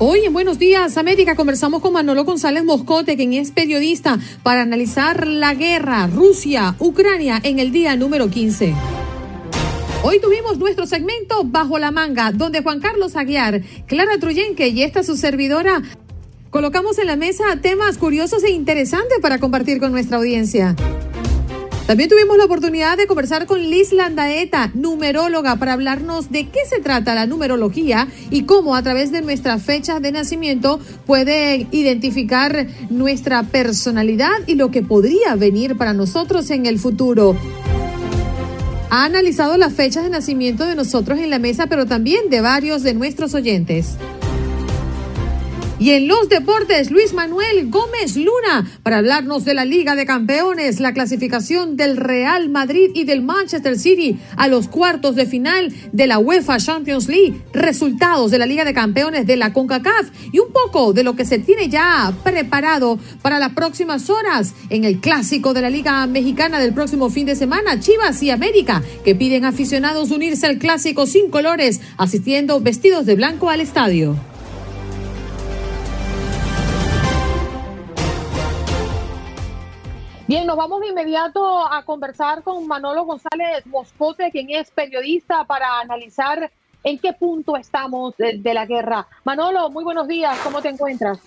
Hoy 0.00 0.24
en 0.24 0.32
Buenos 0.32 0.58
Días 0.58 0.98
América 0.98 1.36
conversamos 1.36 1.80
con 1.80 1.92
Manolo 1.92 2.24
González 2.24 2.64
Moscote, 2.64 3.16
quien 3.16 3.32
es 3.32 3.52
periodista, 3.52 4.18
para 4.42 4.62
analizar 4.62 5.28
la 5.28 5.54
guerra 5.54 6.08
Rusia-Ucrania 6.08 7.38
en 7.44 7.60
el 7.60 7.70
día 7.70 7.94
número 7.94 8.28
15. 8.28 8.74
Hoy 10.02 10.20
tuvimos 10.20 10.58
nuestro 10.58 10.86
segmento 10.86 11.44
Bajo 11.44 11.78
la 11.78 11.92
Manga, 11.92 12.32
donde 12.32 12.60
Juan 12.60 12.80
Carlos 12.80 13.14
Aguiar, 13.14 13.62
Clara 13.86 14.18
Truyenque 14.18 14.66
y 14.66 14.82
esta 14.82 15.04
su 15.04 15.16
servidora 15.16 15.80
colocamos 16.50 16.98
en 16.98 17.06
la 17.06 17.16
mesa 17.16 17.44
temas 17.62 17.96
curiosos 17.96 18.42
e 18.42 18.50
interesantes 18.50 19.18
para 19.22 19.38
compartir 19.38 19.78
con 19.78 19.92
nuestra 19.92 20.16
audiencia. 20.16 20.74
También 21.86 22.08
tuvimos 22.08 22.38
la 22.38 22.46
oportunidad 22.46 22.96
de 22.96 23.06
conversar 23.06 23.44
con 23.44 23.60
Liz 23.60 23.92
Landaeta, 23.92 24.70
numeróloga, 24.72 25.56
para 25.56 25.74
hablarnos 25.74 26.30
de 26.30 26.48
qué 26.48 26.60
se 26.66 26.80
trata 26.80 27.14
la 27.14 27.26
numerología 27.26 28.08
y 28.30 28.44
cómo 28.44 28.74
a 28.74 28.82
través 28.82 29.12
de 29.12 29.20
nuestra 29.20 29.58
fecha 29.58 30.00
de 30.00 30.10
nacimiento 30.10 30.80
puede 31.04 31.66
identificar 31.72 32.66
nuestra 32.88 33.42
personalidad 33.42 34.32
y 34.46 34.54
lo 34.54 34.70
que 34.70 34.80
podría 34.80 35.36
venir 35.36 35.76
para 35.76 35.92
nosotros 35.92 36.48
en 36.50 36.64
el 36.64 36.78
futuro. 36.78 37.36
Ha 38.88 39.04
analizado 39.04 39.58
las 39.58 39.74
fechas 39.74 40.04
de 40.04 40.10
nacimiento 40.10 40.64
de 40.64 40.76
nosotros 40.76 41.18
en 41.18 41.28
la 41.28 41.38
mesa, 41.38 41.66
pero 41.66 41.84
también 41.84 42.30
de 42.30 42.40
varios 42.40 42.82
de 42.82 42.94
nuestros 42.94 43.34
oyentes. 43.34 43.96
Y 45.76 45.90
en 45.90 46.06
los 46.06 46.28
deportes, 46.28 46.92
Luis 46.92 47.12
Manuel 47.12 47.68
Gómez 47.68 48.16
Luna, 48.16 48.70
para 48.84 48.98
hablarnos 48.98 49.44
de 49.44 49.54
la 49.54 49.64
Liga 49.64 49.96
de 49.96 50.06
Campeones, 50.06 50.78
la 50.78 50.94
clasificación 50.94 51.76
del 51.76 51.96
Real 51.96 52.48
Madrid 52.48 52.90
y 52.94 53.02
del 53.04 53.22
Manchester 53.22 53.76
City 53.76 54.16
a 54.36 54.46
los 54.46 54.68
cuartos 54.68 55.16
de 55.16 55.26
final 55.26 55.74
de 55.90 56.06
la 56.06 56.20
UEFA 56.20 56.58
Champions 56.58 57.08
League, 57.08 57.42
resultados 57.52 58.30
de 58.30 58.38
la 58.38 58.46
Liga 58.46 58.64
de 58.64 58.72
Campeones 58.72 59.26
de 59.26 59.36
la 59.36 59.52
CONCACAF 59.52 60.10
y 60.32 60.38
un 60.38 60.52
poco 60.52 60.92
de 60.92 61.02
lo 61.02 61.16
que 61.16 61.24
se 61.24 61.40
tiene 61.40 61.68
ya 61.68 62.14
preparado 62.22 63.00
para 63.20 63.40
las 63.40 63.52
próximas 63.52 64.08
horas 64.10 64.54
en 64.70 64.84
el 64.84 65.00
clásico 65.00 65.54
de 65.54 65.62
la 65.62 65.70
Liga 65.70 66.06
Mexicana 66.06 66.60
del 66.60 66.72
próximo 66.72 67.10
fin 67.10 67.26
de 67.26 67.34
semana, 67.34 67.80
Chivas 67.80 68.22
y 68.22 68.30
América, 68.30 68.80
que 69.04 69.16
piden 69.16 69.44
aficionados 69.44 70.12
unirse 70.12 70.46
al 70.46 70.58
clásico 70.58 71.06
sin 71.06 71.30
colores, 71.30 71.80
asistiendo 71.96 72.60
vestidos 72.60 73.06
de 73.06 73.16
blanco 73.16 73.50
al 73.50 73.60
estadio. 73.60 74.16
Bien, 80.26 80.46
nos 80.46 80.56
vamos 80.56 80.80
de 80.80 80.88
inmediato 80.88 81.70
a 81.70 81.84
conversar 81.84 82.42
con 82.42 82.66
Manolo 82.66 83.04
González 83.04 83.66
Moscote, 83.66 84.30
quien 84.30 84.48
es 84.48 84.70
periodista, 84.70 85.44
para 85.44 85.80
analizar 85.80 86.50
en 86.82 86.98
qué 86.98 87.12
punto 87.12 87.58
estamos 87.58 88.16
de, 88.16 88.54
la 88.54 88.64
guerra. 88.64 89.06
Manolo, 89.24 89.68
muy 89.68 89.84
buenos 89.84 90.08
días, 90.08 90.38
¿cómo 90.42 90.62
te 90.62 90.70
encuentras? 90.70 91.18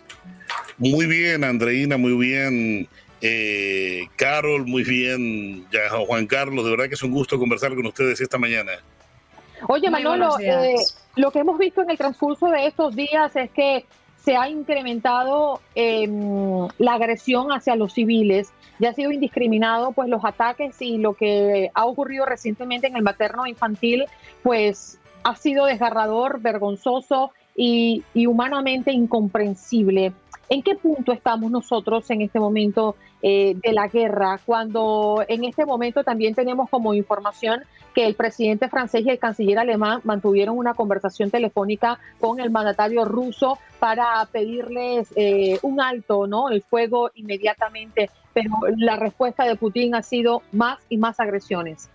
Muy 0.79 1.05
bien, 1.05 1.43
Andreina, 1.43 1.97
muy 1.97 2.13
bien. 2.13 2.87
Eh, 3.21 4.07
Carol, 4.15 4.65
muy 4.65 4.83
bien. 4.83 5.67
Ya, 5.71 5.89
Juan 6.07 6.25
Carlos, 6.25 6.65
de 6.65 6.71
verdad 6.71 6.87
que 6.87 6.95
es 6.95 7.03
un 7.03 7.11
gusto 7.11 7.37
conversar 7.37 7.75
con 7.75 7.85
ustedes 7.85 8.19
esta 8.19 8.39
mañana. 8.39 8.71
Oye, 9.67 9.91
Manolo, 9.91 10.39
eh, 10.39 10.75
lo 11.15 11.29
que 11.29 11.39
hemos 11.39 11.59
visto 11.59 11.83
en 11.83 11.91
el 11.91 11.99
transcurso 11.99 12.47
de 12.47 12.65
estos 12.65 12.95
días 12.95 13.35
es 13.35 13.51
que 13.51 13.85
se 14.23 14.35
ha 14.35 14.49
incrementado 14.49 15.61
em, 15.73 16.67
la 16.79 16.95
agresión 16.95 17.51
hacia 17.51 17.75
los 17.75 17.93
civiles 17.93 18.51
ya 18.79 18.89
ha 18.89 18.93
sido 18.93 19.11
indiscriminado 19.11 19.91
pues 19.91 20.09
los 20.09 20.23
ataques 20.23 20.81
y 20.81 20.97
lo 20.97 21.13
que 21.13 21.71
ha 21.73 21.85
ocurrido 21.85 22.25
recientemente 22.25 22.87
en 22.87 22.95
el 22.95 23.01
materno 23.01 23.47
infantil 23.47 24.05
pues 24.43 24.99
ha 25.23 25.35
sido 25.35 25.65
desgarrador, 25.65 26.39
vergonzoso 26.41 27.31
y, 27.55 28.03
humanamente 28.27 28.91
incomprensible. 28.91 30.13
¿En 30.49 30.63
qué 30.63 30.75
punto 30.75 31.11
estamos 31.11 31.51
nosotros 31.51 32.09
en 32.09 32.21
este 32.21 32.39
momento 32.39 32.95
eh, 33.21 33.55
de 33.61 33.73
la 33.73 33.87
guerra? 33.87 34.39
Cuando 34.45 35.23
en 35.27 35.43
este 35.43 35.65
momento 35.65 36.03
también 36.03 36.35
tenemos 36.35 36.69
como 36.69 36.93
información 36.93 37.63
que 37.93 38.05
el 38.05 38.15
presidente 38.15 38.69
francés 38.69 39.03
y 39.05 39.09
el 39.09 39.19
canciller 39.19 39.59
alemán 39.59 40.01
mantuvieron 40.03 40.57
una 40.57 40.73
conversación 40.73 41.31
telefónica 41.31 41.99
con 42.19 42.39
el 42.39 42.49
mandatario 42.49 43.03
ruso 43.03 43.57
para 43.79 44.25
pedirles 44.31 45.09
eh, 45.15 45.59
un 45.63 45.81
alto, 45.81 46.27
¿no? 46.27 46.49
El 46.49 46.61
fuego 46.61 47.11
inmediatamente, 47.15 48.09
pero 48.33 48.51
la 48.77 48.95
respuesta 48.95 49.43
de 49.43 49.55
Putin 49.55 49.95
ha 49.95 50.03
sido 50.03 50.43
más 50.51 50.79
y 50.89 50.97
más 50.97 51.19
agresiones. 51.19 51.89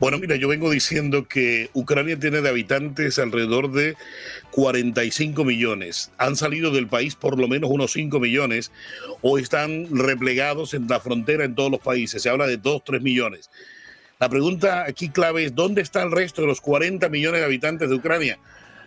Bueno, 0.00 0.18
mira, 0.18 0.36
yo 0.36 0.48
vengo 0.48 0.70
diciendo 0.70 1.28
que 1.28 1.68
Ucrania 1.74 2.18
tiene 2.18 2.40
de 2.40 2.48
habitantes 2.48 3.18
alrededor 3.18 3.70
de 3.70 3.96
45 4.50 5.44
millones. 5.44 6.10
Han 6.16 6.36
salido 6.36 6.70
del 6.70 6.86
país 6.88 7.16
por 7.16 7.38
lo 7.38 7.46
menos 7.48 7.68
unos 7.70 7.92
5 7.92 8.18
millones 8.18 8.72
o 9.20 9.36
están 9.36 9.88
replegados 9.94 10.72
en 10.72 10.88
la 10.88 11.00
frontera 11.00 11.44
en 11.44 11.54
todos 11.54 11.70
los 11.70 11.80
países. 11.80 12.22
Se 12.22 12.30
habla 12.30 12.46
de 12.46 12.56
2, 12.56 12.82
3 12.82 13.02
millones. 13.02 13.50
La 14.18 14.30
pregunta 14.30 14.86
aquí 14.88 15.10
clave 15.10 15.44
es, 15.44 15.54
¿dónde 15.54 15.82
está 15.82 16.02
el 16.02 16.12
resto 16.12 16.40
de 16.40 16.48
los 16.48 16.62
40 16.62 17.10
millones 17.10 17.42
de 17.42 17.46
habitantes 17.46 17.90
de 17.90 17.96
Ucrania? 17.96 18.38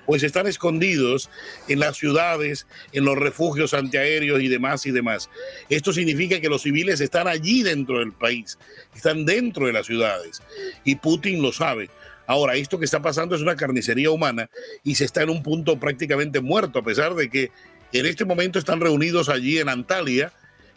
Pues 0.05 0.23
están 0.23 0.47
escondidos 0.47 1.29
en 1.67 1.79
las 1.79 1.97
ciudades, 1.97 2.67
en 2.91 3.05
los 3.05 3.17
refugios 3.17 3.73
antiaéreos 3.73 4.41
y 4.41 4.47
demás 4.47 4.85
y 4.85 4.91
demás. 4.91 5.29
Esto 5.69 5.93
significa 5.93 6.41
que 6.41 6.49
los 6.49 6.63
civiles 6.63 7.01
están 7.01 7.27
allí 7.27 7.63
dentro 7.63 7.99
del 7.99 8.11
país, 8.11 8.57
están 8.95 9.25
dentro 9.25 9.67
de 9.67 9.73
las 9.73 9.85
ciudades 9.85 10.41
y 10.83 10.95
Putin 10.95 11.41
lo 11.41 11.51
sabe. 11.53 11.89
Ahora, 12.25 12.55
esto 12.55 12.79
que 12.79 12.85
está 12.85 13.01
pasando 13.01 13.35
es 13.35 13.41
una 13.41 13.55
carnicería 13.55 14.09
humana 14.09 14.49
y 14.83 14.95
se 14.95 15.05
está 15.05 15.23
en 15.23 15.29
un 15.29 15.43
punto 15.43 15.79
prácticamente 15.79 16.39
muerto, 16.39 16.79
a 16.79 16.83
pesar 16.83 17.15
de 17.15 17.29
que 17.29 17.51
en 17.91 18.05
este 18.05 18.25
momento 18.25 18.59
están 18.59 18.79
reunidos 18.79 19.29
allí 19.29 19.59
en 19.59 19.69
Antalya, 19.69 20.31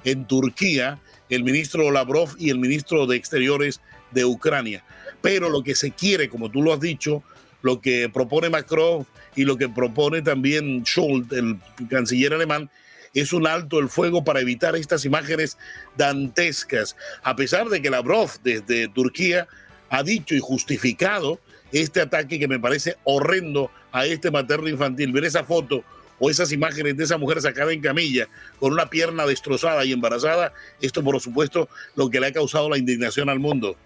en 0.05 0.27
Turquía, 0.27 0.99
el 1.31 1.45
ministro 1.45 1.91
Lavrov 1.91 2.31
y 2.39 2.51
el 2.51 2.59
ministro 2.59 3.07
de 3.07 3.17
Exteriores 3.17 3.81
de 4.11 4.25
Ucrania. 4.25 4.85
Pero 5.23 5.49
lo 5.49 5.63
que 5.63 5.75
se 5.75 5.93
quiere, 5.93 6.29
como 6.29 6.51
tú 6.51 6.63
lo 6.63 6.73
has 6.73 6.81
dicho, 6.81 7.23
lo 7.67 7.81
que 7.81 8.09
propone 8.09 8.49
Macron 8.49 9.05
y 9.35 9.45
lo 9.45 9.59
que 9.59 9.69
propone 9.69 10.23
también 10.23 10.85
Scholz, 10.87 11.33
el 11.33 11.59
canciller 11.91 12.33
alemán, 12.33 12.71
es 13.13 13.33
un 13.33 13.47
alto 13.47 13.81
el 13.81 13.89
fuego 13.89 14.23
para 14.23 14.41
evitar 14.41 14.77
estas 14.77 15.05
imágenes 15.05 15.59
dantescas, 15.97 16.97
a 17.25 17.35
pesar 17.35 17.69
de 17.69 17.83
que 17.83 17.91
Lavrov 17.91 18.31
desde 18.45 18.87
Turquía 18.89 19.49
ha 19.91 20.05
dicho 20.05 20.37
y 20.37 20.39
justificado 20.39 21.41
este 21.73 22.01
ataque 22.01 22.39
que 22.39 22.47
me 22.47 22.61
parece 22.61 22.97
horrendo 23.03 23.73
a 23.91 24.07
este 24.07 24.31
materno 24.31 24.69
infantil. 24.69 25.11
Ver 25.11 25.25
esa 25.25 25.43
foto 25.43 25.83
o 26.21 26.31
esas 26.31 26.53
imágenes 26.53 26.97
de 26.97 27.03
esa 27.03 27.19
mujer 27.19 27.41
sacada 27.41 27.73
en 27.73 27.81
camilla 27.81 28.29
con 28.61 28.73
una 28.73 28.89
pierna 28.89 29.27
destrozada 29.27 29.85
y 29.85 29.93
embarazada, 29.93 30.53
esto 30.81 31.03
por 31.03 31.21
supuesto 31.21 31.69
lo 31.97 32.11
que 32.11 32.21
le 32.21 32.29
ha 32.29 32.33
causado 32.33 32.71
la 32.71 32.79
indignación 32.79 33.29
al 33.29 33.41
mundo. 33.41 33.77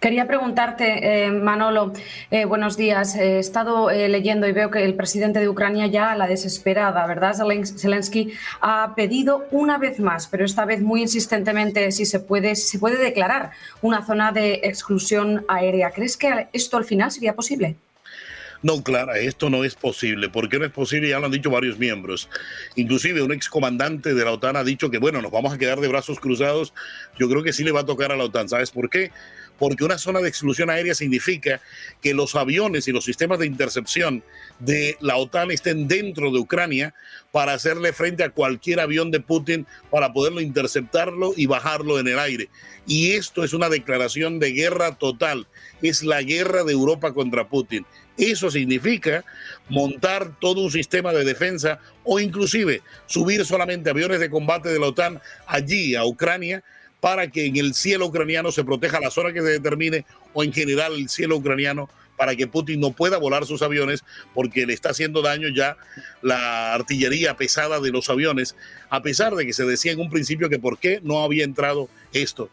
Quería 0.00 0.26
preguntarte, 0.26 1.24
eh, 1.24 1.30
Manolo, 1.30 1.92
eh, 2.30 2.44
buenos 2.44 2.76
días. 2.76 3.16
He 3.16 3.38
estado 3.38 3.90
eh, 3.90 4.08
leyendo 4.10 4.46
y 4.46 4.52
veo 4.52 4.70
que 4.70 4.84
el 4.84 4.94
presidente 4.94 5.40
de 5.40 5.48
Ucrania 5.48 5.86
ya 5.86 6.12
a 6.12 6.16
la 6.16 6.26
desesperada, 6.26 7.06
¿verdad? 7.06 7.34
Zelensky 7.34 8.32
ha 8.60 8.94
pedido 8.94 9.46
una 9.50 9.78
vez 9.78 9.98
más, 9.98 10.26
pero 10.26 10.44
esta 10.44 10.66
vez 10.66 10.82
muy 10.82 11.00
insistentemente, 11.00 11.90
si 11.92 12.04
se 12.04 12.20
puede, 12.20 12.56
si 12.56 12.68
se 12.68 12.78
puede 12.78 12.98
declarar 13.02 13.52
una 13.80 14.04
zona 14.04 14.32
de 14.32 14.60
exclusión 14.64 15.46
aérea. 15.48 15.90
¿Crees 15.90 16.18
que 16.18 16.48
esto 16.52 16.76
al 16.76 16.84
final 16.84 17.10
sería 17.10 17.34
posible? 17.34 17.76
No, 18.62 18.82
Clara, 18.82 19.18
esto 19.18 19.48
no 19.50 19.64
es 19.64 19.74
posible. 19.74 20.28
¿Por 20.28 20.48
qué 20.48 20.58
no 20.58 20.64
es 20.64 20.72
posible? 20.72 21.08
Ya 21.08 21.18
lo 21.18 21.26
han 21.26 21.32
dicho 21.32 21.50
varios 21.50 21.78
miembros. 21.78 22.28
Inclusive 22.74 23.22
un 23.22 23.32
excomandante 23.32 24.14
de 24.14 24.24
la 24.24 24.32
OTAN 24.32 24.56
ha 24.56 24.64
dicho 24.64 24.90
que, 24.90 24.98
bueno, 24.98 25.22
nos 25.22 25.30
vamos 25.30 25.52
a 25.52 25.58
quedar 25.58 25.80
de 25.80 25.88
brazos 25.88 26.20
cruzados. 26.20 26.72
Yo 27.18 27.28
creo 27.28 27.42
que 27.42 27.52
sí 27.52 27.64
le 27.64 27.72
va 27.72 27.80
a 27.80 27.86
tocar 27.86 28.12
a 28.12 28.16
la 28.16 28.24
OTAN. 28.24 28.48
¿Sabes 28.48 28.70
por 28.70 28.90
qué? 28.90 29.12
Porque 29.58 29.84
una 29.84 29.98
zona 29.98 30.20
de 30.20 30.28
exclusión 30.28 30.70
aérea 30.70 30.94
significa 30.94 31.60
que 32.02 32.14
los 32.14 32.34
aviones 32.34 32.88
y 32.88 32.92
los 32.92 33.04
sistemas 33.04 33.38
de 33.38 33.46
intercepción 33.46 34.22
de 34.58 34.96
la 35.00 35.16
OTAN 35.16 35.50
estén 35.50 35.88
dentro 35.88 36.30
de 36.30 36.38
Ucrania 36.38 36.94
para 37.32 37.54
hacerle 37.54 37.92
frente 37.92 38.24
a 38.24 38.30
cualquier 38.30 38.80
avión 38.80 39.10
de 39.10 39.20
Putin 39.20 39.66
para 39.90 40.12
poderlo 40.12 40.40
interceptarlo 40.40 41.32
y 41.36 41.46
bajarlo 41.46 41.98
en 41.98 42.08
el 42.08 42.18
aire. 42.18 42.48
Y 42.86 43.12
esto 43.12 43.44
es 43.44 43.52
una 43.52 43.68
declaración 43.68 44.38
de 44.38 44.52
guerra 44.52 44.96
total. 44.96 45.46
Es 45.82 46.02
la 46.02 46.22
guerra 46.22 46.64
de 46.64 46.72
Europa 46.72 47.12
contra 47.12 47.48
Putin. 47.48 47.84
Eso 48.16 48.50
significa 48.50 49.24
montar 49.68 50.38
todo 50.40 50.62
un 50.62 50.70
sistema 50.70 51.12
de 51.12 51.24
defensa 51.24 51.80
o 52.04 52.18
inclusive 52.18 52.82
subir 53.06 53.44
solamente 53.44 53.90
aviones 53.90 54.20
de 54.20 54.30
combate 54.30 54.70
de 54.70 54.78
la 54.78 54.86
OTAN 54.86 55.20
allí 55.46 55.94
a 55.94 56.04
Ucrania 56.04 56.62
para 57.06 57.30
que 57.30 57.46
en 57.46 57.56
el 57.56 57.72
cielo 57.72 58.06
ucraniano 58.06 58.50
se 58.50 58.64
proteja 58.64 58.98
la 58.98 59.12
zona 59.12 59.32
que 59.32 59.40
se 59.40 59.46
determine 59.46 60.04
o 60.34 60.42
en 60.42 60.52
general 60.52 60.92
el 60.92 61.08
cielo 61.08 61.36
ucraniano 61.36 61.88
para 62.16 62.34
que 62.34 62.48
Putin 62.48 62.80
no 62.80 62.90
pueda 62.90 63.16
volar 63.16 63.46
sus 63.46 63.62
aviones 63.62 64.02
porque 64.34 64.66
le 64.66 64.72
está 64.72 64.90
haciendo 64.90 65.22
daño 65.22 65.46
ya 65.46 65.76
la 66.20 66.74
artillería 66.74 67.36
pesada 67.36 67.78
de 67.78 67.92
los 67.92 68.10
aviones, 68.10 68.56
a 68.90 69.02
pesar 69.02 69.36
de 69.36 69.46
que 69.46 69.52
se 69.52 69.64
decía 69.64 69.92
en 69.92 70.00
un 70.00 70.10
principio 70.10 70.48
que 70.48 70.58
por 70.58 70.78
qué 70.78 70.98
no 71.04 71.22
había 71.22 71.44
entrado 71.44 71.88
esto 72.12 72.50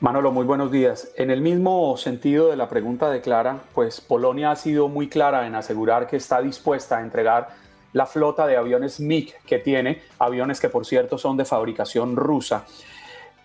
Manolo, 0.00 0.32
muy 0.32 0.46
buenos 0.46 0.72
días. 0.72 1.10
En 1.18 1.30
el 1.30 1.42
mismo 1.42 1.98
sentido 1.98 2.48
de 2.48 2.56
la 2.56 2.70
pregunta 2.70 3.10
de 3.10 3.20
Clara, 3.20 3.64
pues 3.74 4.00
Polonia 4.00 4.50
ha 4.50 4.56
sido 4.56 4.88
muy 4.88 5.10
clara 5.10 5.46
en 5.46 5.54
asegurar 5.54 6.06
que 6.06 6.16
está 6.16 6.40
dispuesta 6.40 6.96
a 6.96 7.02
entregar 7.02 7.50
la 7.92 8.06
flota 8.06 8.46
de 8.46 8.56
aviones 8.56 9.00
MiG 9.00 9.34
que 9.46 9.58
tiene, 9.58 10.02
aviones 10.18 10.60
que 10.60 10.68
por 10.68 10.86
cierto 10.86 11.18
son 11.18 11.36
de 11.36 11.44
fabricación 11.44 12.16
rusa, 12.16 12.64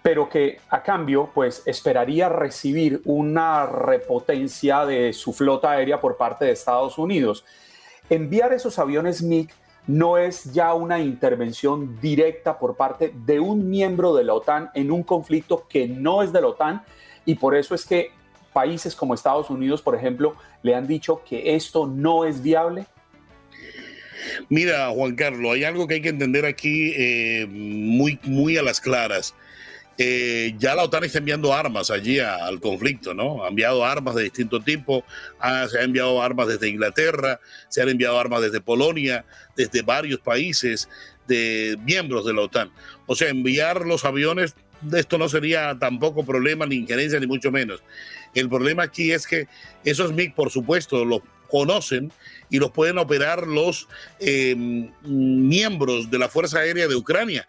pero 0.01 0.29
que 0.29 0.59
a 0.69 0.83
cambio 0.83 1.29
pues 1.33 1.63
esperaría 1.65 2.29
recibir 2.29 3.01
una 3.05 3.65
repotencia 3.65 4.85
de 4.85 5.13
su 5.13 5.33
flota 5.33 5.71
aérea 5.71 5.99
por 5.99 6.17
parte 6.17 6.45
de 6.45 6.51
Estados 6.51 6.97
Unidos. 6.97 7.43
Enviar 8.09 8.53
esos 8.53 8.79
aviones 8.79 9.21
MiG 9.21 9.49
no 9.87 10.17
es 10.17 10.51
ya 10.53 10.73
una 10.73 10.99
intervención 10.99 11.99
directa 12.01 12.59
por 12.59 12.75
parte 12.75 13.13
de 13.25 13.39
un 13.39 13.69
miembro 13.69 14.13
de 14.13 14.25
la 14.25 14.33
OTAN 14.33 14.69
en 14.73 14.91
un 14.91 15.03
conflicto 15.03 15.65
que 15.67 15.87
no 15.87 16.21
es 16.21 16.33
de 16.33 16.41
la 16.41 16.47
OTAN 16.47 16.83
y 17.25 17.35
por 17.35 17.55
eso 17.55 17.73
es 17.73 17.85
que 17.85 18.11
países 18.53 18.95
como 18.95 19.13
Estados 19.13 19.49
Unidos, 19.49 19.81
por 19.81 19.95
ejemplo, 19.95 20.35
le 20.63 20.73
han 20.73 20.87
dicho 20.87 21.21
que 21.23 21.55
esto 21.55 21.85
no 21.85 22.25
es 22.25 22.41
viable. 22.41 22.85
Mira, 24.49 24.89
Juan 24.89 25.15
Carlos, 25.15 25.53
hay 25.53 25.63
algo 25.63 25.87
que 25.87 25.95
hay 25.95 26.01
que 26.01 26.09
entender 26.09 26.45
aquí 26.45 26.93
eh, 26.95 27.47
muy, 27.49 28.19
muy 28.23 28.57
a 28.57 28.63
las 28.63 28.81
claras. 28.81 29.35
Eh, 29.99 30.53
ya 30.59 30.75
la 30.75 30.83
OTAN 30.83 31.05
está 31.05 31.17
enviando 31.17 31.53
armas 31.53 31.89
allí 31.89 32.19
al 32.19 32.59
conflicto, 32.61 33.15
¿no? 33.15 33.43
Ha 33.43 33.47
enviado 33.47 33.83
armas 33.83 34.13
de 34.13 34.23
distinto 34.23 34.59
tipo, 34.59 35.03
se 35.69 35.79
ha 35.79 35.83
enviado 35.83 36.21
armas 36.21 36.47
desde 36.47 36.69
Inglaterra, 36.69 37.39
se 37.67 37.81
han 37.81 37.89
enviado 37.89 38.19
armas 38.19 38.41
desde 38.43 38.61
Polonia, 38.61 39.25
desde 39.55 39.81
varios 39.81 40.19
países 40.19 40.87
de 41.27 41.77
miembros 41.83 42.25
de 42.25 42.33
la 42.33 42.41
OTAN. 42.41 42.71
O 43.07 43.15
sea, 43.15 43.29
enviar 43.29 43.87
los 43.87 44.05
aviones, 44.05 44.55
esto 44.93 45.17
no 45.17 45.29
sería 45.29 45.75
tampoco 45.79 46.23
problema 46.23 46.67
ni 46.67 46.75
injerencia, 46.75 47.19
ni 47.19 47.25
mucho 47.25 47.51
menos. 47.51 47.81
El 48.35 48.49
problema 48.49 48.83
aquí 48.83 49.11
es 49.11 49.25
que 49.25 49.47
esos 49.83 50.13
MiG, 50.13 50.35
por 50.35 50.51
supuesto, 50.51 51.05
los 51.05 51.21
conocen 51.49 52.11
y 52.49 52.59
los 52.59 52.71
pueden 52.71 52.97
operar 52.97 53.47
los 53.47 53.87
eh, 54.19 54.55
miembros 55.03 56.09
de 56.09 56.19
la 56.19 56.29
Fuerza 56.29 56.59
Aérea 56.59 56.87
de 56.87 56.95
Ucrania 56.95 57.47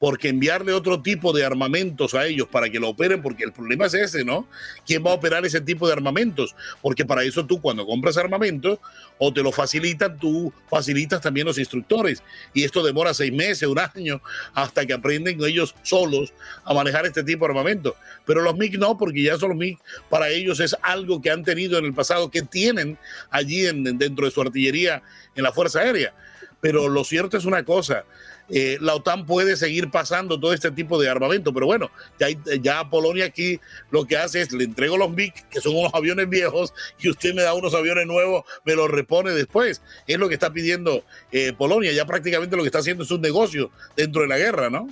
porque 0.00 0.30
enviarle 0.30 0.72
otro 0.72 1.02
tipo 1.02 1.30
de 1.34 1.44
armamentos 1.44 2.14
a 2.14 2.24
ellos 2.24 2.48
para 2.48 2.70
que 2.70 2.80
lo 2.80 2.88
operen, 2.88 3.20
porque 3.20 3.44
el 3.44 3.52
problema 3.52 3.84
es 3.84 3.92
ese, 3.92 4.24
¿no? 4.24 4.48
¿Quién 4.86 5.04
va 5.04 5.10
a 5.10 5.14
operar 5.14 5.44
ese 5.44 5.60
tipo 5.60 5.86
de 5.86 5.92
armamentos? 5.92 6.56
Porque 6.80 7.04
para 7.04 7.22
eso 7.22 7.44
tú 7.44 7.60
cuando 7.60 7.84
compras 7.84 8.16
armamentos 8.16 8.78
o 9.18 9.30
te 9.30 9.42
lo 9.42 9.52
facilitan, 9.52 10.18
tú 10.18 10.50
facilitas 10.70 11.20
también 11.20 11.46
los 11.46 11.58
instructores. 11.58 12.22
Y 12.54 12.64
esto 12.64 12.82
demora 12.82 13.12
seis 13.12 13.30
meses, 13.30 13.68
un 13.68 13.78
año, 13.78 14.22
hasta 14.54 14.86
que 14.86 14.94
aprenden 14.94 15.38
ellos 15.44 15.74
solos 15.82 16.32
a 16.64 16.72
manejar 16.72 17.04
este 17.04 17.22
tipo 17.22 17.44
de 17.44 17.50
armamento. 17.50 17.94
Pero 18.24 18.40
los 18.40 18.56
MIG 18.56 18.78
no, 18.78 18.96
porque 18.96 19.22
ya 19.22 19.36
son 19.36 19.50
los 19.50 19.58
MIG, 19.58 19.78
para 20.08 20.30
ellos 20.30 20.60
es 20.60 20.74
algo 20.80 21.20
que 21.20 21.30
han 21.30 21.44
tenido 21.44 21.78
en 21.78 21.84
el 21.84 21.92
pasado, 21.92 22.30
que 22.30 22.40
tienen 22.40 22.96
allí 23.28 23.64
dentro 23.64 24.24
de 24.24 24.30
su 24.30 24.40
artillería 24.40 25.02
en 25.34 25.42
la 25.42 25.52
Fuerza 25.52 25.80
Aérea. 25.80 26.14
Pero 26.62 26.88
lo 26.88 27.04
cierto 27.04 27.36
es 27.36 27.44
una 27.44 27.64
cosa, 27.64 28.04
eh, 28.50 28.78
la 28.80 28.94
OTAN 28.94 29.26
puede 29.26 29.56
seguir 29.56 29.90
pasando 29.90 30.38
todo 30.38 30.52
este 30.52 30.70
tipo 30.70 31.00
de 31.00 31.08
armamento. 31.08 31.52
Pero 31.52 31.66
bueno, 31.66 31.90
ya, 32.18 32.28
ya 32.60 32.88
Polonia 32.88 33.26
aquí 33.26 33.60
lo 33.90 34.04
que 34.06 34.16
hace 34.16 34.42
es 34.42 34.52
le 34.52 34.64
entrego 34.64 34.96
los 34.96 35.10
MiG, 35.10 35.32
que 35.48 35.60
son 35.60 35.76
unos 35.76 35.94
aviones 35.94 36.28
viejos, 36.28 36.72
y 36.98 37.08
usted 37.08 37.34
me 37.34 37.42
da 37.42 37.54
unos 37.54 37.74
aviones 37.74 38.06
nuevos, 38.06 38.44
me 38.64 38.74
los 38.74 38.90
repone 38.90 39.30
después. 39.30 39.82
Es 40.06 40.18
lo 40.18 40.28
que 40.28 40.34
está 40.34 40.52
pidiendo 40.52 41.04
eh, 41.32 41.52
Polonia. 41.56 41.92
Ya 41.92 42.06
prácticamente 42.06 42.56
lo 42.56 42.62
que 42.62 42.68
está 42.68 42.80
haciendo 42.80 43.04
es 43.04 43.10
un 43.10 43.20
negocio 43.20 43.70
dentro 43.96 44.22
de 44.22 44.28
la 44.28 44.38
guerra, 44.38 44.70
¿no? 44.70 44.88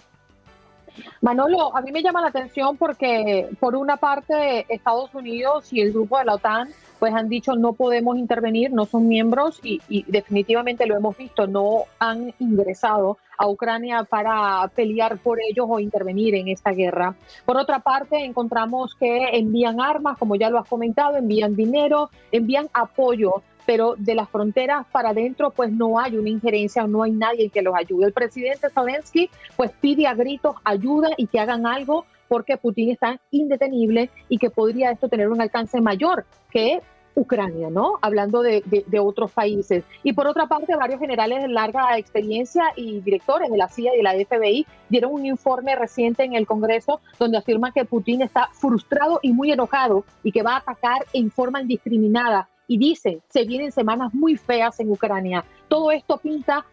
Manolo, 1.20 1.76
a 1.76 1.80
mí 1.80 1.92
me 1.92 2.02
llama 2.02 2.20
la 2.20 2.28
atención 2.28 2.76
porque 2.76 3.48
por 3.60 3.76
una 3.76 3.96
parte 3.96 4.66
Estados 4.68 5.14
Unidos 5.14 5.72
y 5.72 5.80
el 5.80 5.92
grupo 5.92 6.18
de 6.18 6.24
la 6.24 6.34
OTAN 6.34 6.68
pues 6.98 7.14
han 7.14 7.28
dicho 7.28 7.54
no 7.54 7.72
podemos 7.74 8.16
intervenir, 8.16 8.72
no 8.72 8.84
son 8.86 9.08
miembros 9.08 9.60
y, 9.62 9.80
definitivamente 10.08 10.86
lo 10.86 10.96
hemos 10.96 11.16
visto, 11.16 11.46
no 11.46 11.84
han 11.98 12.34
ingresado 12.38 13.18
a 13.36 13.48
Ucrania 13.48 14.02
para 14.02 14.68
pelear 14.74 15.18
por 15.18 15.38
ellos 15.40 15.66
o 15.68 15.78
intervenir 15.78 16.34
en 16.34 16.48
esta 16.48 16.72
guerra. 16.72 17.14
Por 17.44 17.56
otra 17.56 17.78
parte, 17.78 18.24
encontramos 18.24 18.96
que 18.96 19.28
envían 19.32 19.80
armas, 19.80 20.18
como 20.18 20.34
ya 20.34 20.50
lo 20.50 20.58
has 20.58 20.68
comentado, 20.68 21.16
envían 21.16 21.54
dinero, 21.54 22.10
envían 22.32 22.68
apoyo 22.72 23.42
pero 23.68 23.96
de 23.98 24.14
las 24.14 24.30
fronteras 24.30 24.86
para 24.90 25.10
adentro 25.10 25.50
pues 25.50 25.70
no 25.70 26.00
hay 26.00 26.16
una 26.16 26.30
injerencia, 26.30 26.86
no 26.86 27.02
hay 27.02 27.10
nadie 27.10 27.50
que 27.50 27.60
los 27.60 27.74
ayude. 27.74 28.06
El 28.06 28.14
presidente 28.14 28.70
Zelensky 28.70 29.28
pues 29.58 29.72
pide 29.78 30.06
a 30.06 30.14
gritos 30.14 30.56
ayuda 30.64 31.10
y 31.18 31.26
que 31.26 31.38
hagan 31.38 31.66
algo 31.66 32.06
porque 32.28 32.56
Putin 32.56 32.92
está 32.92 33.20
indetenible 33.30 34.08
y 34.30 34.38
que 34.38 34.48
podría 34.48 34.90
esto 34.90 35.10
tener 35.10 35.28
un 35.28 35.42
alcance 35.42 35.82
mayor 35.82 36.24
que 36.50 36.80
Ucrania, 37.14 37.68
¿no? 37.68 37.98
Hablando 38.00 38.40
de, 38.40 38.62
de, 38.64 38.98
otros 39.00 39.32
países. 39.32 39.84
Y 40.02 40.14
por 40.14 40.28
otra 40.28 40.46
parte, 40.46 40.74
varios 40.74 41.00
generales 41.00 41.42
de 41.42 41.48
larga 41.48 41.98
experiencia 41.98 42.62
y 42.74 43.00
directores 43.00 43.50
de 43.50 43.58
la 43.58 43.68
CIA 43.68 43.92
y 43.92 43.96
de 43.98 44.02
la 44.02 44.14
FBI 44.14 44.66
dieron 44.88 45.12
un 45.12 45.26
informe 45.26 45.76
reciente 45.76 46.22
en 46.22 46.34
el 46.34 46.46
Congreso 46.46 47.00
donde 47.18 47.36
afirman 47.36 47.72
que 47.72 47.84
Putin 47.84 48.22
está 48.22 48.48
frustrado 48.52 49.18
y 49.20 49.34
muy 49.34 49.52
enojado 49.52 50.04
y 50.22 50.32
que 50.32 50.42
va 50.42 50.54
a 50.54 50.58
atacar 50.58 51.04
en 51.12 51.30
forma 51.30 51.60
indiscriminada. 51.60 52.48
Y 52.68 52.78
dicen, 52.78 53.20
se 53.28 53.44
vienen 53.44 53.72
semanas 53.72 54.14
muy 54.14 54.36
feas 54.36 54.78
en 54.78 54.92
Ucrania. 54.92 55.44
Todo 55.66 55.90
esto 55.90 56.18
pinta 56.18 56.64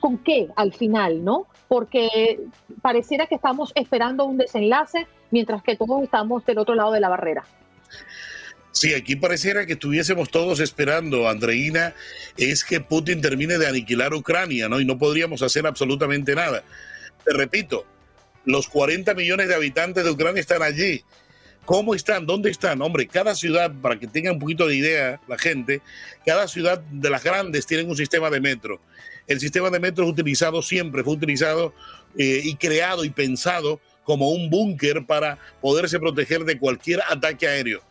con 0.00 0.18
qué 0.18 0.48
al 0.56 0.72
final, 0.72 1.24
¿no? 1.24 1.46
Porque 1.68 2.40
pareciera 2.82 3.26
que 3.26 3.36
estamos 3.36 3.70
esperando 3.76 4.24
un 4.24 4.38
desenlace 4.38 5.06
mientras 5.30 5.62
que 5.62 5.76
todos 5.76 6.02
estamos 6.02 6.44
del 6.44 6.58
otro 6.58 6.74
lado 6.74 6.92
de 6.92 7.00
la 7.00 7.08
barrera. 7.08 7.44
Sí, 8.72 8.92
aquí 8.92 9.16
pareciera 9.16 9.64
que 9.64 9.72
estuviésemos 9.72 10.30
todos 10.30 10.60
esperando, 10.60 11.30
Andreina, 11.30 11.94
es 12.36 12.62
que 12.62 12.80
Putin 12.80 13.22
termine 13.22 13.56
de 13.56 13.66
aniquilar 13.66 14.12
Ucrania, 14.12 14.68
¿no? 14.68 14.80
Y 14.80 14.84
no 14.84 14.98
podríamos 14.98 15.40
hacer 15.40 15.66
absolutamente 15.66 16.34
nada. 16.34 16.62
Te 17.24 17.32
repito, 17.32 17.86
los 18.44 18.68
40 18.68 19.14
millones 19.14 19.48
de 19.48 19.54
habitantes 19.54 20.04
de 20.04 20.10
Ucrania 20.10 20.40
están 20.40 20.62
allí. 20.62 21.02
¿Cómo 21.66 21.96
están? 21.96 22.26
¿Dónde 22.26 22.48
están? 22.48 22.80
Hombre, 22.80 23.08
cada 23.08 23.34
ciudad, 23.34 23.72
para 23.82 23.98
que 23.98 24.06
tengan 24.06 24.34
un 24.34 24.38
poquito 24.38 24.68
de 24.68 24.76
idea 24.76 25.20
la 25.26 25.36
gente, 25.36 25.82
cada 26.24 26.46
ciudad 26.46 26.78
de 26.78 27.10
las 27.10 27.24
grandes 27.24 27.66
tienen 27.66 27.90
un 27.90 27.96
sistema 27.96 28.30
de 28.30 28.40
metro. 28.40 28.80
El 29.26 29.40
sistema 29.40 29.68
de 29.68 29.80
metro 29.80 30.04
es 30.04 30.10
utilizado 30.10 30.62
siempre, 30.62 31.02
fue 31.02 31.14
utilizado 31.14 31.74
eh, 32.16 32.40
y 32.44 32.54
creado 32.54 33.04
y 33.04 33.10
pensado 33.10 33.80
como 34.04 34.30
un 34.30 34.48
búnker 34.48 35.06
para 35.06 35.40
poderse 35.60 35.98
proteger 35.98 36.44
de 36.44 36.56
cualquier 36.56 37.00
ataque 37.10 37.48
aéreo. 37.48 37.82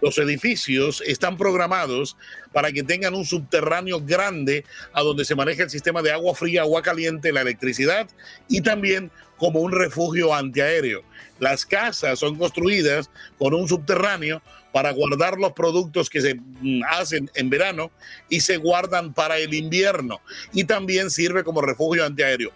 Los 0.00 0.16
edificios 0.16 1.02
están 1.04 1.36
programados 1.36 2.16
para 2.52 2.72
que 2.72 2.82
tengan 2.82 3.14
un 3.14 3.26
subterráneo 3.26 4.00
grande 4.00 4.64
a 4.94 5.02
donde 5.02 5.26
se 5.26 5.34
maneja 5.34 5.64
el 5.64 5.70
sistema 5.70 6.00
de 6.00 6.12
agua 6.12 6.34
fría, 6.34 6.62
agua 6.62 6.80
caliente, 6.80 7.30
la 7.30 7.42
electricidad 7.42 8.08
y 8.48 8.62
también 8.62 9.10
como 9.38 9.60
un 9.60 9.72
refugio 9.72 10.34
antiaéreo. 10.34 11.02
Las 11.38 11.64
casas 11.64 12.18
son 12.18 12.36
construidas 12.36 13.10
con 13.38 13.54
un 13.54 13.68
subterráneo 13.68 14.42
para 14.72 14.92
guardar 14.92 15.38
los 15.38 15.52
productos 15.52 16.10
que 16.10 16.20
se 16.20 16.34
mm, 16.34 16.82
hacen 16.90 17.30
en 17.34 17.50
verano 17.50 17.90
y 18.28 18.40
se 18.40 18.56
guardan 18.56 19.14
para 19.14 19.38
el 19.38 19.54
invierno 19.54 20.20
y 20.52 20.64
también 20.64 21.10
sirve 21.10 21.44
como 21.44 21.60
refugio 21.60 22.04
antiaéreo. 22.04 22.52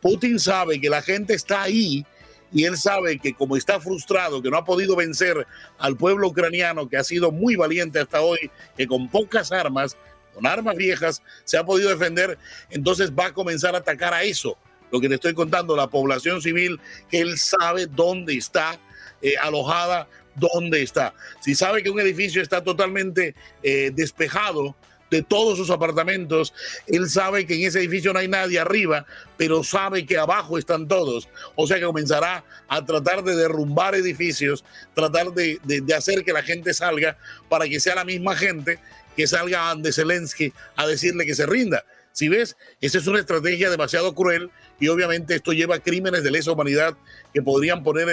Putin 0.00 0.38
sabe 0.38 0.80
que 0.80 0.88
la 0.88 1.02
gente 1.02 1.34
está 1.34 1.62
ahí 1.62 2.04
y 2.52 2.64
él 2.64 2.76
sabe 2.76 3.18
que 3.18 3.34
como 3.34 3.56
está 3.56 3.80
frustrado, 3.80 4.42
que 4.42 4.50
no 4.50 4.56
ha 4.56 4.64
podido 4.64 4.96
vencer 4.96 5.46
al 5.78 5.96
pueblo 5.96 6.28
ucraniano, 6.28 6.88
que 6.88 6.96
ha 6.96 7.04
sido 7.04 7.30
muy 7.30 7.56
valiente 7.56 8.00
hasta 8.00 8.20
hoy, 8.20 8.50
que 8.76 8.86
con 8.86 9.08
pocas 9.08 9.52
armas, 9.52 9.96
con 10.34 10.46
armas 10.46 10.76
viejas, 10.76 11.22
se 11.44 11.58
ha 11.58 11.64
podido 11.64 11.90
defender, 11.90 12.38
entonces 12.70 13.12
va 13.12 13.26
a 13.26 13.34
comenzar 13.34 13.74
a 13.74 13.78
atacar 13.78 14.14
a 14.14 14.24
eso. 14.24 14.56
Lo 14.90 15.00
que 15.00 15.08
te 15.08 15.14
estoy 15.16 15.34
contando, 15.34 15.76
la 15.76 15.88
población 15.88 16.42
civil, 16.42 16.80
que 17.10 17.20
él 17.20 17.38
sabe 17.38 17.86
dónde 17.86 18.34
está 18.34 18.78
eh, 19.22 19.34
alojada, 19.40 20.08
dónde 20.34 20.82
está. 20.82 21.14
Si 21.40 21.54
sabe 21.54 21.82
que 21.82 21.90
un 21.90 22.00
edificio 22.00 22.42
está 22.42 22.62
totalmente 22.62 23.34
eh, 23.62 23.90
despejado, 23.94 24.74
de 25.10 25.22
todos 25.22 25.58
sus 25.58 25.70
apartamentos. 25.70 26.54
Él 26.86 27.08
sabe 27.10 27.46
que 27.46 27.54
en 27.54 27.66
ese 27.66 27.80
edificio 27.80 28.12
no 28.12 28.20
hay 28.20 28.28
nadie 28.28 28.58
arriba, 28.58 29.04
pero 29.36 29.62
sabe 29.64 30.06
que 30.06 30.16
abajo 30.16 30.56
están 30.56 30.88
todos. 30.88 31.28
O 31.56 31.66
sea 31.66 31.78
que 31.78 31.84
comenzará 31.84 32.44
a 32.68 32.84
tratar 32.84 33.22
de 33.24 33.36
derrumbar 33.36 33.94
edificios, 33.94 34.64
tratar 34.94 35.32
de, 35.32 35.58
hacer 35.96 36.24
que 36.24 36.32
la 36.32 36.42
gente 36.42 36.72
salga 36.72 37.18
para 37.48 37.68
que 37.68 37.80
sea 37.80 37.96
la 37.96 38.04
misma 38.04 38.36
gente 38.36 38.78
que 39.16 39.26
salga 39.26 39.70
ante 39.70 39.92
Zelensky 39.92 40.52
a 40.76 40.86
decirle 40.86 41.26
que 41.26 41.34
se 41.34 41.46
rinda. 41.46 41.84
Si 42.12 42.28
ves, 42.28 42.56
esa 42.80 42.98
es 42.98 43.06
una 43.06 43.20
estrategia 43.20 43.70
demasiado 43.70 44.14
cruel 44.14 44.50
y 44.80 44.88
obviamente 44.88 45.36
esto 45.36 45.52
lleva 45.52 45.76
a 45.76 45.78
crímenes 45.78 46.24
de 46.24 46.30
lesa 46.30 46.52
humanidad 46.52 46.96
que 47.32 47.42
podrían 47.42 47.84
poner 47.84 48.08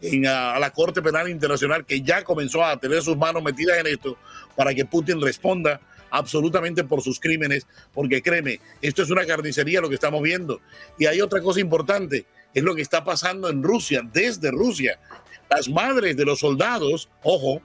en, 0.00 0.26
a, 0.26 0.58
la 0.58 0.70
Corte 0.70 1.02
Penal 1.02 1.28
Internacional, 1.28 1.84
que 1.84 2.00
ya 2.00 2.24
comenzó 2.24 2.64
a 2.64 2.80
tener 2.80 3.02
sus 3.02 3.16
manos 3.16 3.42
metidas 3.42 3.78
en 3.78 3.86
esto, 3.86 4.16
para 4.56 4.74
que 4.74 4.86
Putin 4.86 5.20
responda 5.20 5.80
absolutamente 6.10 6.84
por 6.84 7.02
sus 7.02 7.20
crímenes, 7.20 7.66
porque 7.92 8.22
créeme, 8.22 8.60
esto 8.80 9.02
es 9.02 9.10
una 9.10 9.26
carnicería 9.26 9.82
lo 9.82 9.90
que 9.90 9.96
estamos 9.96 10.22
viendo. 10.22 10.60
Y 10.98 11.04
hay 11.04 11.20
otra 11.20 11.42
cosa 11.42 11.60
importante, 11.60 12.26
es 12.54 12.62
lo 12.62 12.74
que 12.74 12.82
está 12.82 13.04
pasando 13.04 13.50
en 13.50 13.62
Rusia, 13.62 14.00
desde 14.12 14.50
Rusia. 14.50 14.98
Las 15.50 15.68
madres 15.68 16.16
de 16.16 16.24
los 16.24 16.38
soldados, 16.38 17.10
ojo, 17.22 17.60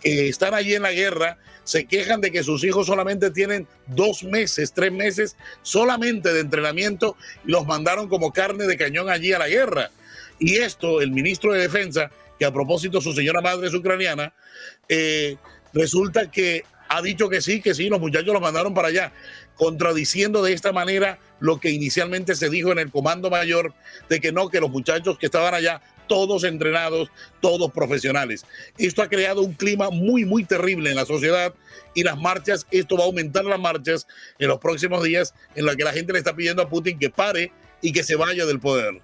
que 0.00 0.28
están 0.28 0.54
allí 0.54 0.74
en 0.74 0.82
la 0.82 0.92
guerra, 0.92 1.38
se 1.64 1.86
quejan 1.86 2.20
de 2.20 2.30
que 2.30 2.42
sus 2.42 2.62
hijos 2.62 2.86
solamente 2.86 3.30
tienen 3.30 3.66
dos 3.86 4.22
meses, 4.22 4.72
tres 4.72 4.92
meses 4.92 5.36
solamente 5.62 6.32
de 6.32 6.40
entrenamiento 6.40 7.16
y 7.46 7.50
los 7.50 7.66
mandaron 7.66 8.08
como 8.08 8.32
carne 8.32 8.66
de 8.66 8.76
cañón 8.76 9.08
allí 9.08 9.32
a 9.32 9.38
la 9.38 9.48
guerra. 9.48 9.90
Y 10.38 10.56
esto, 10.56 11.00
el 11.00 11.10
ministro 11.10 11.52
de 11.52 11.60
Defensa, 11.60 12.10
que 12.38 12.44
a 12.44 12.52
propósito 12.52 13.00
su 13.00 13.12
señora 13.12 13.40
madre 13.40 13.68
es 13.68 13.74
ucraniana, 13.74 14.34
eh, 14.88 15.36
resulta 15.72 16.30
que 16.30 16.64
ha 16.88 17.00
dicho 17.00 17.28
que 17.28 17.40
sí, 17.40 17.60
que 17.60 17.74
sí, 17.74 17.88
los 17.88 18.00
muchachos 18.00 18.32
los 18.32 18.42
mandaron 18.42 18.74
para 18.74 18.88
allá, 18.88 19.12
contradiciendo 19.56 20.42
de 20.42 20.52
esta 20.52 20.72
manera 20.72 21.18
lo 21.40 21.60
que 21.60 21.70
inicialmente 21.70 22.34
se 22.34 22.50
dijo 22.50 22.72
en 22.72 22.78
el 22.78 22.90
comando 22.90 23.30
mayor 23.30 23.72
de 24.08 24.20
que 24.20 24.32
no, 24.32 24.48
que 24.48 24.60
los 24.60 24.70
muchachos 24.70 25.18
que 25.18 25.26
estaban 25.26 25.54
allá, 25.54 25.80
todos 26.06 26.44
entrenados, 26.44 27.10
todos 27.40 27.70
profesionales. 27.72 28.44
Esto 28.78 29.02
ha 29.02 29.08
creado 29.08 29.42
un 29.42 29.52
clima 29.52 29.90
muy, 29.90 30.24
muy 30.24 30.44
terrible 30.44 30.90
en 30.90 30.96
la 30.96 31.04
sociedad 31.04 31.54
y 31.94 32.02
las 32.02 32.18
marchas, 32.18 32.66
esto 32.70 32.96
va 32.96 33.04
a 33.04 33.06
aumentar 33.06 33.44
las 33.44 33.60
marchas 33.60 34.06
en 34.38 34.48
los 34.48 34.58
próximos 34.58 35.02
días 35.02 35.34
en 35.54 35.66
la 35.66 35.76
que 35.76 35.84
la 35.84 35.92
gente 35.92 36.12
le 36.12 36.18
está 36.18 36.34
pidiendo 36.34 36.62
a 36.62 36.68
Putin 36.68 36.98
que 36.98 37.10
pare 37.10 37.52
y 37.80 37.92
que 37.92 38.02
se 38.02 38.16
vaya 38.16 38.46
del 38.46 38.60
poder. 38.60 39.00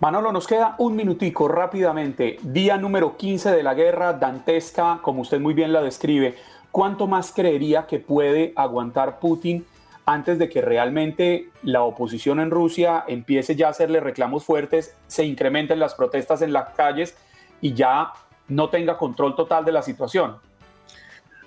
Manolo, 0.00 0.30
nos 0.30 0.46
queda 0.46 0.74
un 0.78 0.94
minutico 0.94 1.48
rápidamente. 1.48 2.38
Día 2.42 2.76
número 2.76 3.16
15 3.16 3.50
de 3.50 3.62
la 3.62 3.74
guerra 3.74 4.12
dantesca, 4.12 5.00
como 5.02 5.22
usted 5.22 5.40
muy 5.40 5.54
bien 5.54 5.72
la 5.72 5.80
describe. 5.80 6.36
¿cuánto 6.76 7.06
más 7.06 7.32
creería 7.32 7.86
que 7.86 7.98
puede 8.00 8.52
aguantar 8.54 9.18
Putin 9.18 9.64
antes 10.06 10.38
de 10.38 10.48
que 10.48 10.62
realmente 10.62 11.48
la 11.64 11.82
oposición 11.82 12.38
en 12.38 12.52
Rusia 12.52 13.04
empiece 13.08 13.56
ya 13.56 13.66
a 13.66 13.70
hacerle 13.70 13.98
reclamos 13.98 14.44
fuertes, 14.44 14.94
se 15.08 15.24
incrementen 15.24 15.80
las 15.80 15.94
protestas 15.94 16.42
en 16.42 16.52
las 16.52 16.70
calles 16.70 17.16
y 17.60 17.74
ya 17.74 18.12
no 18.48 18.70
tenga 18.70 18.96
control 18.96 19.34
total 19.34 19.64
de 19.64 19.72
la 19.72 19.82
situación? 19.82 20.36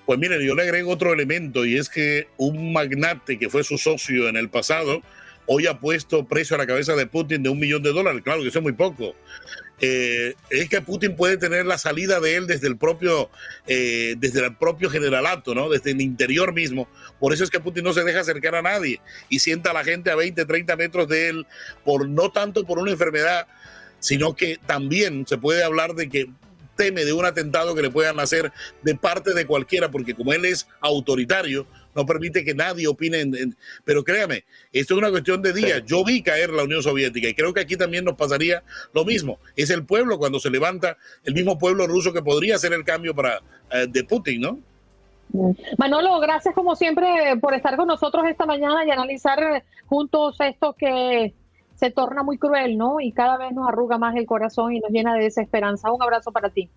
Pues 0.06 0.20
miren, 0.20 0.42
yo 0.42 0.56
le 0.56 0.64
agrego 0.64 0.92
otro 0.92 1.14
elemento 1.14 1.66
y 1.66 1.78
es 1.78 1.88
que 1.88 2.28
un 2.38 2.74
magnate 2.74 3.40
que 3.40 3.50
fue 3.50 3.64
su 3.64 3.78
socio 3.78 4.28
en 4.28 4.36
el 4.36 4.50
pasado, 4.50 5.02
hoy 5.46 5.68
ha 5.68 5.80
puesto 5.80 6.26
precio 6.26 6.56
a 6.56 6.60
la 6.60 6.68
cabeza 6.68 6.96
de 6.96 7.08
Putin 7.08 7.44
de 7.44 7.50
un 7.50 7.60
millón 7.60 7.82
de 7.82 7.94
dólares. 7.94 8.22
Claro 8.24 8.42
que 8.42 8.50
eso 8.50 8.60
es 8.60 8.64
muy 8.64 8.74
poco. 8.74 9.16
Eh, 9.82 10.36
es 10.50 10.70
que 10.70 10.82
Putin 10.82 11.16
puede 11.16 11.38
tener 11.38 11.66
la 11.66 11.78
salida 11.78 12.20
de 12.20 12.36
él 12.36 12.48
desde 12.48 12.68
el 12.68 12.78
propio, 12.78 13.30
eh, 13.68 14.16
desde 14.18 14.46
el 14.46 14.56
propio 14.56 14.90
generalato, 14.90 15.56
¿no? 15.56 15.70
Desde 15.70 15.92
el 15.92 16.02
interior 16.02 16.54
mismo. 16.54 16.90
Por 17.20 17.34
eso 17.34 17.44
es 17.44 17.50
que 17.50 17.60
Putin 17.60 17.86
no 17.86 17.94
se 17.94 18.04
deja 18.04 18.20
acercar 18.20 18.56
a 18.56 18.62
nadie 18.62 19.00
y 19.30 19.40
sienta 19.40 19.72
a 19.72 19.74
la 19.74 19.84
gente 19.84 20.12
a 20.12 20.16
20, 20.16 20.46
30 20.46 20.76
metros 20.76 21.08
de 21.08 21.30
él, 21.30 21.48
por 21.86 22.08
no 22.08 22.32
tanto 22.32 22.66
por 22.66 22.80
una 22.80 22.92
enfermedad, 22.92 23.48
sino 24.00 24.36
que 24.36 24.58
también 24.66 25.26
se 25.28 25.38
puede 25.38 25.64
hablar 25.64 25.96
de 25.96 26.10
que 26.10 26.30
teme 26.76 27.04
de 27.04 27.12
un 27.12 27.26
atentado 27.26 27.76
que 27.76 27.82
le 27.82 27.90
puedan 27.90 28.20
hacer 28.22 28.54
de 28.84 28.96
parte 28.96 29.34
de 29.34 29.46
cualquiera, 29.46 29.92
porque 29.92 30.16
como 30.16 30.32
él 30.32 30.46
es 30.46 30.68
autoritario, 30.80 31.68
no 31.96 32.06
permite 32.06 32.44
que 32.44 32.54
nadie 32.54 32.88
opine. 32.88 33.26
pero 33.84 34.04
créame, 34.04 34.44
esto 34.72 34.94
es 34.94 34.98
una 34.98 35.10
cuestión 35.10 35.42
de 35.42 35.54
días. 35.54 35.84
Yo 35.86 36.04
vi 36.04 36.22
caer 36.22 36.52
la 36.52 36.64
Unión 36.64 36.84
Soviética 36.84 37.28
y 37.28 37.34
creo 37.34 37.54
que 37.54 37.62
aquí 37.62 37.78
también 37.78 38.06
nos 38.06 38.16
pasaría 38.16 38.64
lo 38.94 39.06
mismo. 39.06 39.40
Es 39.56 39.70
el 39.70 39.86
pueblo 39.86 40.18
cuando 40.18 40.40
se 40.40 40.50
levanta, 40.50 40.98
el 41.24 41.34
mismo 41.34 41.58
pueblo 41.58 41.88
ruso 41.88 42.14
que 42.14 42.22
podría 42.22 42.56
hacer 42.56 42.74
el 42.74 42.84
cambio 42.84 43.14
para 43.16 43.42
eh, 43.72 43.88
de 43.90 44.04
Putin, 44.04 44.42
¿no? 44.42 44.60
Manolo, 45.78 46.20
gracias 46.20 46.56
como 46.56 46.76
siempre 46.76 47.06
por 47.40 47.54
estar 47.54 47.76
con 47.76 47.88
nosotros 47.88 48.26
esta 48.28 48.48
mañana 48.48 48.84
y 48.84 48.90
analizar 48.90 49.64
juntos 49.86 50.36
esto 50.40 50.74
que 50.74 51.36
se 51.76 51.92
torna 51.92 52.24
muy 52.24 52.40
cruel, 52.40 52.78
¿no? 52.78 53.00
Y 53.00 53.12
cada 53.12 53.38
vez 53.38 53.52
nos 53.54 53.68
arruga 53.68 54.00
más 54.00 54.16
el 54.16 54.26
corazón 54.26 54.74
y 54.74 54.80
nos 54.80 54.90
llena 54.90 55.14
de 55.14 55.26
desesperanza. 55.26 55.92
Un 55.92 56.02
abrazo 56.02 56.32
para 56.32 56.50
ti 56.50 56.68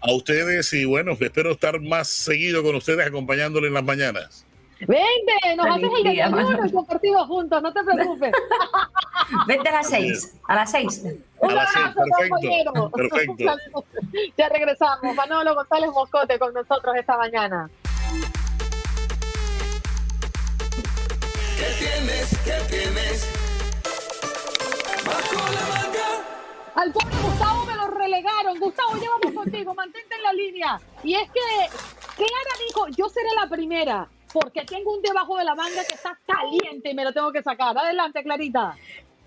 a 0.00 0.12
ustedes 0.12 0.72
y 0.72 0.84
bueno, 0.84 1.12
espero 1.12 1.52
estar 1.52 1.80
más 1.80 2.08
seguido 2.08 2.62
con 2.62 2.74
ustedes 2.74 3.06
acompañándole 3.06 3.68
en 3.68 3.74
las 3.74 3.84
mañanas. 3.84 4.46
Vente, 4.80 5.56
nos 5.56 5.66
haces 5.66 5.90
el 5.98 6.04
desayuno 6.04 6.66
y 6.66 6.72
compartimos 6.72 7.26
juntos, 7.26 7.62
no 7.62 7.72
te 7.72 7.84
preocupes. 7.84 8.32
Vente 9.46 9.68
a 9.68 9.72
las 9.72 9.88
seis, 9.90 10.34
a 10.48 10.54
las 10.54 10.70
seis. 10.70 11.02
Un 11.38 11.50
abrazo, 11.50 11.94
perfecto, 11.94 12.90
perfecto. 12.96 13.84
Ya 14.38 14.48
regresamos. 14.48 15.14
Manolo 15.14 15.54
González 15.54 15.90
Moscote 15.90 16.38
con 16.38 16.54
nosotros 16.54 16.96
esta 16.96 17.18
mañana. 17.18 17.68
¿Qué 21.58 21.66
tienes? 21.78 22.38
¿Qué 22.42 22.74
tienes? 22.74 23.28
Bajo 25.04 25.52
la 25.52 25.60
manga. 25.74 26.08
Al 26.74 26.92
pobre 26.92 27.16
Gustavo 27.22 27.59
relegaron. 28.00 28.58
Gustavo, 28.58 28.94
llevamos 28.94 29.32
contigo, 29.32 29.74
mantente 29.74 30.14
en 30.14 30.22
la 30.22 30.32
línea. 30.32 30.80
Y 31.04 31.14
es 31.14 31.30
que 31.30 31.40
Clara 32.16 32.54
dijo, 32.66 32.88
yo 32.88 33.08
seré 33.08 33.28
la 33.40 33.48
primera, 33.48 34.08
porque 34.32 34.64
tengo 34.64 34.94
un 34.94 35.02
debajo 35.02 35.36
de 35.36 35.44
la 35.44 35.54
manga 35.54 35.84
que 35.84 35.94
está 35.94 36.18
caliente 36.26 36.90
y 36.90 36.94
me 36.94 37.04
lo 37.04 37.12
tengo 37.12 37.32
que 37.32 37.42
sacar. 37.42 37.76
Adelante, 37.76 38.22
Clarita. 38.22 38.76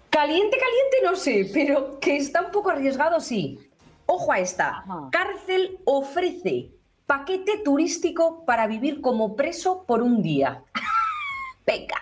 Caliente, 0.09 0.57
caliente, 0.57 0.97
no 1.03 1.15
sé, 1.15 1.49
pero 1.53 1.99
que 1.99 2.17
está 2.17 2.41
un 2.41 2.51
poco 2.51 2.69
arriesgado, 2.69 3.19
sí. 3.19 3.59
Ojo 4.05 4.31
a 4.31 4.39
esta. 4.39 4.83
Cárcel 5.11 5.79
ofrece 5.85 6.71
paquete 7.05 7.59
turístico 7.63 8.45
para 8.45 8.67
vivir 8.67 9.01
como 9.01 9.35
preso 9.35 9.85
por 9.85 10.01
un 10.01 10.21
día. 10.21 10.63
Venga. 11.65 11.97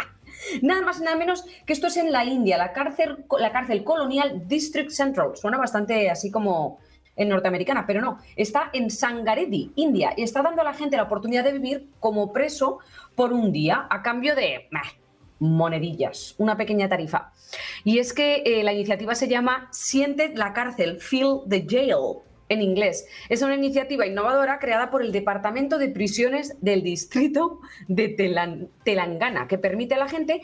Nada 0.62 0.81
más 0.81 1.00
y 1.00 1.03
nada 1.03 1.17
menos 1.17 1.46
que 1.65 1.74
esto 1.74 1.88
es 1.88 1.98
en 1.98 2.12
la 2.12 2.25
India, 2.25 2.58
la 2.58 2.74
cárcel, 2.74 3.25
la 3.39 3.51
cárcel 3.51 3.84
colonial 3.84 4.48
District 4.48 4.89
Central. 4.89 5.31
Suena 5.36 5.58
bastante 5.58 6.10
así 6.10 6.31
como 6.31 6.79
en 7.15 7.29
norteamericana, 7.29 7.86
pero 7.86 8.01
no, 8.01 8.17
está 8.36 8.70
en 8.74 8.89
Sangaredi, 8.89 9.72
India, 9.75 10.13
y 10.15 10.24
está 10.24 10.41
dando 10.41 10.62
a 10.62 10.65
la 10.65 10.74
gente 10.74 10.98
la 10.98 11.03
oportunidad 11.03 11.43
de 11.43 11.53
vivir 11.53 11.89
como 12.00 12.31
preso 12.31 12.79
por 13.15 13.34
un 13.34 13.51
día 13.51 13.88
a 13.89 14.01
cambio 14.01 14.36
de 14.36 14.70
monedillas, 15.39 16.36
una 16.38 16.55
pequeña 16.55 16.88
tarifa. 16.88 17.31
Y 17.84 18.00
es 18.00 18.13
que 18.13 18.43
eh, 18.46 18.63
la 18.63 18.74
iniciativa 18.74 19.15
se 19.15 19.27
llama 19.27 19.67
Siente 19.72 20.34
la 20.36 20.53
cárcel, 20.53 21.00
Feel 21.00 21.41
the 21.48 21.65
Jail 21.67 22.22
en 22.51 22.62
inglés. 22.62 23.08
Es 23.29 23.41
una 23.41 23.55
iniciativa 23.55 24.05
innovadora 24.05 24.60
creada 24.60 24.91
por 24.91 25.01
el 25.01 25.12
Departamento 25.12 25.77
de 25.77 25.88
Prisiones 25.88 26.58
del 26.62 26.84
Distrito 26.84 27.62
de 27.88 28.10
Telangana, 28.84 29.48
que 29.48 29.58
permite 29.58 29.96
a 29.96 30.00
la 30.00 30.10
gente, 30.10 30.43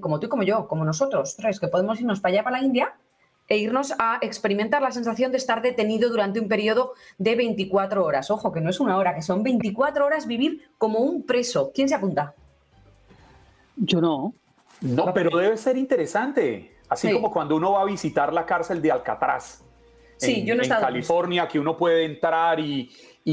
como 0.00 0.20
tú 0.20 0.26
y 0.26 0.28
como 0.28 0.44
yo, 0.44 0.68
como 0.68 0.84
nosotros, 0.84 1.36
tres, 1.36 1.58
que 1.58 1.68
podemos 1.68 2.00
irnos 2.00 2.20
para 2.20 2.34
allá, 2.34 2.44
para 2.44 2.58
la 2.58 2.64
India, 2.64 2.94
e 3.48 3.58
irnos 3.58 3.92
a 3.98 4.18
experimentar 4.22 4.80
la 4.82 4.92
sensación 4.92 5.32
de 5.32 5.38
estar 5.38 5.62
detenido 5.62 6.10
durante 6.10 6.38
un 6.38 6.48
periodo 6.48 6.94
de 7.18 7.34
24 7.34 8.04
horas. 8.04 8.30
Ojo, 8.30 8.52
que 8.52 8.60
no 8.60 8.70
es 8.70 8.78
una 8.78 8.96
hora, 8.96 9.14
que 9.14 9.22
son 9.22 9.42
24 9.42 10.06
horas 10.06 10.26
vivir 10.26 10.70
como 10.78 11.00
un 11.00 11.24
preso. 11.24 11.72
¿Quién 11.74 11.88
se 11.88 11.96
apunta? 11.96 12.34
Yo 13.76 14.00
no. 14.00 14.32
No, 14.80 15.12
pero 15.12 15.36
debe 15.36 15.56
ser 15.56 15.76
interesante. 15.76 16.76
Así 16.88 17.12
como 17.12 17.32
cuando 17.32 17.56
uno 17.56 17.72
va 17.72 17.82
a 17.82 17.84
visitar 17.84 18.32
la 18.32 18.46
cárcel 18.46 18.80
de 18.80 18.92
Alcatraz 18.92 19.64
Sí, 20.22 20.44
en, 20.48 20.58
California, 20.68 21.48
que 21.48 21.58
uno 21.58 21.76
puede 21.76 22.04
entrar 22.04 22.60
y, 22.60 22.90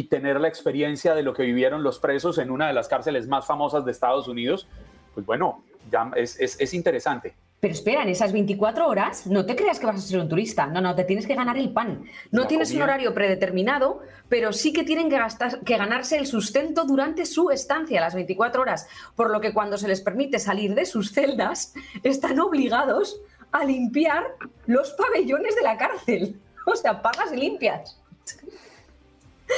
tener 0.10 0.39
la 0.39 0.48
experiencia 0.48 1.13
de 1.13 1.24
lo 1.24 1.34
que 1.34 1.43
vivieron 1.43 1.84
los 1.84 2.00
presos 2.00 2.38
en 2.38 2.51
una 2.51 2.67
de 2.67 2.74
las 2.74 2.88
cárceles 2.88 3.27
más 3.27 3.46
famosas 3.46 3.86
de 3.86 3.91
Estados 3.91 4.27
Unidos, 4.27 4.67
pues 5.13 5.25
bueno, 5.25 5.63
ya 5.91 6.12
es, 6.15 6.74
interesante. 6.74 7.36
Pero 7.60 7.74
espera, 7.74 8.03
en 8.03 8.10
esas 8.10 8.31
24 8.31 8.88
horas 8.88 9.27
no 9.27 9.46
te 9.46 9.55
creas 9.55 9.79
que 9.79 9.86
vas 9.86 9.98
a 9.98 10.00
ser 10.00 10.19
un 10.19 10.29
turista. 10.29 10.65
No, 10.67 10.79
no, 10.79 10.96
te 10.96 11.03
tienes 11.03 11.27
que 11.27 11.36
ganar 11.36 11.58
el 11.58 11.74
pan. 11.74 12.05
No 12.31 12.43
La 12.43 12.48
tienes 12.48 12.69
un 12.69 12.75
comida. 12.75 12.84
horario 12.86 13.13
predeterminado, 13.13 14.01
pero 14.29 14.53
sí 14.53 14.72
que 14.72 14.84
tienen 14.84 15.10
que, 15.10 15.17
gastar, 15.17 15.60
que 15.62 15.77
ganarse 15.77 16.17
el 16.17 16.25
sustento 16.25 16.86
durante 16.86 17.25
su 17.25 17.51
estancia, 17.51 18.00
las 18.00 18.15
24 18.15 18.62
horas. 18.62 18.88
Por 19.15 19.29
lo 19.29 19.41
que 19.41 19.53
cuando 19.53 19.77
se 19.77 19.89
les 19.89 20.00
permite 20.00 20.39
salir 20.39 20.74
de 20.74 20.86
sus 20.86 21.12
celdas, 21.12 21.74
están 22.03 22.39
obligados 22.39 23.19
a 23.51 23.65
limpiar 23.65 24.36
los 24.65 24.91
pabellones 24.91 25.55
de 25.55 25.62
la 25.62 25.77
cárcel. 25.77 26.39
O 26.73 26.75
sea, 26.75 27.01
pagas 27.01 27.31
y 27.33 27.38
limpias. 27.38 27.99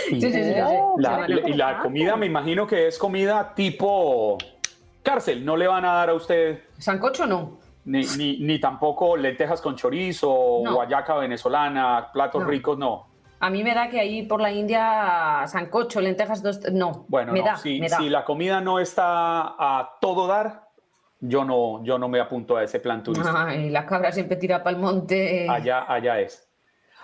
Y, 0.10 0.22
Sí, 0.22 0.22
sí, 0.22 0.32
sí, 0.32 0.44
sí, 0.44 0.54
sí. 0.54 0.54
la, 1.00 1.26
Sí, 1.28 1.34
y 1.48 1.54
la 1.54 1.80
comida 1.80 2.16
me 2.16 2.26
imagino 2.26 2.66
que 2.66 2.88
es 2.88 2.98
comida 2.98 3.54
tipo 3.54 4.38
cárcel. 5.04 5.44
No 5.44 5.58
le 5.58 5.68
van 5.68 5.84
a 5.84 5.94
dar 5.94 6.10
a 6.12 6.14
usted 6.14 6.62
Sancocho 6.78 7.26
no. 7.28 7.60
ni, 7.84 8.06
ni, 8.18 8.38
ni 8.40 8.58
tampoco 8.60 9.18
lentejas 9.18 9.60
con 9.62 9.76
chorizo, 9.76 10.62
No. 10.64 10.76
guayaca 10.76 11.16
venezolana, 11.16 12.10
platos 12.14 12.42
No. 12.44 12.48
ricos, 12.48 12.78
no. 12.78 13.08
A 13.42 13.50
mí 13.50 13.64
me 13.64 13.74
da 13.74 13.90
que 13.90 14.00
ahí 14.00 14.24
por 14.24 14.40
la 14.40 14.52
India, 14.52 15.44
sancocho, 15.48 16.00
lentejas, 16.00 16.42
dos, 16.42 16.60
no. 16.72 17.06
Bueno, 17.10 17.34
me 17.34 17.40
no, 17.40 17.46
da, 17.48 17.58
si, 17.58 17.82
me 17.82 17.90
da. 17.90 17.98
si 17.98 18.08
la 18.08 18.24
comida 18.24 18.62
no 18.62 18.80
está 18.80 19.56
a 19.60 19.98
todo 20.00 20.28
dar, 20.28 20.70
yo 21.20 21.44
no, 21.44 21.84
yo 21.84 21.98
no 21.98 22.08
me 22.08 22.20
apunto 22.22 22.56
a 22.56 22.64
ese 22.64 22.80
plan 22.80 23.02
turístico. 23.04 23.36
Ay, 23.36 23.70
la 23.72 23.86
cabra 23.86 24.12
siempre 24.14 24.38
tira 24.38 24.64
para 24.64 24.78
el 24.78 24.82
monte. 24.82 25.50
Allá, 25.50 25.86
allá 25.92 26.20
es. 26.22 26.48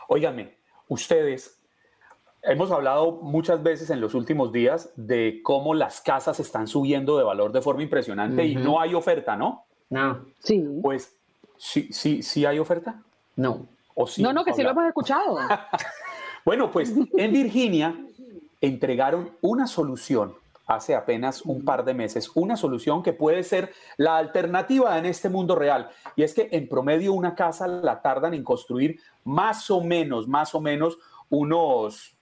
Óigame, 0.08 0.56
ustedes, 0.88 1.60
hemos 2.44 2.72
hablado 2.72 3.14
muchas 3.22 3.62
veces 3.62 3.90
en 3.90 4.00
los 4.02 4.14
últimos 4.14 4.52
días 4.52 4.92
de 4.96 5.42
cómo 5.44 5.74
las 5.74 6.02
casas 6.02 6.40
están 6.40 6.68
subiendo 6.68 7.18
de 7.18 7.24
valor 7.24 7.52
de 7.52 7.62
forma 7.62 7.84
impresionante 7.84 8.46
y 8.46 8.56
no 8.56 8.80
hay 8.80 8.94
oferta, 8.94 9.36
¿no? 9.36 9.66
No, 9.90 10.26
Sí. 10.40 10.64
Pues 10.82 11.16
sí, 11.58 11.90
sí, 11.92 12.22
sí 12.22 12.46
hay 12.46 12.60
oferta. 12.60 13.02
no. 13.36 13.68
¿O 14.00 14.06
sí? 14.06 14.22
no, 14.22 14.32
no, 14.32 14.46
que 14.46 14.54
sí 14.54 14.62
lo 14.62 14.70
hemos 14.70 14.86
escuchado. 14.86 15.38
Bueno, 16.46 16.72
pues 16.72 16.94
en 17.18 17.34
Virginia 17.34 17.94
entregaron 18.62 19.32
una 19.42 19.68
solución 19.68 20.34
hace 20.68 20.94
apenas 20.94 21.42
un 21.44 21.64
par 21.64 21.86
de 21.86 21.94
meses, 21.94 22.30
una 22.36 22.58
solución 22.58 23.02
que 23.02 23.14
puede 23.14 23.44
ser 23.44 23.74
la 23.96 24.18
alternativa 24.18 24.98
en 24.98 25.06
este 25.06 25.30
mundo 25.30 25.56
real. 25.56 25.90
Y 26.16 26.24
es 26.24 26.34
que 26.34 26.50
en 26.52 26.68
promedio 26.68 27.14
una 27.14 27.34
casa 27.34 27.68
la 27.68 28.02
tardan 28.02 28.34
en 28.34 28.44
construir 28.44 29.00
más 29.24 29.72
o 29.72 29.82
menos, 29.82 30.28
más 30.28 30.54
o 30.54 30.62
menos 30.62 30.98
unos 31.30 32.16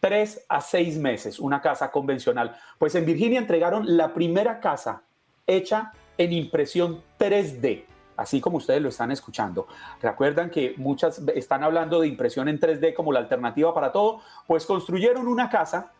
tres 0.00 0.44
a 0.48 0.60
seis 0.60 0.98
meses, 0.98 1.40
una 1.40 1.60
casa 1.60 1.90
convencional. 1.90 2.56
Pues 2.78 2.94
en 2.94 3.06
Virginia 3.06 3.38
entregaron 3.38 3.96
la 3.96 4.12
primera 4.12 4.60
casa 4.60 5.02
hecha 5.46 5.92
en 6.18 6.32
impresión 6.32 7.02
3D, 7.18 7.84
así 8.16 8.40
como 8.40 8.58
ustedes 8.58 8.82
lo 8.82 8.90
están 8.90 9.10
escuchando. 9.12 9.66
Recuerdan 10.02 10.50
que 10.50 10.74
muchas 10.76 11.20
están 11.34 11.64
hablando 11.64 12.00
de 12.00 12.08
impresión 12.08 12.48
en 12.48 12.60
3D 12.60 12.92
como 12.92 13.12
la 13.12 13.20
alternativa 13.20 13.72
para 13.72 13.92
todo, 13.92 14.20
pues 14.46 14.66
construyeron 14.66 15.26
una 15.26 15.48
casa 15.48 15.92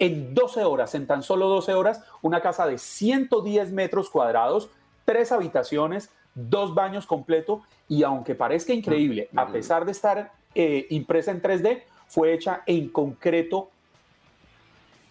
en 0.00 0.34
12 0.34 0.64
horas, 0.64 0.94
en 0.96 1.06
tan 1.06 1.22
solo 1.22 1.48
12 1.48 1.74
horas, 1.74 2.02
una 2.22 2.40
casa 2.40 2.66
de 2.66 2.78
110 2.78 3.70
metros 3.70 4.10
cuadrados, 4.10 4.70
tres 5.04 5.30
habitaciones, 5.30 6.10
dos 6.34 6.74
baños 6.74 7.06
completo 7.06 7.62
y 7.86 8.02
aunque 8.02 8.34
parezca 8.34 8.72
increíble, 8.72 9.28
a 9.36 9.48
pesar 9.48 9.84
de 9.84 9.92
estar 9.92 10.32
eh, 10.54 10.86
impresa 10.90 11.30
en 11.30 11.42
3D, 11.42 11.82
fue 12.08 12.32
hecha 12.32 12.62
en 12.66 12.88
concreto 12.88 13.68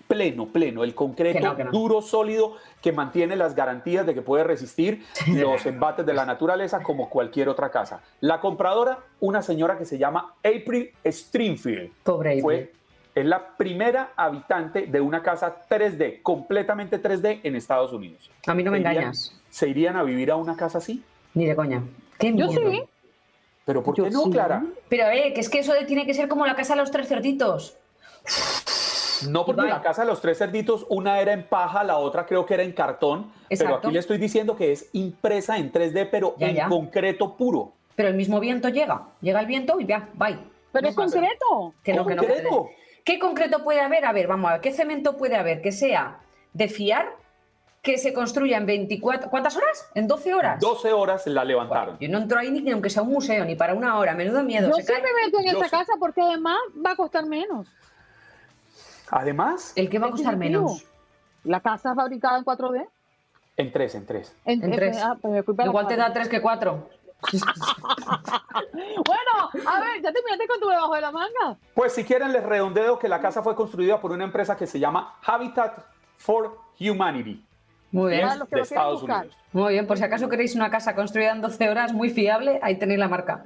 pleno, 0.08 0.48
pleno, 0.48 0.84
el 0.84 0.96
concreto 0.96 1.38
Que 1.38 1.46
no, 1.46 1.56
que 1.56 1.64
no. 1.66 1.72
duro, 1.72 2.02
sólido, 2.02 2.56
que 2.82 2.92
mantiene 2.92 3.36
las 3.36 3.54
garantías 3.54 4.08
de 4.08 4.16
que 4.16 4.24
puede 4.24 4.44
resistir 4.44 5.06
los 5.28 5.68
embates 5.68 6.04
de 6.04 6.14
la 6.14 6.26
naturaleza 6.26 6.82
como 6.82 7.10
cualquier 7.10 7.48
otra 7.48 7.70
casa. 7.70 8.02
La 8.22 8.42
compradora, 8.42 8.98
una 9.20 9.44
señora 9.44 9.78
que 9.78 9.86
se 9.86 10.00
llama 10.00 10.34
April 10.40 10.92
Stringfield, 11.06 11.92
Pobre 12.04 12.42
fue, 12.42 12.56
April. 12.56 12.79
Es 13.16 13.26
la 13.26 13.56
primera 13.58 14.12
habitante 14.16 14.88
de 14.88 15.02
una 15.02 15.22
casa 15.24 15.62
3D, 15.70 16.22
completamente 16.22 17.02
3D 17.02 17.42
en 17.44 17.56
Estados 17.56 17.92
Unidos. 17.94 18.30
A 18.48 18.54
mí 18.54 18.64
no 18.64 18.72
me 18.72 18.78
¿Se 18.78 18.82
irían- 18.82 18.94
engañas. 18.98 19.42
¿Se 19.50 19.68
irían 19.70 19.96
a 19.98 20.04
vivir 20.04 20.32
a 20.32 20.36
una 20.36 20.56
casa 20.56 20.78
así? 20.78 21.04
Ni 21.34 21.46
de 21.46 21.56
coña. 21.56 21.84
Qué 22.18 22.28
Yo 22.36 22.48
miedo. 22.48 22.72
sí. 22.72 22.84
¿Pero 23.66 23.84
por 23.84 23.96
Yo 23.96 24.06
qué 24.06 24.10
no, 24.12 24.24
sí. 24.24 24.32
Clara? 24.32 24.64
Pero 24.90 25.04
eh, 25.10 25.32
que 25.34 25.42
es 25.42 25.50
que 25.50 25.60
eso 25.60 25.74
de- 25.74 25.86
tiene 25.86 26.06
que 26.06 26.14
ser 26.14 26.28
como 26.28 26.46
la 26.46 26.56
casa 26.56 26.74
de 26.74 26.80
los 26.82 26.92
tres 26.92 27.08
cerditos. 27.08 27.78
No, 29.28 29.46
porque 29.46 29.64
la 29.64 29.82
casa 29.82 30.04
de 30.04 30.08
los 30.08 30.22
tres 30.22 30.38
cerditos, 30.38 30.86
una 30.90 31.20
era 31.20 31.34
en 31.34 31.44
paja, 31.44 31.84
la 31.84 31.98
otra 31.98 32.26
creo 32.26 32.46
que 32.46 32.54
era 32.54 32.64
en 32.64 32.72
cartón, 32.72 33.24
pero 33.50 33.62
Exacto. 33.64 33.88
aquí 33.90 33.94
le 33.94 34.00
estoy 34.00 34.18
diciendo 34.18 34.56
que 34.56 34.72
es 34.72 34.90
impresa 34.94 35.58
en 35.58 35.72
3D, 35.72 36.08
pero 36.10 36.36
Ya, 36.38 36.50
en 36.50 36.56
ya. 36.56 36.70
concreto 36.70 37.36
puro. 37.36 37.74
Pero 37.96 38.08
el 38.10 38.16
mismo 38.16 38.40
viento 38.40 38.70
llega. 38.70 39.08
Llega 39.20 39.42
el 39.42 39.46
viento 39.46 39.78
y 39.80 39.86
ya, 39.86 40.08
bye. 40.14 40.40
Pero 40.72 40.88
es 40.88 40.96
concreto. 40.96 41.74
Que 41.84 41.94
no, 41.94 42.06
que 42.06 42.16
no, 42.16 42.22
que 42.22 42.28
¿Concreto? 42.28 42.50
no. 42.50 42.70
¿Qué 43.10 43.18
concreto 43.18 43.64
puede 43.64 43.82
haber? 43.82 44.06
A 44.06 44.12
ver, 44.14 44.28
vamos 44.28 44.48
a 44.50 44.54
ver. 44.54 44.62
¿Qué 44.62 44.72
cemento 44.72 45.18
puede 45.18 45.36
haber 45.36 45.64
que 45.64 45.72
sea 45.72 46.20
de 46.54 46.68
fiar, 46.68 47.10
que 47.82 47.98
se 47.98 48.14
construya 48.14 48.58
en 48.58 48.68
24... 48.68 49.32
¿Cuántas 49.32 49.58
horas? 49.58 49.90
¿En 49.96 50.08
12 50.08 50.36
horas? 50.36 50.60
12 50.60 50.94
horas 50.94 51.26
la 51.26 51.44
levantaron. 51.44 51.98
Yo 52.00 52.08
no 52.08 52.20
entro 52.20 52.38
ahí 52.38 52.52
ni 52.52 52.70
aunque 52.70 52.92
sea 52.92 53.02
un 53.02 53.10
museo, 53.10 53.46
ni 53.46 53.56
para 53.56 53.74
una 53.74 53.98
hora. 53.98 54.14
Menudo 54.14 54.44
miedo. 54.44 54.70
Yo 54.70 54.76
se 54.76 54.84
sí 54.84 54.94
cae. 54.94 55.02
me 55.02 55.26
meto 55.26 55.40
en 55.40 55.46
Yo 55.46 55.58
esa 55.58 55.64
sí. 55.66 55.72
casa 55.72 55.94
porque 56.00 56.22
además 56.22 56.60
va 56.86 56.92
a 56.92 56.96
costar 56.96 57.26
menos. 57.26 57.68
Además, 59.10 59.74
¿El 59.76 59.90
que 59.90 59.98
va 59.98 60.06
a 60.06 60.12
costar 60.12 60.38
menos? 60.38 60.86
La 61.44 61.62
casa 61.62 61.96
fabricada 61.96 62.38
en 62.38 62.46
4D. 62.46 62.88
en 63.58 63.72
tres, 63.72 63.96
en 63.96 64.06
tres. 64.06 64.36
En, 64.46 64.64
En 64.64 64.72
tres. 64.72 65.02
ah, 65.02 65.18
pues 65.20 65.44
Igual 65.66 65.88
te 65.88 65.96
da 65.96 66.04
cuatro. 66.06 66.14
3 66.14 66.30
que 66.30 66.42
4. 66.44 66.90
Bueno, 69.06 69.50
a 69.68 69.80
ver, 69.82 70.02
ya 70.02 70.12
terminaste 70.12 70.48
con 70.48 70.60
tu 70.60 70.70
debajo 70.70 70.96
de 70.96 71.02
la 71.02 71.12
manga. 71.12 71.58
Pues 71.74 71.94
si 71.94 72.04
quieren 72.04 72.32
les 72.32 72.44
redondeo 72.44 72.98
que 72.98 73.08
la 73.10 73.20
casa 73.20 73.44
fue 73.44 73.56
construida 73.56 74.00
por 74.00 74.12
una 74.12 74.24
empresa 74.24 74.56
que 74.56 74.68
se 74.68 74.80
llama 74.80 75.16
Habitat 75.24 75.80
for 76.16 76.58
Humanity. 76.80 77.44
Muy 77.92 78.12
bien. 78.12 78.28
Es 78.28 78.40
que 78.44 78.56
de 78.56 78.62
Estados 78.62 79.02
buscar. 79.02 79.26
Unidos. 79.26 79.38
Muy 79.52 79.74
bien, 79.74 79.88
por 79.88 79.98
si 79.98 80.04
acaso 80.04 80.30
queréis 80.30 80.56
una 80.56 80.70
casa 80.70 80.96
construida 80.96 81.32
en 81.32 81.42
12 81.42 81.70
horas 81.70 81.92
muy 81.94 82.10
fiable, 82.12 82.60
ahí 82.62 82.78
tenéis 82.78 83.00
la 83.00 83.08
marca. 83.08 83.44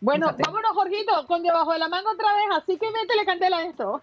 Bueno, 0.00 0.26
Fíjate. 0.28 0.42
vámonos, 0.46 0.72
Jorgito, 0.72 1.26
con 1.26 1.42
debajo 1.42 1.72
de 1.72 1.78
la 1.78 1.88
manga 1.88 2.10
otra 2.10 2.32
vez, 2.34 2.44
así 2.62 2.78
que 2.78 2.90
métele 2.90 3.24
candela 3.24 3.56
a 3.58 3.64
esto. 3.64 4.02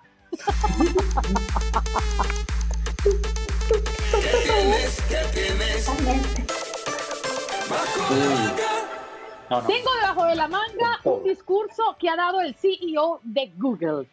No, 9.49 9.62
no. 9.62 9.67
Tengo 9.67 9.89
debajo 9.95 10.25
de 10.25 10.36
la 10.36 10.47
manga 10.47 10.99
un 11.03 11.23
discurso 11.23 11.95
que 11.99 12.10
ha 12.10 12.15
dado 12.15 12.41
el 12.41 12.53
CEO 12.55 13.21
de 13.23 13.51
Google. 13.57 14.07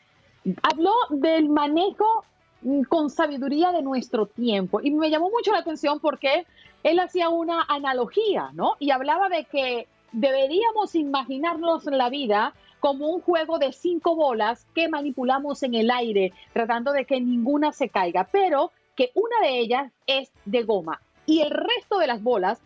Habló 0.63 0.95
del 1.11 1.49
manejo 1.49 2.25
mm, 2.63 2.83
con 2.83 3.11
sabiduría 3.11 3.73
de 3.73 3.83
nuestro 3.83 4.27
tiempo 4.27 4.81
y 4.81 4.91
me 4.91 5.11
llamó 5.11 5.31
mucho 5.31 5.53
la 5.53 5.59
atención 5.59 5.99
porque 6.01 6.47
él 6.85 7.01
hacía 7.01 7.29
una 7.29 7.65
analogía, 7.69 8.51
¿no? 8.53 8.77
Y 8.79 8.91
hablaba 8.91 9.29
de 9.29 9.45
que 9.45 9.89
deberíamos 10.13 10.95
imaginarnos 10.95 11.85
la 11.87 12.09
vida 12.11 12.55
como 12.81 13.09
un 13.09 13.21
juego 13.21 13.59
de 13.59 13.73
cinco 13.73 14.15
bolas 14.15 14.67
que 14.75 14.89
manipulamos 14.89 15.65
en 15.65 15.75
el 15.75 15.91
aire, 15.91 16.33
tratando 16.53 16.93
de 16.93 17.05
que 17.05 17.21
ninguna 17.21 17.73
se 17.73 17.89
caiga, 17.89 18.29
pero 18.31 18.71
que 18.95 19.11
una 19.15 19.41
de 19.43 19.59
ellas 19.59 19.93
es 20.07 20.31
de 20.45 20.63
goma 20.63 21.01
y 21.27 21.43
el 21.43 21.51
resto 21.51 21.99
de 21.99 22.07
las 22.07 22.23
bolas 22.23 22.59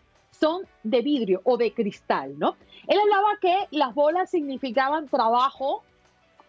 son 0.43 0.67
de 0.83 1.01
vidrio 1.01 1.39
o 1.45 1.55
de 1.55 1.73
cristal, 1.73 2.37
¿no? 2.37 2.57
Él 2.89 2.99
hablaba 2.99 3.37
que 3.39 3.55
las 3.71 3.95
bolas 3.95 4.29
significaban 4.29 5.07
trabajo, 5.07 5.83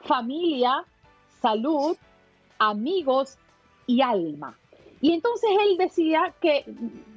familia, 0.00 0.85
salud, 1.40 1.96
amigos 2.59 3.38
y 3.87 4.02
alma. 4.02 4.59
Y 5.00 5.12
entonces 5.12 5.48
él 5.61 5.76
decía 5.76 6.35
que 6.40 6.64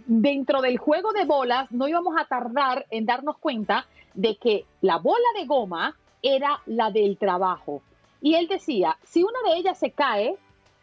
dentro 0.05 0.61
del 0.61 0.77
juego 0.77 1.13
de 1.13 1.25
bolas 1.25 1.71
no 1.71 1.87
íbamos 1.87 2.15
a 2.15 2.25
tardar 2.25 2.85
en 2.91 3.07
darnos 3.07 3.39
cuenta 3.39 3.87
de 4.13 4.37
que 4.37 4.65
la 4.81 4.97
bola 4.97 5.29
de 5.35 5.47
goma 5.47 5.97
era 6.21 6.61
la 6.67 6.91
del 6.91 7.17
trabajo. 7.17 7.81
Y 8.21 8.35
él 8.35 8.47
decía, 8.47 8.99
si 9.01 9.23
una 9.23 9.39
de 9.49 9.57
ellas 9.57 9.79
se 9.79 9.89
cae, 9.89 10.37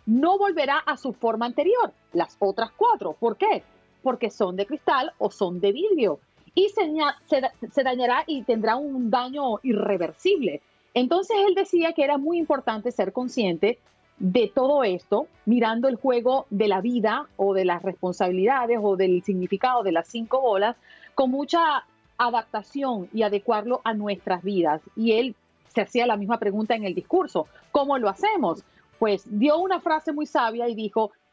no 0.06 0.38
volverá 0.38 0.78
a 0.78 0.96
su 0.96 1.12
forma 1.12 1.46
anterior, 1.46 1.92
las 2.12 2.36
otras 2.40 2.72
cuatro. 2.72 3.12
¿Por 3.12 3.36
qué? 3.36 3.62
Porque 4.04 4.30
son 4.30 4.54
de 4.54 4.66
cristal 4.66 5.10
o 5.18 5.30
son 5.32 5.58
de 5.60 5.72
vidrio. 5.72 6.20
Y 6.54 6.68
se, 6.68 6.82
ña- 6.82 7.16
se 7.26 7.40
da- 7.40 7.52
se 7.72 7.82
dañará 7.82 8.22
y 8.28 8.42
tendrá 8.42 8.76
un 8.76 9.10
daño 9.10 9.58
irreversible. 9.64 10.60
Entonces 10.94 11.36
él 11.48 11.56
decía 11.56 11.92
que 11.94 12.04
era 12.04 12.18
muy 12.18 12.38
importante 12.38 12.92
ser 12.92 13.12
consciente 13.12 13.80
de 14.18 14.52
todo 14.54 14.84
esto, 14.84 15.26
mirando 15.44 15.88
el 15.88 15.96
juego 15.96 16.46
de 16.50 16.68
la 16.68 16.80
vida 16.80 17.26
o 17.36 17.52
de 17.54 17.64
las 17.64 17.82
responsabilidades 17.82 18.78
o 18.80 18.94
del 18.94 19.24
significado 19.24 19.82
de 19.82 19.90
las 19.90 20.06
cinco 20.06 20.40
bolas, 20.40 20.76
con 21.16 21.32
mucha 21.32 21.84
adaptación 22.16 23.08
y 23.12 23.22
adecuarlo 23.22 23.80
a 23.82 23.92
nuestras 23.94 24.44
vidas. 24.44 24.80
Y 24.94 25.12
él 25.12 25.34
se 25.74 25.80
hacía 25.80 26.06
la 26.06 26.16
misma 26.16 26.38
pregunta 26.38 26.76
en 26.76 26.84
el 26.84 26.94
discurso, 26.94 27.48
¿cómo 27.72 27.98
lo 27.98 28.08
hacemos? 28.08 28.62
Pues 29.00 29.24
dio 29.26 29.58
una 29.58 29.80
frase 29.80 30.12
muy 30.12 30.26
sabia 30.26 30.68
y 30.68 30.76
dijo, 30.76 31.10
"Ge- 31.10 31.23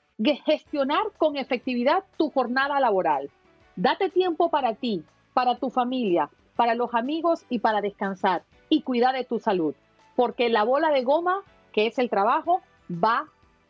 gestionar 0.45 1.03
con 1.17 1.37
efectividad 1.37 2.03
tu 2.17 2.29
jornada 2.29 2.79
laboral. 2.79 3.29
Date 3.75 4.09
tiempo 4.09 4.49
para 4.49 4.75
ti, 4.75 5.03
para 5.33 5.55
tu 5.55 5.69
familia, 5.69 6.29
para 6.55 6.75
los 6.75 6.93
amigos 6.93 7.45
y 7.49 7.59
para 7.59 7.81
descansar 7.81 8.43
y 8.69 8.81
cuidar 8.81 9.15
de 9.15 9.23
tu 9.23 9.39
salud. 9.39 9.73
Porque 10.15 10.49
la 10.49 10.63
bola 10.63 10.91
de 10.91 11.03
goma, 11.03 11.41
que 11.71 11.87
es 11.87 11.97
el 11.97 12.09
trabajo, 12.09 12.61
va 12.91 13.27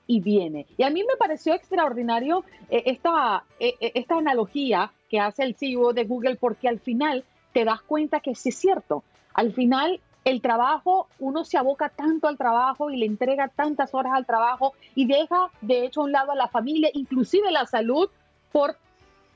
y 0.08 0.20
viene. 0.20 0.66
Y 0.78 0.84
a 0.84 0.90
mí 0.90 1.04
me 1.04 1.16
pareció 1.18 1.54
extraordinario 1.54 2.44
eh, 2.70 2.84
esta, 2.88 3.44
eh, 3.60 3.76
eh, 3.80 3.92
esta 3.96 4.18
analogía 4.18 4.92
que 5.10 5.20
hace 5.20 5.44
el 5.44 5.56
CEO 5.56 5.94
de 5.94 6.06
Google 6.06 6.36
porque 6.36 6.68
al 6.68 6.80
final 6.80 7.24
te 7.54 7.64
das 7.64 7.82
cuenta 7.82 8.20
que 8.20 8.36
sí 8.36 8.50
es 8.50 8.56
cierto. 8.56 9.04
Al 9.34 9.54
final 9.54 10.02
el 10.24 10.42
trabajo, 10.42 11.08
uno 11.20 11.44
se 11.46 11.58
aboca 11.58 11.90
tanto 11.90 12.28
al 12.28 12.38
trabajo 12.38 12.92
y 12.92 12.98
le 12.98 13.06
entrega 13.06 13.48
tantas 13.48 13.94
horas 13.94 14.14
al 14.16 14.26
trabajo 14.26 14.74
y 14.94 15.06
deja 15.06 15.50
de 15.62 15.86
hecho 15.86 16.02
a 16.02 16.04
un 16.04 16.12
lado 16.12 16.32
a 16.32 16.36
la 16.36 16.48
familia, 16.48 16.90
inclusive 16.94 17.52
la 17.52 17.66
salud, 17.66 18.10
por 18.52 18.76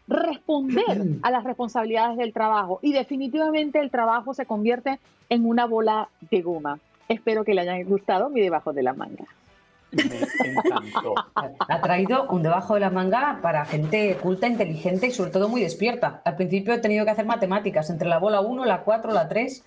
responder 0.07 1.01
a 1.23 1.31
las 1.31 1.43
responsabilidades 1.43 2.17
del 2.17 2.33
trabajo. 2.33 2.79
Y 2.81 2.93
definitivamente 2.93 3.79
el 3.79 3.89
trabajo 3.89 4.33
se 4.33 4.45
convierte 4.45 4.99
en 5.29 5.45
una 5.45 5.65
bola 5.65 6.09
de 6.29 6.41
goma. 6.41 6.79
Espero 7.07 7.43
que 7.43 7.53
le 7.53 7.61
hayan 7.61 7.83
gustado 7.83 8.29
mi 8.29 8.41
debajo 8.41 8.73
de 8.73 8.83
la 8.83 8.93
manga. 8.93 9.25
Me 9.91 10.03
encantó. 10.03 11.15
Ha 11.67 11.81
traído 11.81 12.27
un 12.29 12.43
debajo 12.43 12.75
de 12.75 12.79
la 12.79 12.89
manga 12.89 13.39
para 13.41 13.65
gente 13.65 14.15
culta, 14.21 14.47
inteligente 14.47 15.07
y 15.07 15.11
sobre 15.11 15.31
todo 15.31 15.49
muy 15.49 15.61
despierta. 15.61 16.21
Al 16.23 16.35
principio 16.35 16.73
he 16.73 16.79
tenido 16.79 17.05
que 17.05 17.11
hacer 17.11 17.25
matemáticas 17.25 17.89
entre 17.89 18.07
la 18.07 18.19
bola 18.19 18.41
1, 18.41 18.65
la 18.65 18.81
4, 18.81 19.11
la 19.11 19.27
3. 19.27 19.63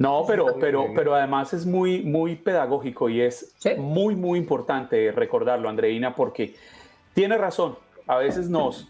No, 0.00 0.24
pero, 0.26 0.54
pero, 0.58 0.86
pero 0.94 1.14
además 1.14 1.52
es 1.52 1.66
muy, 1.66 2.02
muy 2.02 2.34
pedagógico 2.34 3.10
y 3.10 3.20
es 3.20 3.54
muy, 3.76 4.16
muy 4.16 4.38
importante 4.38 5.12
recordarlo, 5.12 5.68
Andreina, 5.68 6.14
porque 6.14 6.54
tiene 7.12 7.36
razón. 7.36 7.76
A 8.06 8.16
veces 8.16 8.48
nos 8.48 8.88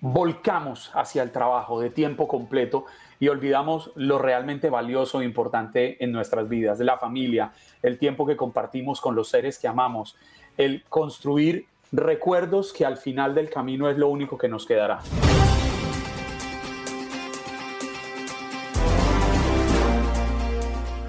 volcamos 0.00 0.90
hacia 0.94 1.22
el 1.22 1.30
trabajo 1.30 1.80
de 1.80 1.90
tiempo 1.90 2.26
completo 2.26 2.86
y 3.20 3.28
olvidamos 3.28 3.92
lo 3.94 4.18
realmente 4.18 4.68
valioso 4.68 5.20
e 5.20 5.24
importante 5.24 6.02
en 6.02 6.10
nuestras 6.10 6.48
vidas, 6.48 6.80
la 6.80 6.98
familia, 6.98 7.52
el 7.80 7.96
tiempo 7.96 8.26
que 8.26 8.36
compartimos 8.36 9.00
con 9.00 9.14
los 9.14 9.28
seres 9.28 9.60
que 9.60 9.68
amamos, 9.68 10.16
el 10.56 10.82
construir 10.88 11.66
recuerdos 11.92 12.72
que 12.72 12.84
al 12.84 12.96
final 12.96 13.32
del 13.32 13.48
camino 13.48 13.88
es 13.88 13.96
lo 13.96 14.08
único 14.08 14.36
que 14.36 14.48
nos 14.48 14.66
quedará. 14.66 14.98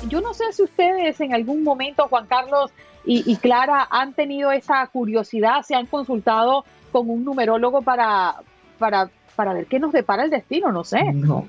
Yo 0.07 0.21
no 0.21 0.33
sé 0.33 0.51
si 0.51 0.63
ustedes 0.63 1.19
en 1.21 1.33
algún 1.33 1.63
momento, 1.63 2.07
Juan 2.07 2.27
Carlos 2.27 2.71
y, 3.07 3.35
Clara, 3.37 3.87
han 3.91 4.13
tenido 4.13 4.51
esa 4.51 4.85
curiosidad, 4.87 5.61
se 5.61 5.75
han 5.75 5.85
consultado 5.85 6.65
con 6.91 7.09
un 7.09 7.23
numerólogo 7.23 7.83
para, 7.83 8.35
para, 8.79 9.09
para 9.35 9.53
ver 9.53 9.67
qué 9.67 9.79
nos 9.79 9.91
depara 9.91 10.23
el 10.23 10.31
destino, 10.31 10.71
no 10.71 10.83
sé. 10.83 11.03
No. 11.13 11.47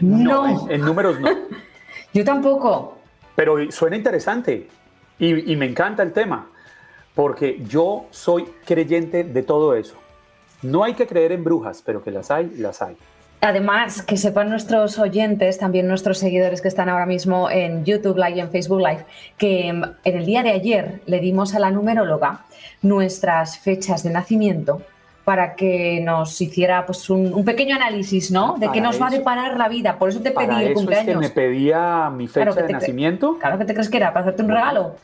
No, 0.00 0.68
En, 0.70 0.80
números 0.82 1.18
no. 1.20 1.28
Yo 2.12 2.24
tampoco. 2.24 2.98
Pero 3.36 3.70
suena 3.70 3.96
interesante 3.96 4.68
y, 5.18 5.56
me 5.56 5.66
encanta 5.66 6.02
el 6.02 6.12
tema, 6.12 6.48
porque 7.14 7.62
yo 7.64 8.06
soy 8.10 8.44
creyente 8.64 9.24
de 9.24 9.42
todo 9.42 9.74
eso. 9.74 9.96
No 10.62 10.84
hay 10.84 10.94
que 10.94 11.06
creer 11.06 11.32
en 11.32 11.44
brujas, 11.44 11.82
pero 11.84 12.02
que 12.02 12.10
las 12.10 12.30
hay, 12.30 12.50
las 12.56 12.82
hay. 12.82 12.96
Además, 13.42 14.02
que 14.02 14.18
sepan 14.18 14.50
nuestros 14.50 14.98
oyentes, 14.98 15.58
también 15.58 15.88
nuestros 15.88 16.18
seguidores 16.18 16.60
que 16.60 16.68
están 16.68 16.90
ahora 16.90 17.06
mismo 17.06 17.50
en 17.50 17.84
YouTube 17.86 18.16
Live 18.16 18.36
y 18.36 18.40
en 18.40 18.50
Facebook 18.50 18.80
Live, 18.80 19.06
que 19.38 19.68
en 19.68 19.96
el 20.04 20.26
día 20.26 20.42
de 20.42 20.50
ayer 20.50 21.00
le 21.06 21.20
dimos 21.20 21.54
a 21.54 21.58
la 21.58 21.70
numeróloga 21.70 22.44
nuestras 22.82 23.58
fechas 23.58 24.02
de 24.02 24.10
nacimiento 24.10 24.82
para 25.24 25.54
que 25.54 26.00
nos 26.04 26.38
hiciera 26.40 26.84
pues 26.84 27.08
un, 27.08 27.44
pequeño 27.44 27.76
análisis, 27.76 28.30
¿no? 28.30 28.56
De 28.58 28.70
qué 28.72 28.80
nos 28.80 29.00
va 29.00 29.06
a 29.06 29.10
deparar 29.10 29.56
la 29.56 29.68
vida. 29.68 29.96
Por 29.98 30.10
eso 30.10 30.20
te 30.20 30.32
pedí 30.32 30.64
el 30.64 30.74
cumpleaños. 30.74 31.08
Es 31.08 31.14
que 31.14 31.20
me 31.20 31.30
pedía 31.30 32.10
mi 32.10 32.28
fecha 32.28 32.62
de 32.62 32.72
nacimiento. 32.72 33.38
Claro 33.38 33.58
que 33.58 33.64
te 33.64 33.72
crees 33.72 33.88
que 33.88 33.96
era 33.96 34.12
para 34.12 34.26
hacerte 34.26 34.42
un 34.42 34.50
regalo. 34.50 34.96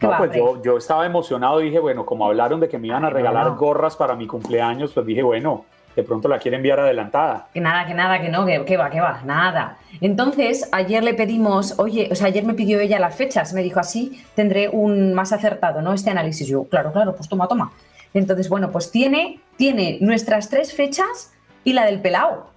No, 0.00 0.16
pues 0.18 0.32
yo, 0.34 0.62
yo, 0.62 0.78
estaba 0.78 1.06
emocionado 1.06 1.60
y 1.60 1.66
dije, 1.66 1.78
bueno, 1.78 2.04
como 2.04 2.26
hablaron 2.26 2.58
de 2.58 2.68
que 2.68 2.78
me 2.78 2.88
iban 2.88 3.04
a 3.04 3.10
regalar 3.10 3.50
gorras 3.54 3.96
para 3.96 4.16
mi 4.16 4.26
cumpleaños, 4.26 4.92
pues 4.92 5.06
dije, 5.06 5.22
bueno, 5.22 5.64
de 5.94 6.02
pronto 6.02 6.28
la 6.28 6.38
quiere 6.38 6.56
enviar 6.56 6.80
adelantada. 6.80 7.48
Que 7.52 7.60
nada, 7.60 7.86
que 7.86 7.94
nada, 7.94 8.20
que 8.20 8.28
no, 8.28 8.46
que, 8.46 8.76
va, 8.76 8.90
que 8.90 9.00
va, 9.00 9.22
nada. 9.24 9.78
Entonces, 10.00 10.68
ayer 10.72 11.04
le 11.04 11.14
pedimos, 11.14 11.78
oye, 11.78 12.08
o 12.10 12.14
sea, 12.14 12.28
ayer 12.28 12.44
me 12.44 12.54
pidió 12.54 12.80
ella 12.80 12.98
las 12.98 13.14
fechas, 13.14 13.52
me 13.52 13.62
dijo 13.62 13.80
así, 13.80 14.24
tendré 14.34 14.68
un 14.68 15.14
más 15.14 15.32
acertado, 15.32 15.82
¿no? 15.82 15.92
Este 15.92 16.10
análisis. 16.10 16.46
Yo, 16.48 16.64
claro, 16.64 16.92
claro, 16.92 17.14
pues 17.14 17.28
toma, 17.28 17.48
toma. 17.48 17.72
Entonces, 18.14 18.48
bueno, 18.48 18.70
pues 18.70 18.90
tiene, 18.90 19.40
tiene 19.56 19.98
nuestras 20.00 20.48
tres 20.48 20.74
fechas 20.74 21.32
y 21.64 21.72
la 21.72 21.84
del 21.84 22.00
pelao. 22.00 22.50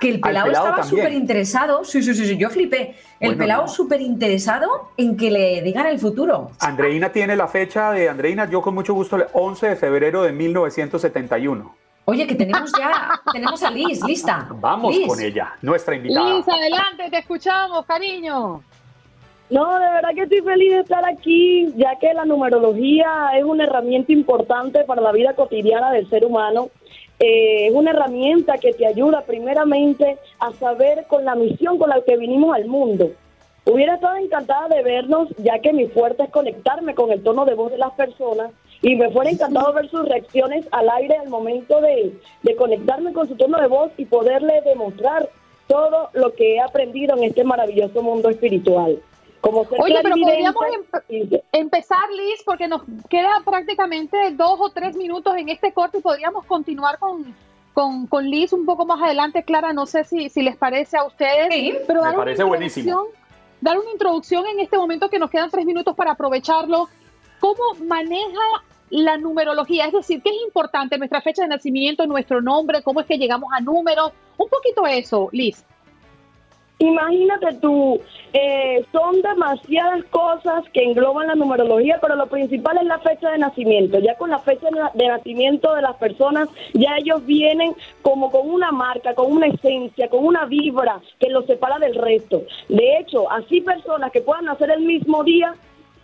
Que 0.00 0.08
el 0.08 0.20
pelao, 0.20 0.46
estaba 0.46 0.82
súper 0.82 1.12
interesado. 1.12 1.84
Sí, 1.84 2.02
sí, 2.02 2.14
sí, 2.14 2.36
yo 2.38 2.48
flipé. 2.48 2.94
El 3.20 3.36
pelao 3.36 3.68
súper 3.68 4.00
interesado 4.00 4.92
en 4.96 5.14
que 5.14 5.30
le 5.30 5.60
digan 5.60 5.86
el 5.86 5.98
futuro. 5.98 6.52
Andreina 6.60 7.12
tiene 7.12 7.36
la 7.36 7.46
fecha 7.48 7.92
de 7.92 8.08
Andreina, 8.08 8.48
yo 8.48 8.62
con 8.62 8.74
mucho 8.74 8.94
gusto, 8.94 9.18
11 9.34 9.68
de 9.68 9.76
febrero 9.76 10.22
de 10.22 10.32
1971. 10.32 11.76
Oye, 12.04 12.26
que 12.26 12.34
tenemos 12.34 12.72
ya, 12.76 13.20
tenemos 13.32 13.62
a 13.62 13.70
Liz, 13.70 14.04
lista. 14.04 14.48
Vamos 14.50 14.96
con 15.06 15.20
ella, 15.20 15.54
nuestra 15.62 15.94
invitada. 15.94 16.34
Liz, 16.34 16.48
adelante, 16.48 17.10
te 17.10 17.18
escuchamos, 17.18 17.84
cariño. 17.86 18.62
No, 19.50 19.78
de 19.80 19.90
verdad 19.90 20.10
que 20.14 20.22
estoy 20.22 20.40
feliz 20.42 20.72
de 20.72 20.80
estar 20.80 21.04
aquí, 21.04 21.72
ya 21.76 21.96
que 22.00 22.14
la 22.14 22.24
numerología 22.24 23.30
es 23.36 23.42
una 23.44 23.64
herramienta 23.64 24.12
importante 24.12 24.84
para 24.84 25.02
la 25.02 25.10
vida 25.10 25.34
cotidiana 25.34 25.90
del 25.90 26.08
ser 26.08 26.24
humano. 26.24 26.70
Eh, 27.18 27.66
es 27.66 27.74
una 27.74 27.90
herramienta 27.90 28.58
que 28.58 28.72
te 28.72 28.86
ayuda 28.86 29.22
primeramente 29.22 30.18
a 30.38 30.52
saber 30.52 31.04
con 31.08 31.24
la 31.24 31.34
misión 31.34 31.78
con 31.78 31.90
la 31.90 32.00
que 32.02 32.16
vinimos 32.16 32.54
al 32.54 32.66
mundo. 32.66 33.10
Hubiera 33.66 33.96
estado 33.96 34.16
encantada 34.16 34.68
de 34.68 34.82
vernos, 34.82 35.28
ya 35.38 35.58
que 35.58 35.72
mi 35.72 35.86
fuerte 35.86 36.22
es 36.22 36.30
conectarme 36.30 36.94
con 36.94 37.10
el 37.10 37.22
tono 37.22 37.44
de 37.44 37.54
voz 37.54 37.72
de 37.72 37.78
las 37.78 37.92
personas 37.92 38.52
y 38.82 38.96
me 38.96 39.10
fuera 39.10 39.30
encantado 39.30 39.72
ver 39.72 39.90
sus 39.90 40.08
reacciones 40.08 40.66
al 40.72 40.88
aire 40.90 41.16
al 41.16 41.28
momento 41.28 41.80
de, 41.80 42.18
de 42.42 42.56
conectarme 42.56 43.12
con 43.12 43.28
su 43.28 43.36
tono 43.36 43.58
de 43.60 43.66
voz 43.66 43.92
y 43.96 44.06
poderle 44.06 44.62
demostrar 44.62 45.28
todo 45.66 46.10
lo 46.14 46.34
que 46.34 46.56
he 46.56 46.60
aprendido 46.60 47.16
en 47.16 47.24
este 47.24 47.44
maravilloso 47.44 48.02
mundo 48.02 48.28
espiritual. 48.28 49.00
Oye, 49.42 50.00
pero 50.02 50.16
podríamos 50.16 50.64
empezar, 51.52 52.10
Liz, 52.10 52.42
porque 52.44 52.68
nos 52.68 52.82
queda 53.08 53.40
prácticamente 53.44 54.16
dos 54.32 54.60
o 54.60 54.70
tres 54.70 54.96
minutos 54.96 55.34
en 55.36 55.48
este 55.48 55.72
corte 55.72 55.98
y 55.98 56.02
podríamos 56.02 56.44
continuar 56.44 56.98
con, 56.98 57.34
con, 57.72 58.30
Liz 58.30 58.52
un 58.52 58.66
poco 58.66 58.84
más 58.84 59.00
adelante. 59.00 59.42
Clara, 59.42 59.72
no 59.72 59.86
sé 59.86 60.04
si, 60.04 60.28
si 60.28 60.42
les 60.42 60.56
parece 60.56 60.98
a 60.98 61.04
ustedes. 61.04 61.52
Sí, 61.52 61.74
pero 61.86 62.02
me 62.02 62.12
parece 62.12 62.44
buenísimo. 62.44 63.06
Dar 63.62 63.78
una 63.78 63.90
introducción 63.90 64.46
en 64.46 64.60
este 64.60 64.76
momento 64.76 65.08
que 65.08 65.18
nos 65.18 65.30
quedan 65.30 65.50
tres 65.50 65.64
minutos 65.64 65.94
para 65.96 66.12
aprovecharlo. 66.12 66.88
¿Cómo 67.40 67.62
maneja 67.86 68.40
la 68.90 69.16
numerología? 69.18 69.86
Es 69.86 69.92
decir, 69.92 70.22
¿qué 70.22 70.30
es 70.30 70.36
importante? 70.44 70.98
Nuestra 70.98 71.22
fecha 71.22 71.42
de 71.42 71.48
nacimiento, 71.48 72.06
nuestro 72.06 72.40
nombre, 72.40 72.82
cómo 72.82 73.00
es 73.00 73.06
que 73.06 73.18
llegamos 73.18 73.50
a 73.52 73.60
números. 73.60 74.12
Un 74.36 74.48
poquito 74.48 74.86
eso, 74.86 75.28
Liz. 75.32 75.64
Imagínate 76.80 77.56
tú, 77.60 78.00
eh, 78.32 78.82
son 78.90 79.20
demasiadas 79.20 80.02
cosas 80.06 80.64
que 80.72 80.82
engloban 80.82 81.26
la 81.26 81.34
numerología, 81.34 81.98
pero 82.00 82.16
lo 82.16 82.26
principal 82.26 82.78
es 82.78 82.84
la 82.84 82.98
fecha 83.00 83.30
de 83.32 83.36
nacimiento. 83.36 83.98
Ya 83.98 84.14
con 84.14 84.30
la 84.30 84.38
fecha 84.38 84.66
de 84.94 85.06
nacimiento 85.08 85.74
de 85.74 85.82
las 85.82 85.96
personas, 85.96 86.48
ya 86.72 86.96
ellos 86.96 87.26
vienen 87.26 87.74
como 88.00 88.30
con 88.30 88.48
una 88.48 88.72
marca, 88.72 89.14
con 89.14 89.30
una 89.30 89.48
esencia, 89.48 90.08
con 90.08 90.24
una 90.24 90.46
vibra 90.46 91.02
que 91.18 91.28
los 91.28 91.44
separa 91.44 91.78
del 91.78 91.96
resto. 91.96 92.44
De 92.70 92.96
hecho, 92.96 93.30
así 93.30 93.60
personas 93.60 94.10
que 94.10 94.22
puedan 94.22 94.46
nacer 94.46 94.70
el 94.70 94.80
mismo 94.80 95.22
día, 95.22 95.54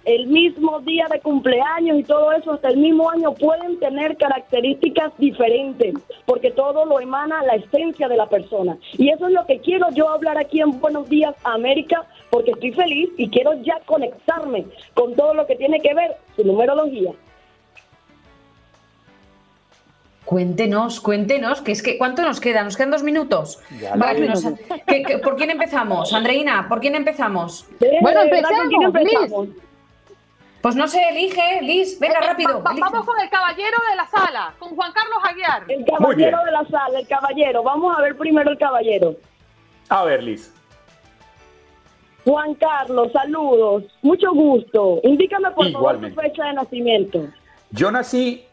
el 0.07 0.29
mismo 0.29 0.81
día 0.81 1.07
de 1.11 1.21
cumpleaños 1.21 1.99
y 1.99 2.05
todo 2.05 2.31
eso 2.33 2.53
hasta 2.53 2.69
el 2.69 2.77
mismo 2.77 3.11
año 3.11 3.35
pueden 3.35 3.79
tener 3.81 4.17
características 4.17 5.13
diferentes, 5.19 5.95
porque 6.25 6.53
todo 6.53 6.87
lo 6.87 7.01
emana 7.01 7.43
la 7.43 7.57
esencia 7.57 8.07
de 8.09 8.17
la 8.17 8.29
persona. 8.29 8.79
Y 8.97 9.11
eso 9.11 9.27
es 9.27 9.33
lo 9.33 9.45
que 9.47 9.59
quiero 9.59 9.91
yo 9.91 10.09
hablar 10.09 10.39
aquí 10.39 10.61
en 10.61 10.79
Buenos 10.81 11.09
Días 11.09 11.35
América, 11.43 12.05
porque 12.31 12.53
estoy 12.53 12.71
feliz 12.73 13.11
y 13.17 13.29
quiero 13.29 13.55
ya 13.63 13.81
conectarme 13.85 14.67
con 14.95 15.15
todo 15.17 15.35
lo 15.35 15.45
que 15.45 15.57
tiene 15.57 15.81
que 15.81 15.93
ver 15.93 16.17
su 16.37 16.45
numerología. 16.45 17.11
Cuéntenos, 20.25 21.01
cuéntenos, 21.01 21.63
que 21.63 21.73
es 21.73 21.83
que 21.83 21.99
¿cuánto 21.99 22.23
nos 22.23 22.41
queda? 22.41 22.63
Nos 22.63 22.77
quedan 22.77 22.91
dos 22.91 23.03
minutos. 23.05 23.61
por 25.23 25.37
quién 25.37 25.51
empezamos? 25.51 26.13
Andreina, 26.13 26.69
¿por 26.69 26.81
quién 26.81 26.95
empezamos? 26.95 27.67
bueno, 28.01 28.23
empezamos. 28.23 29.49
Pues 30.67 30.75
no 30.75 30.89
se 30.89 31.01
elige, 31.11 31.63
Liz, 31.63 31.97
venga 32.01 32.19
rápido. 32.19 32.61
vamos 32.61 33.07
con 33.07 33.21
el 33.21 33.31
caballero 33.31 33.79
de 33.89 33.95
la 33.95 34.05
sala, 34.09 34.53
con 34.59 34.75
Juan 34.75 34.91
Carlos 34.93 35.19
Aguiar. 35.23 35.63
El 35.69 35.85
caballero 35.85 36.39
de 36.45 36.51
la 36.51 36.65
sala, 36.65 36.99
el 36.99 37.07
caballero. 37.07 37.63
Vamos 37.63 37.97
a 37.97 38.03
ver 38.03 38.17
primero 38.17 38.51
el 38.51 38.59
caballero. 38.59 39.15
A 39.89 40.03
ver, 40.03 40.25
Liz. 40.25 40.53
Juan 42.25 42.55
Carlos, 42.55 43.13
saludos. 43.13 43.85
Mucho 44.03 44.33
gusto. 44.33 44.99
Indícame 45.05 45.53
por 45.53 45.71
favor 45.71 46.01
tu 46.01 46.11
fecha 46.21 46.47
de 46.47 46.55
nacimiento. 46.55 47.29
Yo 47.71 47.93
nací 47.93 48.45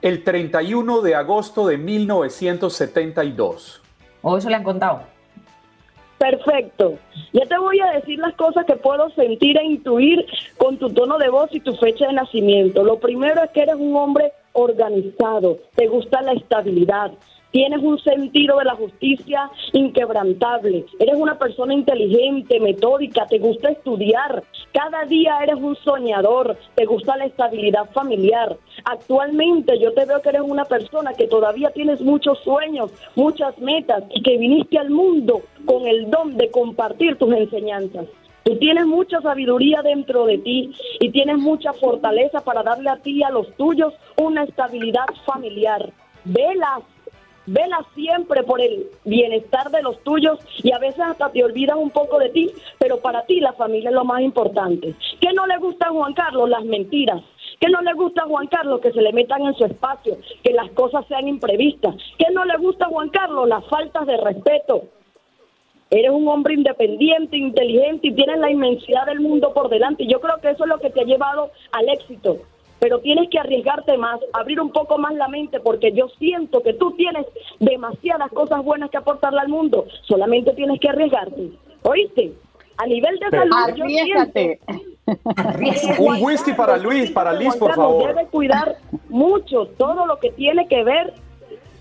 el 0.00 0.24
31 0.24 1.02
de 1.02 1.16
agosto 1.16 1.66
de 1.66 1.76
1972. 1.76 3.82
¿O 4.22 4.38
eso 4.38 4.48
le 4.48 4.56
han 4.56 4.64
contado? 4.64 5.17
Perfecto. 6.18 6.98
Ya 7.32 7.46
te 7.46 7.56
voy 7.58 7.78
a 7.80 7.92
decir 7.92 8.18
las 8.18 8.34
cosas 8.34 8.66
que 8.66 8.74
puedo 8.74 9.08
sentir 9.10 9.56
e 9.56 9.64
intuir 9.64 10.26
con 10.56 10.76
tu 10.76 10.90
tono 10.90 11.16
de 11.18 11.28
voz 11.28 11.48
y 11.52 11.60
tu 11.60 11.76
fecha 11.76 12.08
de 12.08 12.14
nacimiento. 12.14 12.82
Lo 12.82 12.98
primero 12.98 13.42
es 13.44 13.50
que 13.50 13.62
eres 13.62 13.76
un 13.76 13.94
hombre 13.94 14.32
organizado, 14.52 15.58
te 15.76 15.86
gusta 15.86 16.20
la 16.22 16.32
estabilidad, 16.32 17.12
Tienes 17.50 17.80
un 17.82 17.98
sentido 18.00 18.58
de 18.58 18.66
la 18.66 18.74
justicia 18.74 19.50
inquebrantable. 19.72 20.84
Eres 20.98 21.16
una 21.16 21.38
persona 21.38 21.72
inteligente, 21.72 22.60
metódica, 22.60 23.26
te 23.26 23.38
gusta 23.38 23.70
estudiar. 23.70 24.42
Cada 24.72 25.04
día 25.06 25.38
eres 25.42 25.56
un 25.56 25.74
soñador, 25.76 26.58
te 26.74 26.84
gusta 26.84 27.16
la 27.16 27.24
estabilidad 27.24 27.90
familiar. 27.92 28.56
Actualmente 28.84 29.78
yo 29.78 29.94
te 29.94 30.04
veo 30.04 30.20
que 30.20 30.28
eres 30.28 30.42
una 30.42 30.66
persona 30.66 31.14
que 31.14 31.26
todavía 31.26 31.70
tienes 31.70 32.02
muchos 32.02 32.38
sueños, 32.40 32.92
muchas 33.16 33.58
metas 33.58 34.04
y 34.10 34.22
que 34.22 34.36
viniste 34.36 34.78
al 34.78 34.90
mundo 34.90 35.40
con 35.64 35.86
el 35.86 36.10
don 36.10 36.36
de 36.36 36.50
compartir 36.50 37.16
tus 37.16 37.32
enseñanzas. 37.32 38.06
Tú 38.44 38.56
tienes 38.56 38.86
mucha 38.86 39.20
sabiduría 39.22 39.80
dentro 39.82 40.26
de 40.26 40.38
ti 40.38 40.72
y 41.00 41.10
tienes 41.10 41.38
mucha 41.38 41.72
fortaleza 41.72 42.40
para 42.40 42.62
darle 42.62 42.90
a 42.90 42.96
ti 42.96 43.18
y 43.18 43.22
a 43.22 43.30
los 43.30 43.50
tuyos 43.56 43.94
una 44.16 44.44
estabilidad 44.44 45.06
familiar. 45.26 45.90
Velas 46.24 46.82
Vela 47.50 47.78
siempre 47.94 48.42
por 48.42 48.60
el 48.60 48.88
bienestar 49.06 49.70
de 49.70 49.80
los 49.80 49.98
tuyos 50.04 50.38
y 50.62 50.70
a 50.70 50.78
veces 50.78 51.00
hasta 51.00 51.30
te 51.30 51.42
olvidas 51.42 51.78
un 51.78 51.88
poco 51.88 52.18
de 52.18 52.28
ti, 52.28 52.52
pero 52.78 52.98
para 52.98 53.24
ti 53.24 53.40
la 53.40 53.54
familia 53.54 53.88
es 53.88 53.94
lo 53.94 54.04
más 54.04 54.20
importante. 54.20 54.94
¿Qué 55.18 55.32
no 55.32 55.46
le 55.46 55.56
gusta 55.56 55.86
a 55.86 55.90
Juan 55.90 56.12
Carlos? 56.12 56.50
Las 56.50 56.64
mentiras. 56.66 57.22
¿Qué 57.58 57.70
no 57.70 57.80
le 57.80 57.94
gusta 57.94 58.24
a 58.24 58.26
Juan 58.26 58.48
Carlos? 58.48 58.80
Que 58.82 58.92
se 58.92 59.00
le 59.00 59.14
metan 59.14 59.46
en 59.46 59.54
su 59.54 59.64
espacio, 59.64 60.18
que 60.44 60.52
las 60.52 60.70
cosas 60.72 61.06
sean 61.08 61.26
imprevistas. 61.26 61.94
¿Qué 62.18 62.26
no 62.34 62.44
le 62.44 62.58
gusta 62.58 62.84
a 62.84 62.88
Juan 62.88 63.08
Carlos? 63.08 63.48
Las 63.48 63.64
faltas 63.66 64.06
de 64.06 64.18
respeto. 64.18 64.82
Eres 65.88 66.10
un 66.10 66.28
hombre 66.28 66.52
independiente, 66.52 67.38
inteligente 67.38 68.08
y 68.08 68.12
tienes 68.12 68.40
la 68.40 68.50
inmensidad 68.50 69.06
del 69.06 69.20
mundo 69.20 69.54
por 69.54 69.70
delante. 69.70 70.06
Yo 70.06 70.20
creo 70.20 70.36
que 70.42 70.50
eso 70.50 70.64
es 70.64 70.68
lo 70.68 70.78
que 70.80 70.90
te 70.90 71.00
ha 71.00 71.04
llevado 71.04 71.50
al 71.72 71.88
éxito 71.88 72.40
pero 72.78 73.00
tienes 73.00 73.28
que 73.30 73.38
arriesgarte 73.38 73.96
más, 73.98 74.20
abrir 74.32 74.60
un 74.60 74.70
poco 74.70 74.98
más 74.98 75.14
la 75.14 75.28
mente, 75.28 75.60
porque 75.60 75.92
yo 75.92 76.08
siento 76.18 76.62
que 76.62 76.74
tú 76.74 76.92
tienes 76.92 77.26
demasiadas 77.58 78.30
cosas 78.32 78.62
buenas 78.64 78.90
que 78.90 78.98
aportarle 78.98 79.40
al 79.40 79.48
mundo, 79.48 79.86
solamente 80.02 80.52
tienes 80.52 80.80
que 80.80 80.88
arriesgarte. 80.88 81.50
¿Oíste? 81.82 82.32
A 82.76 82.86
nivel 82.86 83.18
de 83.18 83.30
salud, 83.30 83.56
yo 83.74 83.84
un 85.98 86.22
whisky 86.22 86.52
para 86.52 86.76
Luis, 86.76 87.10
para 87.10 87.32
Liz, 87.32 87.56
por 87.56 87.74
favor. 87.74 88.08
Debe 88.08 88.26
cuidar 88.26 88.76
mucho 89.08 89.66
todo 89.76 90.06
lo 90.06 90.18
que 90.18 90.30
tiene 90.30 90.68
que 90.68 90.84
ver 90.84 91.14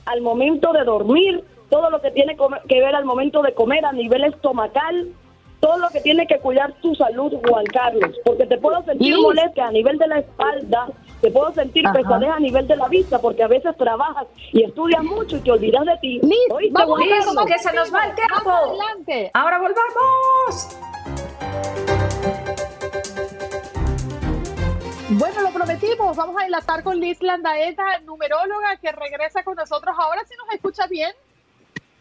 al 0.06 0.22
momento 0.22 0.74
de 0.74 0.84
dormir, 0.84 1.44
todo 1.70 1.90
lo 1.90 2.02
que 2.02 2.12
tiene 2.12 2.36
que 2.68 2.80
ver 2.82 2.96
al 2.96 3.06
momento 3.06 3.42
de 3.42 3.54
comer 3.54 3.86
a 3.86 3.92
nivel 3.92 4.24
estomacal, 4.24 5.10
todo 5.60 5.78
lo 5.78 5.90
que 5.90 6.02
tiene 6.02 6.28
que 6.28 6.40
cuidar 6.40 6.74
tu 6.82 6.94
salud, 6.96 7.34
Juan 7.48 7.66
Carlos, 7.66 8.16
porque 8.24 8.46
te 8.46 8.58
puedo 8.58 8.84
sentir 8.84 9.18
molestia 9.18 9.68
a 9.68 9.72
nivel 9.72 9.98
de 9.98 10.08
la 10.08 10.20
espalda, 10.20 10.88
te 11.22 11.32
puedo 11.32 11.52
sentir 11.54 11.84
pesadez 11.92 12.30
a 12.30 12.40
nivel 12.40 12.68
de 12.68 12.76
la 12.76 12.88
vista, 12.88 13.20
porque 13.20 13.44
a 13.44 13.48
veces 13.48 13.76
trabajas 13.78 14.28
y 14.52 14.64
estudias 14.64 15.04
mucho 15.04 15.38
y 15.38 15.40
te 15.40 15.52
olvidas 15.52 15.86
de 15.86 15.98
ti. 15.98 16.20
Liz, 16.22 16.72
vamos 16.72 17.00
a 17.00 17.46
que 17.46 17.60
se 17.60 17.74
nos 17.74 17.94
va 17.94 18.06
el 18.06 18.16
tiempo. 18.16 18.52
Adelante. 18.52 19.32
Ahora 19.34 19.60
volvamos. 19.60 20.78
Bueno, 25.10 25.42
lo 25.42 25.52
prometimos. 25.52 26.18
Vamos 26.18 26.36
a 26.40 26.46
enlatar 26.46 26.84
con 26.84 27.00
Liz 27.00 27.22
Landaeta, 27.22 28.00
numeróloga, 28.02 28.78
que 28.78 28.92
regresa 28.92 29.44
con 29.44 29.56
nosotros. 29.56 29.96
Ahora 29.98 30.24
si 30.26 30.36
nos 30.36 30.54
escucha 30.54 30.86
bien. 30.88 31.12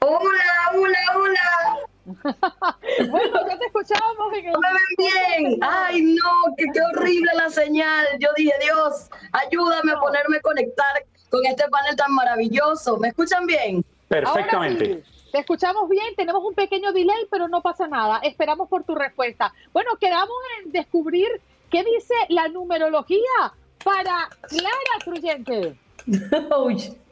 Hola, 0.01 0.73
hola, 0.75 0.99
hola. 1.15 1.96
bueno, 3.11 3.49
ya 3.49 3.59
te 3.59 3.67
escuchábamos. 3.67 4.33
En 4.35 4.53
¿No 4.53 4.61
me 4.61 4.69
ven 4.69 5.43
bien? 5.43 5.59
Ay, 5.61 6.03
no, 6.03 6.55
qué, 6.57 6.67
qué 6.73 6.81
horrible 6.81 7.31
la 7.35 7.51
señal. 7.51 8.07
Yo 8.21 8.29
dije, 8.37 8.53
Dios, 8.63 9.11
ayúdame 9.33 9.93
a 9.93 9.99
ponerme 9.99 10.37
a 10.37 10.41
conectar 10.41 11.05
con 11.31 11.45
este 11.45 11.69
panel 11.69 11.97
tan 11.97 12.13
maravilloso. 12.13 12.97
¿Me 12.99 13.09
escuchan 13.09 13.47
bien? 13.47 13.85
Perfectamente. 14.09 15.03
Te 15.33 15.39
escuchamos 15.41 15.89
bien, 15.89 16.15
tenemos 16.17 16.43
un 16.45 16.55
pequeño 16.55 16.93
delay, 16.93 17.27
pero 17.31 17.49
no 17.49 17.61
pasa 17.61 17.89
nada. 17.89 18.21
Esperamos 18.23 18.69
por 18.69 18.85
tu 18.85 18.95
respuesta. 18.95 19.53
Bueno, 19.73 19.97
quedamos 20.01 20.37
en 20.63 20.73
descubrir 20.73 21.29
qué 21.71 21.83
dice 21.83 22.15
la 22.29 22.49
numerología 22.49 23.53
para 23.85 24.29
Clara 24.49 25.05
Cruyente. 25.05 25.77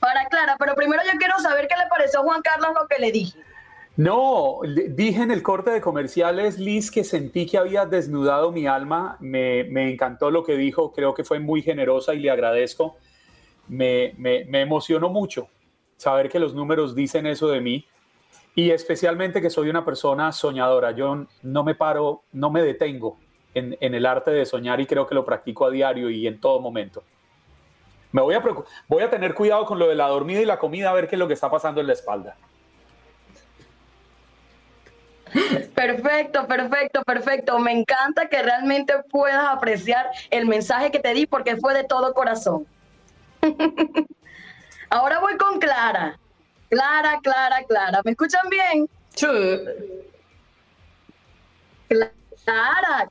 Para 0.00 0.26
Clara, 0.26 0.56
pero 0.58 0.74
primero 0.74 1.02
yo 1.04 1.18
quiero 1.18 1.38
saber 1.38 1.68
qué 1.68 1.76
le 1.76 1.88
pareció 1.88 2.20
a 2.20 2.22
Juan 2.22 2.42
Carlos 2.42 2.70
lo 2.74 2.86
que 2.86 2.98
le 2.98 3.12
dije. 3.12 3.38
No, 3.96 4.60
dije 4.90 5.22
en 5.22 5.30
el 5.30 5.42
corte 5.42 5.70
de 5.70 5.80
comerciales, 5.80 6.58
Liz, 6.58 6.90
que 6.90 7.02
sentí 7.02 7.46
que 7.46 7.56
había 7.56 7.86
desnudado 7.86 8.52
mi 8.52 8.66
alma. 8.66 9.16
Me, 9.20 9.90
encantó 9.90 10.30
lo 10.30 10.44
que 10.44 10.54
dijo, 10.54 10.92
creo 10.92 11.14
que 11.14 11.24
fue 11.24 11.40
muy 11.40 11.62
generosa 11.62 12.12
y 12.12 12.18
le 12.18 12.30
agradezco. 12.30 12.96
Me, 13.68 14.12
me, 14.18 14.60
emocionó 14.60 15.08
mucho 15.08 15.48
saber 15.96 16.28
que 16.28 16.38
los 16.38 16.54
números 16.54 16.94
dicen 16.94 17.26
eso 17.26 17.48
de 17.48 17.62
mí 17.62 17.86
y 18.54 18.70
especialmente 18.70 19.40
que 19.40 19.48
soy 19.48 19.70
una 19.70 19.82
persona 19.82 20.30
soñadora. 20.30 20.90
Yo 20.90 21.26
no 21.42 21.64
me 21.64 21.74
paro, 21.74 22.24
no 22.32 22.50
me 22.50 22.62
detengo 22.62 23.18
en, 23.54 23.78
en 23.80 23.94
el 23.94 24.04
arte 24.04 24.30
de 24.30 24.44
soñar 24.44 24.78
y 24.78 24.86
creo 24.86 25.06
que 25.06 25.14
lo 25.14 25.24
practico 25.24 25.64
a 25.64 25.70
diario 25.70 26.10
y 26.10 26.26
en 26.26 26.38
todo 26.38 26.60
momento. 26.60 27.02
Me 28.12 28.22
voy 28.22 28.34
a, 28.34 28.42
voy 28.88 29.02
a 29.02 29.10
tener 29.10 29.34
cuidado 29.34 29.64
con 29.66 29.78
lo 29.78 29.88
de 29.88 29.94
la 29.94 30.08
dormida 30.08 30.40
y 30.40 30.44
la 30.44 30.58
comida, 30.58 30.90
a 30.90 30.94
ver 30.94 31.08
qué 31.08 31.16
es 31.16 31.18
lo 31.18 31.28
que 31.28 31.34
está 31.34 31.50
pasando 31.50 31.80
en 31.80 31.86
la 31.86 31.92
espalda. 31.92 32.36
Perfecto, 35.74 36.46
perfecto, 36.46 37.02
perfecto. 37.02 37.58
Me 37.58 37.72
encanta 37.72 38.28
que 38.28 38.42
realmente 38.42 38.94
puedas 39.10 39.46
apreciar 39.48 40.10
el 40.30 40.46
mensaje 40.46 40.90
que 40.90 40.98
te 40.98 41.12
di 41.14 41.26
porque 41.26 41.56
fue 41.56 41.74
de 41.74 41.84
todo 41.84 42.14
corazón. 42.14 42.66
Ahora 44.90 45.18
voy 45.20 45.36
con 45.36 45.58
Clara. 45.58 46.18
Clara, 46.70 47.18
Clara, 47.22 47.62
Clara. 47.68 48.00
¿Me 48.04 48.12
escuchan 48.12 48.48
bien? 48.48 48.88
Sí. 49.14 49.26
Clara, 51.88 52.12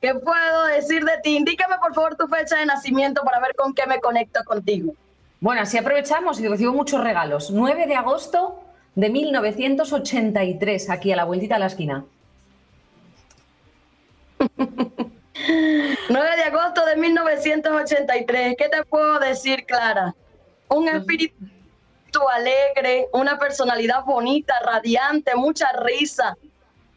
¿qué 0.00 0.14
puedo 0.14 0.64
decir 0.66 1.04
de 1.04 1.18
ti? 1.22 1.36
Indícame 1.36 1.76
por 1.78 1.94
favor 1.94 2.16
tu 2.16 2.26
fecha 2.26 2.56
de 2.58 2.66
nacimiento 2.66 3.22
para 3.22 3.40
ver 3.40 3.54
con 3.54 3.74
qué 3.74 3.86
me 3.86 4.00
conecto 4.00 4.42
contigo. 4.44 4.94
Bueno, 5.40 5.62
así 5.62 5.76
aprovechamos 5.78 6.40
y 6.40 6.48
recibo 6.48 6.72
muchos 6.72 7.02
regalos. 7.02 7.50
9 7.50 7.86
de 7.86 7.94
agosto 7.94 8.60
de 8.94 9.10
1983, 9.10 10.90
aquí 10.90 11.12
a 11.12 11.16
la 11.16 11.24
vueltita 11.24 11.54
de 11.56 11.60
la 11.60 11.66
esquina. 11.66 12.04
9 16.08 16.36
de 16.36 16.42
agosto 16.42 16.86
de 16.86 16.96
1983. 16.96 18.56
¿Qué 18.56 18.68
te 18.68 18.84
puedo 18.84 19.18
decir, 19.18 19.66
Clara? 19.66 20.14
Un 20.68 20.88
espíritu 20.88 21.36
alegre, 22.34 23.08
una 23.12 23.38
personalidad 23.38 24.04
bonita, 24.04 24.54
radiante, 24.64 25.36
mucha 25.36 25.68
risa, 25.84 26.36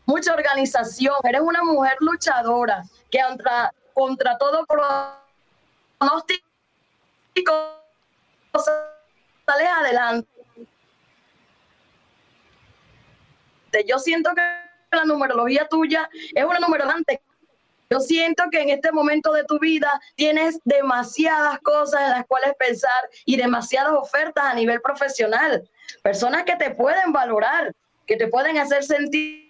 mucha 0.10 0.34
organización, 0.34 1.16
eres 1.24 1.42
una 1.42 1.64
mujer 1.64 1.96
luchadora 2.00 2.84
que 3.12 3.20
contra, 3.22 3.72
contra 3.94 4.38
todo 4.40 4.66
pronóstico 4.66 5.20
sales 9.46 9.70
adelante. 9.78 10.28
Yo 13.88 14.00
siento 14.00 14.32
que 14.34 14.42
la 14.92 15.06
numerología 15.06 15.68
tuya 15.68 16.10
es 16.34 16.44
una 16.44 16.58
numerolante. 16.58 17.22
Yo 17.92 18.00
siento 18.00 18.46
que 18.52 18.62
en 18.62 18.70
este 18.70 18.92
momento 18.92 19.32
de 19.32 19.44
tu 19.44 19.60
vida 19.60 20.02
tienes 20.16 20.60
demasiadas 20.64 21.60
cosas 21.60 22.02
en 22.02 22.10
las 22.10 22.26
cuales 22.26 22.56
pensar 22.58 23.10
y 23.26 23.38
demasiadas 23.38 23.94
ofertas 23.94 24.44
a 24.44 24.56
nivel 24.56 24.82
profesional. 24.82 25.70
Personas 26.02 26.46
que 26.46 26.56
te 26.56 26.72
pueden 26.72 27.12
valorar, 27.12 27.76
que 28.08 28.16
te 28.16 28.28
pueden 28.28 28.58
hacer 28.58 28.84
sentir 28.84 29.49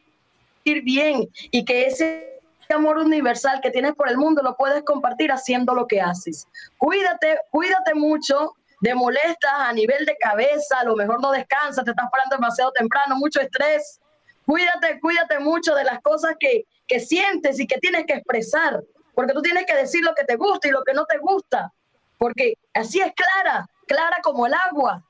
bien 0.75 1.29
y 1.51 1.65
que 1.65 1.87
ese 1.87 2.41
amor 2.73 2.97
universal 2.97 3.59
que 3.61 3.71
tienes 3.71 3.93
por 3.95 4.09
el 4.09 4.17
mundo 4.17 4.41
lo 4.43 4.55
puedes 4.55 4.83
compartir 4.83 5.31
haciendo 5.31 5.73
lo 5.73 5.87
que 5.87 6.01
haces. 6.01 6.47
Cuídate, 6.77 7.39
cuídate 7.51 7.95
mucho 7.95 8.53
de 8.81 8.95
molestas 8.95 9.51
a 9.53 9.73
nivel 9.73 10.05
de 10.05 10.15
cabeza, 10.17 10.79
a 10.79 10.83
lo 10.83 10.95
mejor 10.95 11.21
no 11.21 11.31
descansas, 11.31 11.83
te 11.83 11.91
estás 11.91 12.09
parando 12.11 12.35
demasiado 12.35 12.71
temprano, 12.71 13.15
mucho 13.15 13.41
estrés. 13.41 13.99
Cuídate, 14.45 14.99
cuídate 14.99 15.39
mucho 15.39 15.75
de 15.75 15.83
las 15.83 15.99
cosas 16.01 16.35
que, 16.39 16.63
que 16.87 16.99
sientes 16.99 17.59
y 17.59 17.67
que 17.67 17.77
tienes 17.79 18.05
que 18.05 18.13
expresar, 18.13 18.81
porque 19.13 19.33
tú 19.33 19.41
tienes 19.41 19.65
que 19.65 19.75
decir 19.75 20.03
lo 20.03 20.15
que 20.15 20.23
te 20.23 20.37
gusta 20.37 20.67
y 20.67 20.71
lo 20.71 20.83
que 20.83 20.93
no 20.93 21.05
te 21.05 21.17
gusta, 21.17 21.71
porque 22.17 22.55
así 22.73 22.99
es 22.99 23.11
clara, 23.13 23.67
clara 23.89 24.17
como 24.23 24.45
el 24.45 24.53
agua. 24.53 25.03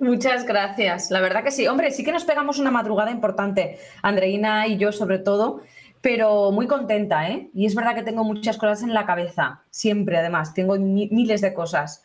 Muchas 0.00 0.44
gracias. 0.44 1.10
La 1.10 1.20
verdad 1.20 1.42
que 1.42 1.50
sí. 1.50 1.66
Hombre, 1.66 1.90
sí 1.90 2.04
que 2.04 2.12
nos 2.12 2.24
pegamos 2.24 2.58
una 2.58 2.70
madrugada 2.70 3.10
importante, 3.10 3.78
Andreina 4.02 4.66
y 4.66 4.76
yo 4.76 4.92
sobre 4.92 5.18
todo, 5.18 5.62
pero 6.02 6.52
muy 6.52 6.66
contenta, 6.66 7.28
¿eh? 7.30 7.48
Y 7.54 7.66
es 7.66 7.74
verdad 7.74 7.94
que 7.94 8.02
tengo 8.02 8.24
muchas 8.24 8.58
cosas 8.58 8.82
en 8.82 8.92
la 8.94 9.06
cabeza, 9.06 9.62
siempre 9.70 10.18
además, 10.18 10.54
tengo 10.54 10.76
miles 10.78 11.40
de 11.40 11.54
cosas. 11.54 12.04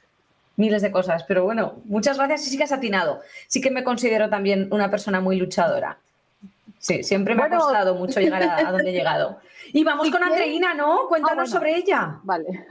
miles 0.55 0.81
de 0.83 0.91
cosas, 0.91 1.23
pero 1.27 1.43
bueno, 1.43 1.81
muchas 1.85 2.17
gracias 2.17 2.45
y 2.45 2.51
sí 2.51 2.57
que 2.57 2.63
has 2.63 2.71
atinado. 2.71 3.21
Sí 3.47 3.59
que 3.59 3.71
me 3.71 3.83
considero 3.83 4.29
también 4.29 4.67
una 4.71 4.89
persona 4.89 5.19
muy 5.19 5.35
luchadora. 5.37 5.97
Sí, 6.79 7.03
siempre 7.03 7.33
me 7.33 7.43
ha 7.43 7.49
costado 7.49 7.95
mucho 7.95 8.19
llegar 8.19 8.43
a, 8.43 8.71
donde 8.71 8.89
he 8.89 8.93
llegado. 8.93 9.39
Y 9.73 9.83
vamos 9.83 10.09
con 10.11 10.23
Andreina, 10.23 10.73
¿no? 10.75 11.07
Cuéntanos 11.09 11.49
Ah, 11.49 11.51
sobre 11.57 11.75
ella. 11.77 12.19
Vale. 12.23 12.65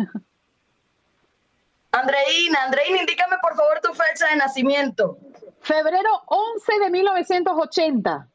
Andreina, 1.93 2.65
Andreina, 2.65 3.01
indícame 3.01 3.37
por 3.43 3.55
favor 3.55 3.79
tu 3.83 3.93
fecha 3.93 4.29
de 4.29 4.37
nacimiento. 4.37 5.19
Febrero 5.61 6.23
11 6.27 6.79
de 6.81 6.91
1980. 6.91 8.29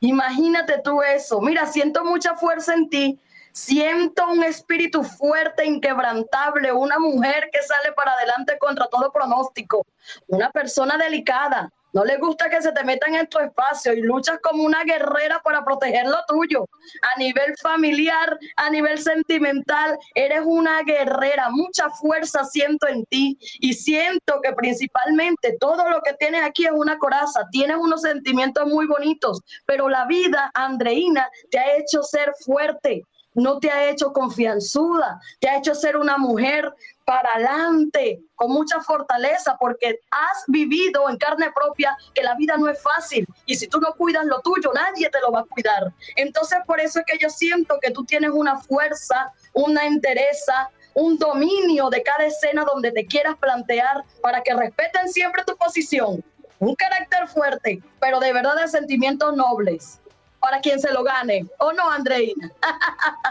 Imagínate 0.00 0.78
tú 0.84 1.02
eso. 1.02 1.40
Mira, 1.40 1.66
siento 1.66 2.04
mucha 2.04 2.36
fuerza 2.36 2.74
en 2.74 2.90
ti. 2.90 3.18
Siento 3.52 4.28
un 4.28 4.44
espíritu 4.44 5.02
fuerte, 5.02 5.64
inquebrantable, 5.64 6.70
una 6.70 6.98
mujer 6.98 7.48
que 7.50 7.62
sale 7.62 7.92
para 7.92 8.12
adelante 8.12 8.58
contra 8.58 8.86
todo 8.88 9.10
pronóstico, 9.10 9.86
una 10.26 10.50
persona 10.50 10.98
delicada. 10.98 11.72
No 11.96 12.04
le 12.04 12.18
gusta 12.18 12.50
que 12.50 12.60
se 12.60 12.72
te 12.72 12.84
metan 12.84 13.14
en 13.14 13.26
tu 13.26 13.38
espacio 13.38 13.94
y 13.94 14.02
luchas 14.02 14.38
como 14.42 14.64
una 14.64 14.84
guerrera 14.84 15.40
para 15.42 15.64
proteger 15.64 16.06
lo 16.06 16.18
tuyo. 16.28 16.68
A 17.00 17.18
nivel 17.18 17.54
familiar, 17.62 18.38
a 18.56 18.68
nivel 18.68 18.98
sentimental, 18.98 19.98
eres 20.14 20.42
una 20.44 20.82
guerrera. 20.82 21.48
Mucha 21.48 21.88
fuerza 21.88 22.44
siento 22.44 22.86
en 22.86 23.06
ti 23.06 23.38
y 23.60 23.72
siento 23.72 24.42
que 24.42 24.52
principalmente 24.52 25.56
todo 25.58 25.88
lo 25.88 26.02
que 26.02 26.12
tienes 26.12 26.44
aquí 26.44 26.66
es 26.66 26.72
una 26.72 26.98
coraza. 26.98 27.48
Tienes 27.50 27.78
unos 27.78 28.02
sentimientos 28.02 28.66
muy 28.68 28.86
bonitos, 28.86 29.40
pero 29.64 29.88
la 29.88 30.04
vida, 30.04 30.50
Andreina, 30.52 31.26
te 31.50 31.58
ha 31.58 31.78
hecho 31.78 32.02
ser 32.02 32.30
fuerte 32.44 33.04
no 33.36 33.58
te 33.58 33.70
ha 33.70 33.90
hecho 33.90 34.12
confianzuda, 34.14 35.20
te 35.40 35.48
ha 35.48 35.58
hecho 35.58 35.74
ser 35.74 35.98
una 35.98 36.16
mujer 36.16 36.72
para 37.06 37.30
adelante, 37.34 38.20
con 38.34 38.50
mucha 38.50 38.80
fortaleza, 38.80 39.56
porque 39.60 40.00
has 40.10 40.44
vivido 40.48 41.08
en 41.08 41.16
carne 41.16 41.52
propia 41.54 41.96
que 42.12 42.24
la 42.24 42.34
vida 42.34 42.56
no 42.58 42.68
es 42.68 42.82
fácil 42.82 43.24
y 43.46 43.54
si 43.54 43.68
tú 43.68 43.80
no 43.80 43.94
cuidas 43.94 44.26
lo 44.26 44.40
tuyo, 44.40 44.72
nadie 44.74 45.08
te 45.08 45.20
lo 45.20 45.30
va 45.30 45.40
a 45.40 45.44
cuidar. 45.44 45.92
Entonces, 46.16 46.58
por 46.66 46.80
eso 46.80 46.98
es 46.98 47.06
que 47.06 47.16
yo 47.18 47.30
siento 47.30 47.78
que 47.80 47.92
tú 47.92 48.04
tienes 48.04 48.30
una 48.32 48.58
fuerza, 48.58 49.32
una 49.52 49.86
entereza, 49.86 50.68
un 50.94 51.16
dominio 51.16 51.90
de 51.90 52.02
cada 52.02 52.26
escena 52.26 52.64
donde 52.64 52.90
te 52.90 53.06
quieras 53.06 53.36
plantear 53.36 54.02
para 54.20 54.42
que 54.42 54.54
respeten 54.54 55.08
siempre 55.08 55.44
tu 55.46 55.56
posición. 55.56 56.24
Un 56.58 56.74
carácter 56.74 57.28
fuerte, 57.28 57.80
pero 58.00 58.18
de 58.18 58.32
verdad 58.32 58.56
de 58.56 58.66
sentimientos 58.66 59.36
nobles 59.36 60.00
para 60.40 60.60
quien 60.60 60.80
se 60.80 60.92
lo 60.92 61.04
gane. 61.04 61.46
¿O 61.58 61.72
no, 61.72 61.88
Andreina? 61.88 62.50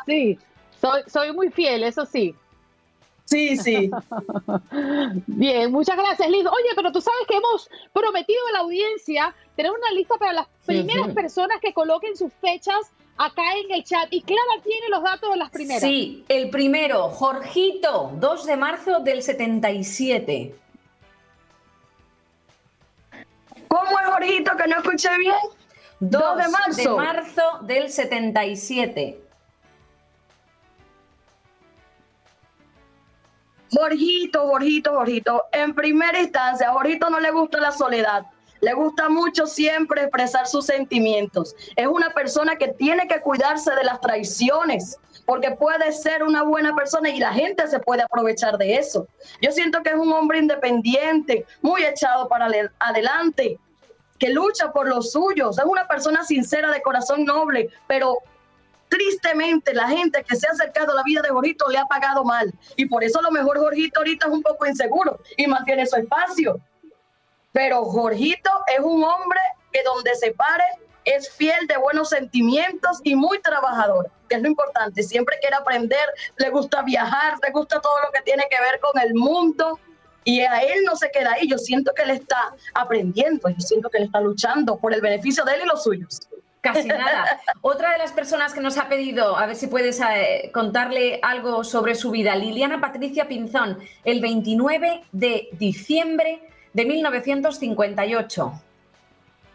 Sí, 0.06 0.40
soy, 0.80 1.04
soy 1.08 1.34
muy 1.34 1.50
fiel, 1.50 1.84
eso 1.84 2.06
sí. 2.06 2.34
Sí, 3.26 3.58
sí. 3.58 3.90
Bien, 5.28 5.72
muchas 5.72 5.98
gracias, 5.98 6.30
Liz. 6.30 6.46
Oye, 6.46 6.70
pero 6.76 6.92
tú 6.92 7.02
sabes 7.02 7.22
que 7.28 7.36
hemos 7.36 7.70
prometido 7.92 8.40
a 8.50 8.52
la 8.54 8.60
audiencia 8.60 9.36
tener 9.56 9.72
una 9.72 9.92
lista 9.92 10.16
para 10.18 10.34
las 10.34 10.48
primeras 10.66 11.10
personas 11.14 11.60
que 11.60 11.74
coloquen 11.74 12.16
sus 12.16 12.32
fechas 12.34 12.92
acá 13.18 13.42
en 13.58 13.72
el 13.72 13.84
chat. 13.84 14.08
Y 14.12 14.22
Clara 14.22 14.62
tiene 14.64 14.90
los 14.90 15.04
datos 15.04 15.32
de 15.32 15.38
las 15.38 15.50
primeras. 15.50 15.82
Sí, 15.82 16.24
el 16.28 16.50
primero, 16.52 17.10
Jorgito, 17.10 18.12
2 18.16 18.46
de 18.46 18.58
marzo 18.58 19.00
del 19.00 19.24
77. 19.24 20.56
¿Cómo 23.68 24.00
es, 24.00 24.06
Jorgito, 24.06 24.52
que 24.56 24.68
no 24.68 24.78
escuché 24.78 25.18
bien? 25.18 25.36
2 26.00 26.38
de 26.38 26.48
marzo. 26.50 26.82
de 26.92 26.96
marzo 26.96 27.42
del 27.64 27.90
77. 27.90 29.25
Jorgito, 33.72 34.48
Jorgito, 34.48 34.94
Jorgito. 34.94 35.44
En 35.52 35.74
primera 35.74 36.20
instancia, 36.20 36.70
a 36.70 36.74
Jorgito 36.74 37.10
no 37.10 37.20
le 37.20 37.32
gusta 37.32 37.60
la 37.60 37.72
soledad. 37.72 38.26
Le 38.62 38.74
gusta 38.74 39.10
mucho 39.10 39.46
siempre 39.46 40.02
expresar 40.02 40.48
sus 40.48 40.66
sentimientos. 40.66 41.56
Es 41.76 41.88
una 41.88 42.12
persona 42.12 42.56
que 42.56 42.70
tiene 42.70 43.08
que 43.08 43.22
cuidarse 43.22 43.74
de 43.76 43.84
las 43.84 44.00
traiciones, 44.02 44.98
porque 45.26 45.52
puede 45.52 45.92
ser 45.92 46.24
una 46.24 46.44
buena 46.44 46.76
persona 46.76 47.10
y 47.10 47.20
la 47.20 47.34
gente 47.34 47.68
se 47.68 47.80
puede 47.80 48.04
aprovechar 48.04 48.58
de 48.58 48.76
eso. 48.76 49.08
Yo 49.42 49.52
siento 49.52 49.84
que 49.84 49.90
es 49.90 49.96
un 49.96 50.12
hombre 50.12 50.40
independiente, 50.40 51.46
muy 51.62 51.84
echado 51.84 52.28
para 52.28 52.48
adelante, 52.80 53.60
que 54.20 54.30
lucha 54.30 54.72
por 54.72 54.88
los 54.88 55.12
suyos. 55.12 55.58
Es 55.58 55.66
una 55.66 55.88
persona 55.88 56.24
sincera, 56.24 56.72
de 56.72 56.82
corazón 56.82 57.26
noble, 57.26 57.70
pero 57.88 58.18
tristemente 58.96 59.74
la 59.74 59.88
gente 59.90 60.24
que 60.24 60.36
se 60.36 60.48
ha 60.48 60.52
acercado 60.52 60.94
a 60.94 60.96
la 60.96 61.04
vida 61.04 61.22
de 61.22 61.30
Jorgito 61.30 61.68
le 61.68 61.78
ha 61.78 61.86
pagado 61.86 62.24
mal. 62.24 62.54
Y 62.78 62.86
por 62.86 63.04
eso 63.04 63.20
a 63.20 63.24
lo 63.24 63.32
mejor 63.32 63.60
Jorgito 63.60 64.00
ahorita 64.00 64.28
es 64.28 64.32
un 64.32 64.42
poco 64.42 64.66
inseguro 64.66 65.20
y 65.36 65.48
mantiene 65.48 65.86
su 65.86 65.98
espacio. 65.98 66.60
Pero 67.52 67.84
Jorgito 67.84 68.50
es 68.68 68.80
un 68.80 69.04
hombre 69.04 69.40
que 69.72 69.84
donde 69.84 70.16
se 70.16 70.32
pare 70.32 70.64
es 71.04 71.30
fiel 71.30 71.68
de 71.68 71.78
buenos 71.78 72.10
sentimientos 72.10 73.00
y 73.04 73.16
muy 73.16 73.40
trabajador, 73.42 74.10
que 74.28 74.36
es 74.36 74.42
lo 74.42 74.48
importante. 74.48 75.04
Siempre 75.04 75.38
quiere 75.40 75.56
aprender, 75.56 76.08
le 76.38 76.50
gusta 76.50 76.82
viajar, 76.82 77.36
le 77.44 77.52
gusta 77.52 77.80
todo 77.80 78.00
lo 78.02 78.12
que 78.12 78.22
tiene 78.22 78.46
que 78.50 78.60
ver 78.60 78.80
con 78.80 79.00
el 79.02 79.14
mundo. 79.14 79.80
Y 80.24 80.40
a 80.40 80.64
él 80.64 80.84
no 80.86 80.96
se 80.96 81.12
queda 81.12 81.34
ahí. 81.34 81.48
Yo 81.48 81.60
siento 81.60 81.94
que 81.94 82.02
él 82.02 82.10
está 82.10 82.56
aprendiendo, 82.74 83.48
yo 83.50 83.60
siento 83.60 83.90
que 83.90 84.00
él 84.00 84.06
está 84.06 84.20
luchando 84.22 84.78
por 84.78 84.94
el 84.94 85.02
beneficio 85.02 85.46
de 85.46 85.54
él 85.54 85.62
y 85.66 85.68
los 85.68 85.84
suyos. 85.84 86.28
Casi 86.66 86.88
nada. 86.88 87.40
Otra 87.62 87.92
de 87.92 88.00
las 88.00 88.12
personas 88.12 88.54
que 88.54 88.60
nos 88.60 88.80
ha 88.80 88.90
pedido, 88.90 89.38
a 89.38 89.46
ver 89.46 89.56
si 89.56 89.68
puedes 89.68 90.02
eh, 90.02 90.50
contarle 90.52 91.20
algo 91.22 91.64
sobre 91.64 91.94
su 91.94 92.10
vida, 92.10 92.36
Liliana 92.36 92.82
Patricia 92.82 93.28
Pinzón, 93.28 93.78
el 94.04 94.20
29 94.20 95.04
de 95.12 95.50
diciembre 95.54 96.42
de 96.74 96.86
1958. 96.86 98.62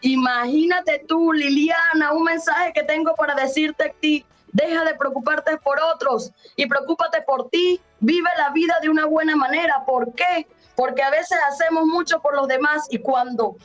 Imagínate 0.02 1.04
tú, 1.08 1.32
Liliana, 1.32 2.12
un 2.12 2.22
mensaje 2.22 2.72
que 2.72 2.84
tengo 2.84 3.16
para 3.16 3.34
decirte 3.34 3.84
a 3.90 3.92
ti. 3.92 4.24
Deja 4.52 4.84
de 4.84 4.94
preocuparte 4.94 5.56
por 5.58 5.78
otros 5.80 6.30
y 6.54 6.66
preocúpate 6.66 7.22
por 7.22 7.50
ti. 7.50 7.80
Vive 7.98 8.30
la 8.38 8.50
vida 8.50 8.76
de 8.82 8.88
una 8.88 9.06
buena 9.06 9.34
manera. 9.34 9.82
¿Por 9.84 10.14
qué? 10.14 10.46
Porque 10.76 11.02
a 11.02 11.10
veces 11.10 11.38
hacemos 11.48 11.86
mucho 11.86 12.20
por 12.20 12.36
los 12.36 12.46
demás 12.46 12.86
y 12.90 12.98
cuando 12.98 13.56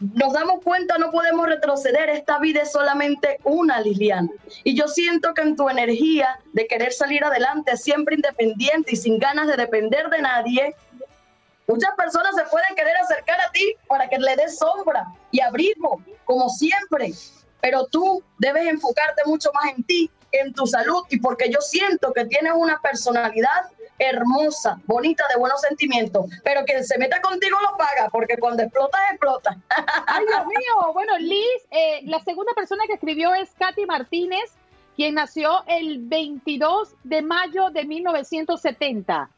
nos 0.00 0.32
damos 0.32 0.62
cuenta 0.62 0.98
no 0.98 1.10
podemos 1.10 1.46
retroceder. 1.46 2.08
Esta 2.10 2.38
vida 2.38 2.62
es 2.62 2.72
solamente 2.72 3.38
una, 3.44 3.80
Liliana. 3.80 4.30
Y 4.64 4.74
yo 4.74 4.88
siento 4.88 5.34
que 5.34 5.42
en 5.42 5.56
tu 5.56 5.68
energía 5.68 6.38
de 6.52 6.66
querer 6.66 6.92
salir 6.92 7.24
adelante, 7.24 7.76
siempre 7.76 8.14
independiente 8.14 8.92
y 8.92 8.96
sin 8.96 9.18
ganas 9.18 9.48
de 9.48 9.56
depender 9.56 10.08
de 10.08 10.22
nadie, 10.22 10.74
Muchas 11.68 11.94
personas 11.96 12.34
se 12.34 12.44
pueden 12.44 12.74
querer 12.74 12.96
acercar 12.96 13.38
a 13.42 13.52
ti 13.52 13.74
para 13.86 14.08
que 14.08 14.18
le 14.18 14.36
des 14.36 14.56
sombra 14.56 15.06
y 15.30 15.40
abrigo, 15.42 16.02
como 16.24 16.48
siempre. 16.48 17.12
Pero 17.60 17.86
tú 17.88 18.22
debes 18.38 18.66
enfocarte 18.66 19.20
mucho 19.26 19.50
más 19.52 19.74
en 19.76 19.84
ti, 19.84 20.10
en 20.32 20.54
tu 20.54 20.66
salud, 20.66 21.04
y 21.10 21.20
porque 21.20 21.50
yo 21.50 21.60
siento 21.60 22.14
que 22.14 22.24
tienes 22.24 22.54
una 22.56 22.80
personalidad 22.80 23.70
hermosa, 23.98 24.80
bonita, 24.86 25.24
de 25.32 25.38
buenos 25.38 25.60
sentimientos. 25.60 26.26
Pero 26.44 26.64
quien 26.64 26.84
se 26.84 26.98
meta 26.98 27.20
contigo 27.20 27.58
lo 27.60 27.76
paga, 27.76 28.08
porque 28.10 28.36
cuando 28.38 28.62
explotas, 28.62 29.00
explota. 29.10 29.56
Ay, 30.06 30.24
Dios 30.26 30.46
mío. 30.46 30.92
Bueno, 30.92 31.18
Liz, 31.18 31.62
eh, 31.70 32.00
la 32.04 32.20
segunda 32.20 32.52
persona 32.54 32.84
que 32.86 32.94
escribió 32.94 33.34
es 33.34 33.50
Katy 33.58 33.86
Martínez, 33.86 34.52
quien 34.96 35.14
nació 35.14 35.64
el 35.66 36.00
22 36.00 36.94
de 37.04 37.22
mayo 37.22 37.70
de 37.70 37.84
1970. 37.84 39.30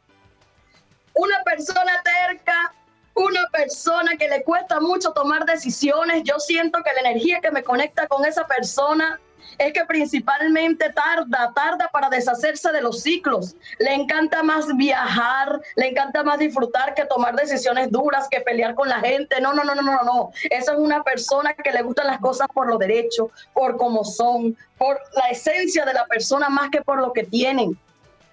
una 1.15 1.43
persona 1.45 2.03
terca, 2.03 2.73
una 3.15 3.47
persona 3.53 4.17
que 4.17 4.29
le 4.29 4.43
cuesta 4.45 4.81
mucho 4.81 5.13
tomar 5.13 5.45
decisiones. 5.45 6.23
Yo 6.25 6.39
siento 6.39 6.79
que 6.83 6.93
la 6.95 7.11
energía 7.11 7.41
que 7.41 7.51
me 7.51 7.63
conecta 7.63 8.07
con 8.07 8.25
esa 8.25 8.47
persona 8.47 9.21
es 9.59 9.73
que 9.73 9.85
principalmente 9.85 10.91
tarda, 10.91 11.53
tarda 11.55 11.89
para 11.93 12.09
deshacerse 12.09 12.73
de 12.73 12.81
los 12.81 13.03
ciclos. 13.03 13.57
Le 13.79 13.95
encanta 13.95 14.43
más 14.43 14.77
viajar, 14.77 15.61
le 15.77 15.89
encanta 15.89 16.23
más 16.23 16.39
disfrutar 16.39 16.95
que 16.95 17.05
tomar 17.05 17.35
decisiones 17.37 17.91
duras, 17.91 18.29
que 18.31 18.41
pelear 18.41 18.75
con 18.75 18.89
la 18.89 19.01
gente. 19.01 19.41
No, 19.41 19.53
no, 19.53 19.65
no, 19.65 19.75
no, 19.75 19.83
no, 19.83 20.03
no. 20.03 20.31
Esa 20.51 20.73
es 20.73 20.79
una 20.79 21.03
persona 21.03 21.55
que 21.55 21.73
le 21.73 21.83
gustan 21.83 22.07
las 22.07 22.19
cosas 22.19 22.49
por 22.53 22.69
lo 22.69 22.79
derecho, 22.79 23.31
por 23.53 23.77
cómo 23.77 24.05
son, 24.05 24.57
por 24.79 24.99
la 25.15 25.29
esencia 25.31 25.85
de 25.85 25.95
la 25.95 26.07
persona 26.07 26.49
más 26.49 26.71
que 26.71 26.83
por 26.83 27.01
lo 27.01 27.13
que 27.13 27.25
tienen. 27.25 27.79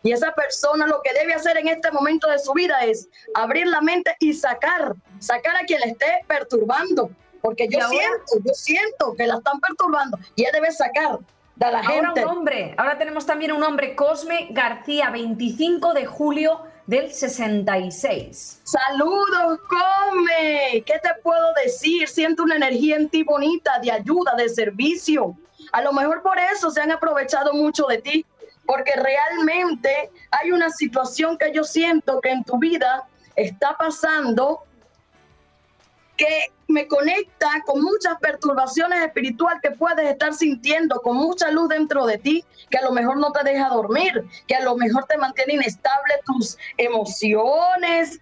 Y 0.03 0.11
esa 0.11 0.31
persona 0.31 0.87
lo 0.87 1.01
que 1.01 1.13
debe 1.13 1.33
hacer 1.33 1.57
en 1.57 1.67
este 1.67 1.91
momento 1.91 2.29
de 2.29 2.39
su 2.39 2.53
vida 2.53 2.79
es 2.85 3.09
abrir 3.33 3.67
la 3.67 3.81
mente 3.81 4.15
y 4.19 4.33
sacar, 4.33 4.95
sacar 5.19 5.57
a 5.57 5.65
quien 5.65 5.81
le 5.81 5.87
esté 5.87 6.23
perturbando. 6.27 7.09
Porque 7.41 7.67
yo 7.69 7.79
¿Y 7.79 7.81
ahora? 7.81 7.97
siento, 7.97 8.47
yo 8.47 8.53
siento 8.53 9.15
que 9.17 9.27
la 9.27 9.35
están 9.37 9.59
perturbando 9.59 10.17
y 10.35 10.41
ella 10.43 10.51
debe 10.53 10.71
sacar 10.71 11.19
de 11.55 11.71
la 11.71 11.79
Ahora 11.79 11.91
gente. 12.07 12.25
un 12.25 12.31
hombre, 12.31 12.75
ahora 12.77 12.97
tenemos 12.97 13.25
también 13.25 13.51
un 13.51 13.63
hombre, 13.63 13.95
Cosme 13.95 14.47
García, 14.51 15.09
25 15.09 15.93
de 15.93 16.05
julio 16.05 16.61
del 16.85 17.11
66. 17.11 18.61
Saludos, 18.63 19.59
come. 19.69 20.83
¿Qué 20.85 20.99
te 21.01 21.09
puedo 21.23 21.53
decir? 21.63 22.07
Siento 22.07 22.43
una 22.43 22.55
energía 22.55 22.95
en 22.95 23.09
ti 23.09 23.23
bonita, 23.23 23.79
de 23.79 23.91
ayuda, 23.91 24.35
de 24.37 24.49
servicio. 24.49 25.35
A 25.71 25.81
lo 25.81 25.91
mejor 25.93 26.21
por 26.21 26.37
eso 26.39 26.69
se 26.71 26.81
han 26.81 26.91
aprovechado 26.91 27.53
mucho 27.53 27.85
de 27.87 27.97
ti. 27.99 28.25
porque 28.65 28.91
realmente 28.97 30.11
hay 30.29 30.51
una 30.51 30.69
situación 30.69 31.37
que 31.37 31.53
yo 31.53 31.63
siento 31.63 32.19
que 32.19 32.31
en 32.31 32.43
tu 32.43 32.57
vida 32.59 33.05
está 33.37 33.77
pasando 33.77 34.63
que 36.17 36.51
me 36.67 36.87
conecta 36.87 37.49
con 37.65 37.81
muchas 37.81 38.17
perturbaciones 38.19 39.05
espirituales 39.05 39.61
que 39.61 39.71
puedes 39.71 40.09
estar 40.09 40.33
sintiendo, 40.33 41.01
con 41.01 41.15
mucha 41.15 41.49
luz 41.51 41.69
dentro 41.69 42.05
de 42.05 42.17
ti, 42.17 42.43
que 42.69 42.79
a 42.79 42.83
lo 42.83 42.91
mejor 42.91 43.17
no 43.17 43.31
te 43.31 43.43
deja 43.43 43.69
dormir, 43.69 44.25
que 44.47 44.55
a 44.55 44.63
lo 44.63 44.75
mejor 44.75 45.05
te 45.05 45.17
mantiene 45.17 45.53
inestable 45.53 46.15
tus 46.25 46.57
emociones, 46.77 48.19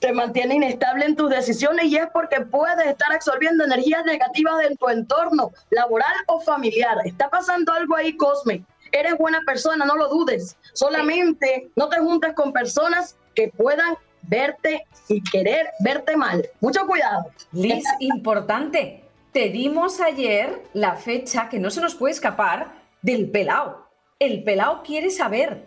te 0.00 0.12
mantiene 0.12 0.56
inestable 0.56 1.06
en 1.06 1.16
tus 1.16 1.30
decisiones 1.30 1.86
y 1.86 1.96
es 1.96 2.06
porque 2.12 2.42
puedes 2.42 2.86
estar 2.86 3.12
absorbiendo 3.12 3.64
energías 3.64 4.04
negativas 4.04 4.58
de 4.58 4.76
tu 4.76 4.88
entorno, 4.88 5.52
laboral 5.70 6.14
o 6.26 6.40
familiar. 6.40 6.98
Está 7.04 7.30
pasando 7.30 7.72
algo 7.72 7.96
ahí, 7.96 8.16
Cosme. 8.16 8.62
Eres 8.92 9.16
buena 9.18 9.40
persona, 9.46 9.84
no 9.84 9.96
lo 9.96 10.08
dudes. 10.08 10.56
Solamente 10.74 11.70
no 11.76 11.88
te 11.88 11.98
juntes 11.98 12.34
con 12.34 12.52
personas 12.52 13.16
que 13.34 13.48
puedan 13.48 13.96
verte 14.28 14.86
y 15.08 15.22
querer 15.22 15.70
verte 15.80 16.16
mal. 16.16 16.48
Mucho 16.60 16.86
cuidado. 16.86 17.30
Liz, 17.52 17.84
importante. 18.00 19.02
Te 19.32 19.48
dimos 19.50 20.00
ayer 20.00 20.62
la 20.72 20.96
fecha 20.96 21.48
que 21.48 21.58
no 21.58 21.70
se 21.70 21.80
nos 21.80 21.94
puede 21.94 22.14
escapar 22.14 22.72
del 23.02 23.30
pelao. 23.30 23.86
El 24.18 24.42
pelao 24.42 24.82
quiere 24.82 25.10
saber. 25.10 25.64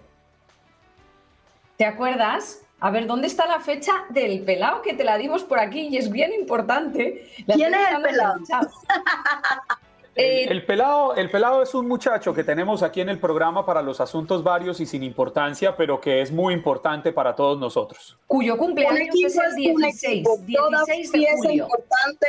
¿Te 1.78 1.86
acuerdas? 1.86 2.62
A 2.80 2.90
ver, 2.90 3.08
¿dónde 3.08 3.28
está 3.28 3.46
la 3.46 3.60
fecha 3.60 3.92
del 4.10 4.42
pelao 4.42 4.82
que 4.82 4.94
te 4.94 5.04
la 5.04 5.18
dimos 5.18 5.44
por 5.44 5.60
aquí? 5.60 5.88
Y 5.88 5.98
es 5.98 6.10
bien 6.10 6.34
importante. 6.34 7.30
¿Quién 7.46 7.74
es 7.74 7.82
el 7.92 8.02
pelao? 8.02 8.36
Eh, 10.20 10.46
el, 10.50 10.66
pelado, 10.66 11.16
el 11.16 11.30
pelado 11.30 11.64
es 11.64 11.74
un 11.74 11.88
muchacho 11.88 12.34
que 12.34 12.44
tenemos 12.44 12.84
aquí 12.84 13.00
en 13.00 13.08
el 13.08 13.20
programa 13.20 13.66
para 13.66 13.82
los 13.82 14.02
asuntos 14.02 14.44
varios 14.44 14.82
y 14.82 14.86
sin 14.86 15.02
importancia, 15.04 15.78
pero 15.78 16.02
que 16.02 16.22
es 16.22 16.30
muy 16.32 16.54
importante 16.54 17.14
para 17.14 17.36
todos 17.36 17.58
nosotros. 17.58 18.18
Cuyo 18.28 18.58
cumpleaños 18.58 19.16
es 19.16 19.38
el 19.38 19.56
16, 19.56 20.28
16 20.46 21.12
de 21.14 21.28
julio. 21.38 21.64
importante 21.64 22.28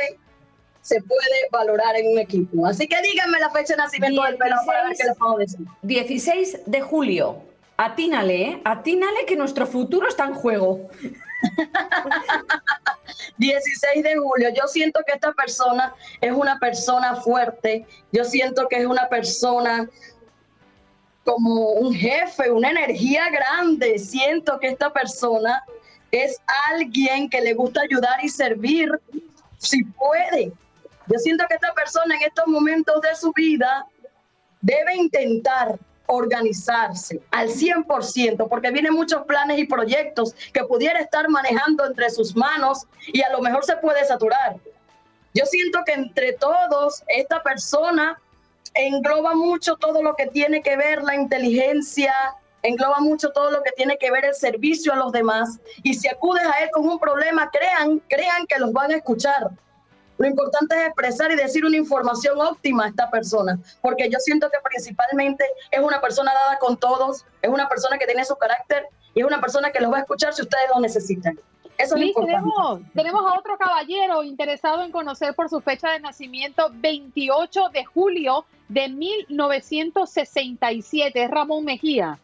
se 0.81 1.01
puede 1.01 1.49
valorar 1.51 1.95
en 1.97 2.13
un 2.13 2.19
equipo. 2.19 2.65
Así 2.65 2.87
que 2.87 2.95
díganme 3.01 3.39
la 3.39 3.49
fecha 3.49 3.73
de 3.73 3.77
nacimiento 3.77 4.23
del 4.23 4.37
pelado 4.37 4.65
para 4.65 4.85
ver 4.85 4.97
qué 4.97 5.03
les 5.03 5.17
puedo 5.17 5.37
decir. 5.37 5.59
16 5.81 6.61
de 6.65 6.81
julio. 6.81 7.43
Atínale, 7.75 8.41
¿eh? 8.41 8.61
Atínale 8.63 9.25
que 9.27 9.35
nuestro 9.35 9.67
futuro 9.67 10.07
está 10.07 10.25
en 10.25 10.33
juego. 10.33 10.89
16 13.37 14.03
de 14.03 14.15
julio. 14.17 14.49
Yo 14.49 14.67
siento 14.67 15.01
que 15.05 15.13
esta 15.13 15.31
persona 15.33 15.93
es 16.19 16.31
una 16.31 16.59
persona 16.59 17.15
fuerte. 17.15 17.85
Yo 18.11 18.23
siento 18.23 18.67
que 18.67 18.77
es 18.77 18.85
una 18.85 19.07
persona 19.09 19.89
como 21.23 21.71
un 21.73 21.93
jefe, 21.93 22.51
una 22.51 22.71
energía 22.71 23.29
grande. 23.29 23.99
Siento 23.99 24.59
que 24.59 24.69
esta 24.69 24.91
persona 24.91 25.63
es 26.11 26.41
alguien 26.69 27.29
que 27.29 27.41
le 27.41 27.53
gusta 27.53 27.81
ayudar 27.81 28.23
y 28.23 28.29
servir 28.29 28.89
si 29.57 29.83
puede. 29.83 30.51
Yo 31.07 31.19
siento 31.19 31.45
que 31.47 31.55
esta 31.55 31.73
persona 31.73 32.15
en 32.15 32.23
estos 32.23 32.47
momentos 32.47 33.01
de 33.01 33.15
su 33.15 33.31
vida 33.33 33.85
debe 34.61 34.95
intentar 34.95 35.79
organizarse 36.11 37.21
al 37.31 37.47
100%, 37.47 38.49
porque 38.49 38.71
vienen 38.71 38.93
muchos 38.93 39.23
planes 39.25 39.57
y 39.59 39.65
proyectos 39.65 40.35
que 40.53 40.63
pudiera 40.65 40.99
estar 40.99 41.29
manejando 41.29 41.85
entre 41.85 42.09
sus 42.09 42.35
manos 42.35 42.85
y 43.07 43.21
a 43.21 43.31
lo 43.31 43.41
mejor 43.41 43.63
se 43.63 43.77
puede 43.77 44.03
saturar. 44.05 44.57
Yo 45.33 45.45
siento 45.45 45.79
que 45.85 45.93
entre 45.93 46.33
todos, 46.33 47.03
esta 47.07 47.41
persona 47.41 48.19
engloba 48.73 49.35
mucho 49.35 49.77
todo 49.77 50.03
lo 50.03 50.15
que 50.15 50.27
tiene 50.27 50.61
que 50.61 50.75
ver 50.75 51.01
la 51.01 51.15
inteligencia, 51.15 52.13
engloba 52.61 52.99
mucho 52.99 53.31
todo 53.31 53.49
lo 53.49 53.63
que 53.63 53.71
tiene 53.71 53.97
que 53.97 54.11
ver 54.11 54.25
el 54.25 54.35
servicio 54.35 54.91
a 54.91 54.97
los 54.97 55.13
demás. 55.13 55.59
Y 55.83 55.93
si 55.93 56.09
acudes 56.09 56.43
a 56.43 56.61
él 56.63 56.69
con 56.73 56.87
un 56.87 56.99
problema, 56.99 57.49
crean, 57.49 57.99
crean 58.09 58.45
que 58.47 58.59
los 58.59 58.73
van 58.73 58.91
a 58.91 58.97
escuchar. 58.97 59.51
Lo 60.21 60.27
importante 60.27 60.75
es 60.75 60.85
expresar 60.85 61.31
y 61.31 61.35
decir 61.35 61.65
una 61.65 61.77
información 61.77 62.39
óptima 62.39 62.85
a 62.85 62.89
esta 62.89 63.09
persona, 63.09 63.57
porque 63.81 64.07
yo 64.07 64.19
siento 64.19 64.51
que 64.51 64.59
principalmente 64.63 65.43
es 65.71 65.79
una 65.79 65.99
persona 65.99 66.31
dada 66.31 66.59
con 66.59 66.77
todos, 66.77 67.25
es 67.41 67.49
una 67.49 67.67
persona 67.67 67.97
que 67.97 68.05
tiene 68.05 68.23
su 68.23 68.35
carácter 68.35 68.85
y 69.15 69.21
es 69.21 69.25
una 69.25 69.41
persona 69.41 69.71
que 69.71 69.79
los 69.79 69.91
va 69.91 69.97
a 69.97 70.01
escuchar 70.01 70.35
si 70.35 70.43
ustedes 70.43 70.65
lo 70.75 70.79
necesitan. 70.79 71.39
Eso 71.75 71.95
es 71.95 72.03
importante. 72.03 72.37
Tenemos, 72.37 72.81
tenemos 72.93 73.25
a 73.25 73.33
otro 73.39 73.57
caballero 73.57 74.21
interesado 74.21 74.83
en 74.83 74.91
conocer 74.91 75.33
por 75.33 75.49
su 75.49 75.59
fecha 75.59 75.89
de 75.89 76.01
nacimiento, 76.01 76.69
28 76.71 77.69
de 77.73 77.83
julio 77.83 78.45
de 78.69 78.89
1967, 78.89 81.23
es 81.23 81.31
Ramón 81.31 81.65
Mejía. 81.65 82.19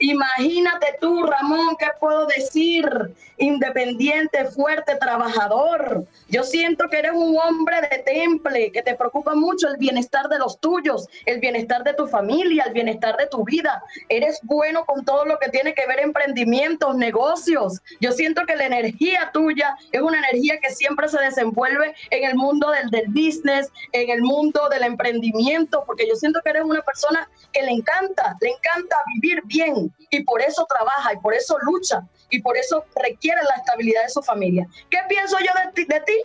Imagínate 0.00 0.96
tú, 0.98 1.24
Ramón, 1.24 1.76
¿qué 1.78 1.88
puedo 2.00 2.26
decir? 2.26 2.88
Independiente, 3.36 4.46
fuerte, 4.46 4.96
trabajador. 4.96 6.06
Yo 6.28 6.42
siento 6.42 6.88
que 6.88 7.00
eres 7.00 7.12
un 7.14 7.36
hombre 7.36 7.82
de 7.82 7.98
temple, 7.98 8.72
que 8.72 8.80
te 8.80 8.94
preocupa 8.94 9.34
mucho 9.34 9.68
el 9.68 9.76
bienestar 9.76 10.28
de 10.30 10.38
los 10.38 10.58
tuyos, 10.58 11.06
el 11.26 11.38
bienestar 11.38 11.84
de 11.84 11.92
tu 11.92 12.06
familia, 12.06 12.64
el 12.66 12.72
bienestar 12.72 13.18
de 13.18 13.26
tu 13.26 13.44
vida. 13.44 13.82
Eres 14.08 14.40
bueno 14.42 14.86
con 14.86 15.04
todo 15.04 15.26
lo 15.26 15.38
que 15.38 15.50
tiene 15.50 15.74
que 15.74 15.86
ver 15.86 16.00
emprendimientos, 16.00 16.96
negocios. 16.96 17.82
Yo 18.00 18.12
siento 18.12 18.46
que 18.46 18.56
la 18.56 18.66
energía 18.66 19.30
tuya 19.34 19.76
es 19.92 20.00
una 20.00 20.18
energía 20.18 20.60
que 20.60 20.70
siempre 20.70 21.10
se 21.10 21.20
desenvuelve 21.20 21.94
en 22.08 22.26
el 22.26 22.36
mundo 22.36 22.70
del, 22.70 22.88
del 22.88 23.08
business, 23.08 23.70
en 23.92 24.08
el 24.08 24.22
mundo 24.22 24.66
del 24.70 24.84
emprendimiento, 24.84 25.84
porque 25.86 26.08
yo 26.08 26.16
siento 26.16 26.40
que 26.42 26.50
eres 26.50 26.64
una 26.64 26.80
persona 26.80 27.28
que 27.52 27.62
le 27.62 27.72
encanta, 27.72 28.38
le 28.40 28.48
encanta 28.48 28.96
vivir 29.14 29.42
bien 29.44 29.89
y 30.10 30.24
por 30.24 30.42
eso 30.42 30.66
trabaja 30.68 31.14
y 31.14 31.18
por 31.18 31.34
eso 31.34 31.56
lucha 31.62 32.02
y 32.30 32.40
por 32.40 32.56
eso 32.56 32.84
requiere 32.96 33.42
la 33.42 33.56
estabilidad 33.56 34.02
de 34.02 34.08
su 34.08 34.22
familia. 34.22 34.66
¿Qué 34.88 34.98
pienso 35.08 35.36
yo 35.38 35.52
de 35.64 35.72
ti? 35.72 35.84
De 35.84 36.00
ti? 36.00 36.22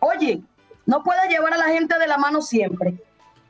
Oye, 0.00 0.42
no 0.86 1.02
puedes 1.02 1.28
llevar 1.28 1.52
a 1.54 1.58
la 1.58 1.68
gente 1.68 1.98
de 1.98 2.06
la 2.06 2.18
mano 2.18 2.42
siempre. 2.42 2.94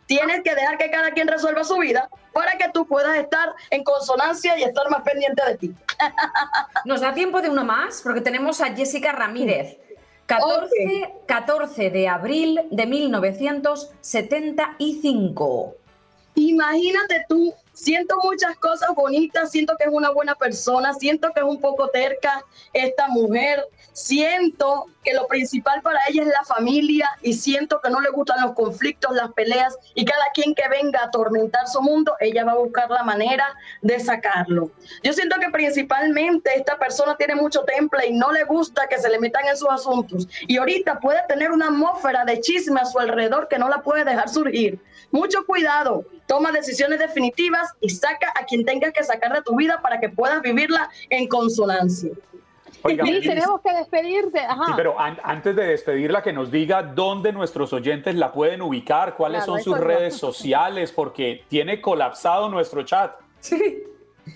Tienes 0.07 0.43
que 0.43 0.55
dejar 0.55 0.79
que 0.79 0.91
cada 0.91 1.11
quien 1.13 1.29
resuelva 1.29 1.65
su 1.65 1.79
vida 1.79 2.09
para 2.33 2.57
que 2.59 2.69
tú 2.73 2.87
puedas 2.87 3.17
estar 3.17 3.55
en 3.71 3.83
consonancia 3.85 4.59
y 4.59 4.63
estar 4.63 4.91
más 4.91 5.03
pendiente 5.03 5.43
de 5.47 5.57
ti. 5.57 5.75
Nos 6.85 7.01
da 7.01 7.15
tiempo 7.15 7.41
de 7.41 7.49
uno 7.49 7.65
más 7.65 8.03
porque 8.03 8.21
tenemos 8.21 8.61
a 8.61 8.75
Jessica 8.75 9.13
Ramírez. 9.13 9.79
14, 10.27 11.15
14 11.27 11.91
de 11.91 12.09
abril 12.09 12.61
de 12.71 12.87
1975. 12.87 15.75
Imagínate 16.35 17.27
tú 17.29 17.55
Siento 17.75 18.17
muchas 18.23 18.57
cosas 18.57 18.91
bonitas, 18.95 19.51
siento 19.51 19.75
que 19.77 19.85
es 19.85 19.91
una 19.93 20.11
buena 20.11 20.37
persona, 20.37 20.95
siento 20.95 21.33
que 21.35 21.41
es 21.41 21.47
un 21.47 21.61
poco 21.61 21.89
terca 21.89 22.45
esta 22.73 23.09
mujer, 23.09 23.67
siento 23.93 24.87
que 25.03 25.13
lo 25.13 25.27
principal 25.27 25.83
para 25.83 25.99
ella 26.09 26.23
es 26.23 26.29
la 26.29 26.45
familia 26.45 27.11
y 27.21 27.35
siento 27.35 27.81
que 27.83 27.91
no 27.91 28.01
le 28.01 28.11
gustan 28.11 28.41
los 28.43 28.55
conflictos, 28.55 29.13
las 29.15 29.33
peleas 29.33 29.77
y 29.95 30.05
cada 30.05 30.25
quien 30.33 30.55
que 30.55 30.69
venga 30.69 31.01
a 31.01 31.07
atormentar 31.07 31.67
su 31.67 31.83
mundo, 31.83 32.15
ella 32.21 32.45
va 32.45 32.53
a 32.53 32.59
buscar 32.59 32.89
la 32.89 33.03
manera 33.03 33.45
de 33.83 33.99
sacarlo. 33.99 34.71
Yo 35.03 35.13
siento 35.13 35.37
que 35.41 35.51
principalmente 35.51 36.51
esta 36.55 36.79
persona 36.79 37.17
tiene 37.17 37.35
mucho 37.35 37.65
temple 37.65 38.07
y 38.07 38.13
no 38.13 38.31
le 38.31 38.45
gusta 38.45 38.87
que 38.87 38.99
se 38.99 39.11
le 39.11 39.19
metan 39.19 39.47
en 39.47 39.57
sus 39.57 39.69
asuntos 39.69 40.29
y 40.47 40.59
ahorita 40.59 41.01
puede 41.01 41.21
tener 41.27 41.51
una 41.51 41.67
atmósfera 41.67 42.25
de 42.25 42.41
chisme 42.41 42.81
a 42.81 42.87
su 42.87 43.01
alrededor 43.01 43.49
que 43.49 43.59
no 43.59 43.69
la 43.69 43.83
puede 43.83 44.05
dejar 44.05 44.29
surgir. 44.29 44.81
Mucho 45.15 45.47
cuidado, 45.47 46.05
toma 46.27 46.51
decisiones 46.51 46.99
definitivas 46.99 47.73
y 47.81 47.89
saca 47.89 48.33
a 48.35 48.47
quien 48.47 48.65
tengas 48.65 48.93
que 48.93 49.05
sacar 49.05 49.33
de 49.33 49.43
tu 49.43 49.55
vida 49.55 49.81
para 49.81 50.01
que 50.01 50.09
puedas 50.09 50.43
vivirla 50.43 50.91
en 51.09 51.29
consonancia. 51.29 52.11
sí, 52.85 53.21
tenemos 53.21 53.61
que 53.61 53.73
despedirte. 53.75 54.41
Sí, 54.41 54.73
pero 54.75 54.97
antes 54.99 55.55
de 55.55 55.67
despedirla, 55.67 56.21
que 56.21 56.33
nos 56.33 56.51
diga 56.51 56.83
dónde 56.83 57.33
nuestros 57.33 57.73
oyentes 57.73 58.17
la 58.17 58.33
pueden 58.33 58.61
ubicar, 58.61 59.15
cuáles 59.15 59.45
son 59.45 59.63
sus 59.63 59.79
redes 59.79 60.17
sociales, 60.17 60.91
porque 60.91 61.45
tiene 61.47 61.81
colapsado 61.81 62.49
nuestro 62.49 62.83
chat. 62.83 63.15
Sí. 63.39 63.85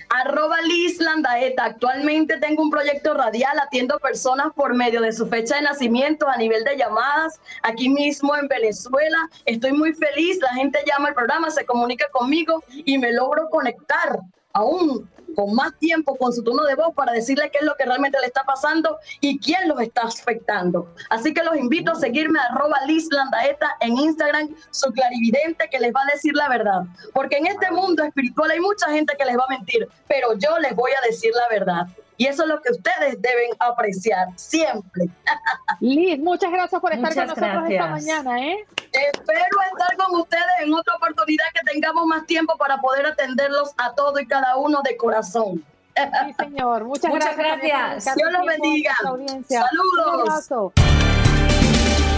Arroba 0.09 0.61
Liz 0.62 1.01
Landaeta. 1.01 1.64
Actualmente 1.64 2.39
tengo 2.39 2.62
un 2.62 2.70
proyecto 2.70 3.14
radial, 3.14 3.59
atiendo 3.59 3.99
personas 3.99 4.53
por 4.55 4.74
medio 4.74 5.01
de 5.01 5.12
su 5.12 5.26
fecha 5.26 5.57
de 5.57 5.62
nacimiento 5.62 6.28
a 6.28 6.36
nivel 6.36 6.64
de 6.64 6.76
llamadas, 6.76 7.41
aquí 7.62 7.89
mismo 7.89 8.36
en 8.36 8.49
Venezuela. 8.49 9.28
Estoy 9.45 9.72
muy 9.72 9.93
feliz, 9.93 10.39
la 10.41 10.55
gente 10.55 10.78
llama 10.86 11.09
al 11.09 11.14
programa, 11.14 11.51
se 11.51 11.64
comunica 11.64 12.09
conmigo 12.11 12.62
y 12.68 12.99
me 12.99 13.12
logro 13.12 13.49
conectar 13.51 14.18
aún 14.53 15.09
con 15.39 15.55
más 15.55 15.72
tiempo 15.78 16.16
con 16.16 16.32
su 16.32 16.43
tono 16.43 16.64
de 16.64 16.74
voz 16.74 16.93
para 16.97 17.12
decirle 17.12 17.49
qué 17.53 17.59
es 17.59 17.64
lo 17.64 17.76
que 17.76 17.84
realmente 17.84 18.18
le 18.18 18.26
está 18.26 18.43
pasando 18.43 18.99
y 19.20 19.39
quién 19.39 19.68
los 19.68 19.80
está 19.80 20.01
afectando. 20.03 20.93
Así 21.11 21.32
que 21.32 21.45
los 21.45 21.57
invito 21.57 21.93
a 21.93 21.95
seguirme 21.95 22.41
a 22.41 22.47
arroba 22.47 22.78
Landaeta 23.12 23.76
en 23.78 23.97
Instagram, 23.97 24.49
su 24.72 24.91
clarividente 24.91 25.68
que 25.70 25.78
les 25.78 25.95
va 25.95 26.01
a 26.03 26.12
decir 26.12 26.34
la 26.34 26.49
verdad. 26.49 26.82
Porque 27.14 27.36
en 27.36 27.47
este 27.47 27.70
mundo 27.70 28.03
espiritual 28.03 28.51
hay 28.51 28.59
mucha 28.59 28.91
gente 28.91 29.14
que 29.16 29.24
les 29.26 29.39
va 29.39 29.45
a 29.45 29.51
mentir, 29.51 29.89
pero 30.09 30.36
yo 30.36 30.59
les 30.59 30.74
voy 30.74 30.91
a 30.91 31.07
decir 31.07 31.30
la 31.32 31.49
verdad. 31.57 31.86
Y 32.18 32.26
eso 32.26 32.42
es 32.42 32.48
lo 32.48 32.60
que 32.60 32.72
ustedes 32.72 33.22
deben 33.22 33.50
apreciar 33.60 34.28
siempre. 34.36 35.08
Liz, 35.80 36.18
muchas 36.18 36.50
gracias 36.50 36.80
por 36.80 36.92
estar 36.92 37.14
con 37.14 37.26
nosotros 37.28 37.70
esta 37.70 37.86
mañana. 37.86 38.44
¿eh? 38.44 38.66
Espero 38.92 39.56
estar 39.72 39.96
con 39.96 40.20
ustedes 40.20 40.44
en 40.62 40.74
otra 40.74 40.96
oportunidad 40.96 41.44
que 41.54 41.60
tenga 41.64 41.78
tengamos 41.78 42.06
más 42.06 42.26
tiempo 42.26 42.56
para 42.58 42.80
poder 42.80 43.06
atenderlos 43.06 43.72
a 43.78 43.94
todos 43.94 44.20
y 44.20 44.26
cada 44.26 44.56
uno 44.56 44.80
de 44.82 44.96
corazón. 44.96 45.64
Sí, 45.96 46.32
señor. 46.38 46.84
Muchas, 46.84 47.10
Muchas 47.10 47.36
gracias. 47.36 47.60
gracias. 47.62 48.16
Dios 48.16 48.32
los 48.32 48.46
bendiga. 48.46 48.94
Saludos. 49.48 50.72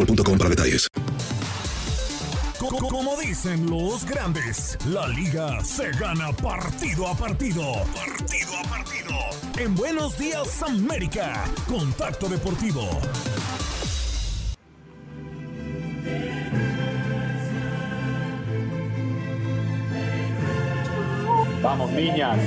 boostmobile.com 0.00 0.38
para 0.38 0.50
detalles. 0.50 0.88
Como 2.58 3.16
dicen 3.16 3.68
los 3.70 4.04
grandes, 4.04 4.76
la 4.86 5.08
liga 5.08 5.62
se 5.64 5.90
gana 5.92 6.32
partido 6.32 7.06
a 7.06 7.14
partido. 7.14 7.62
Partido 7.94 8.56
a 8.58 8.62
partido. 8.68 9.16
En 9.58 9.74
Buenos 9.74 10.18
Días 10.18 10.62
América, 10.62 11.44
Contacto 11.66 12.28
Deportivo. 12.28 12.88
Vamos, 21.62 21.90
niñas. 21.92 22.38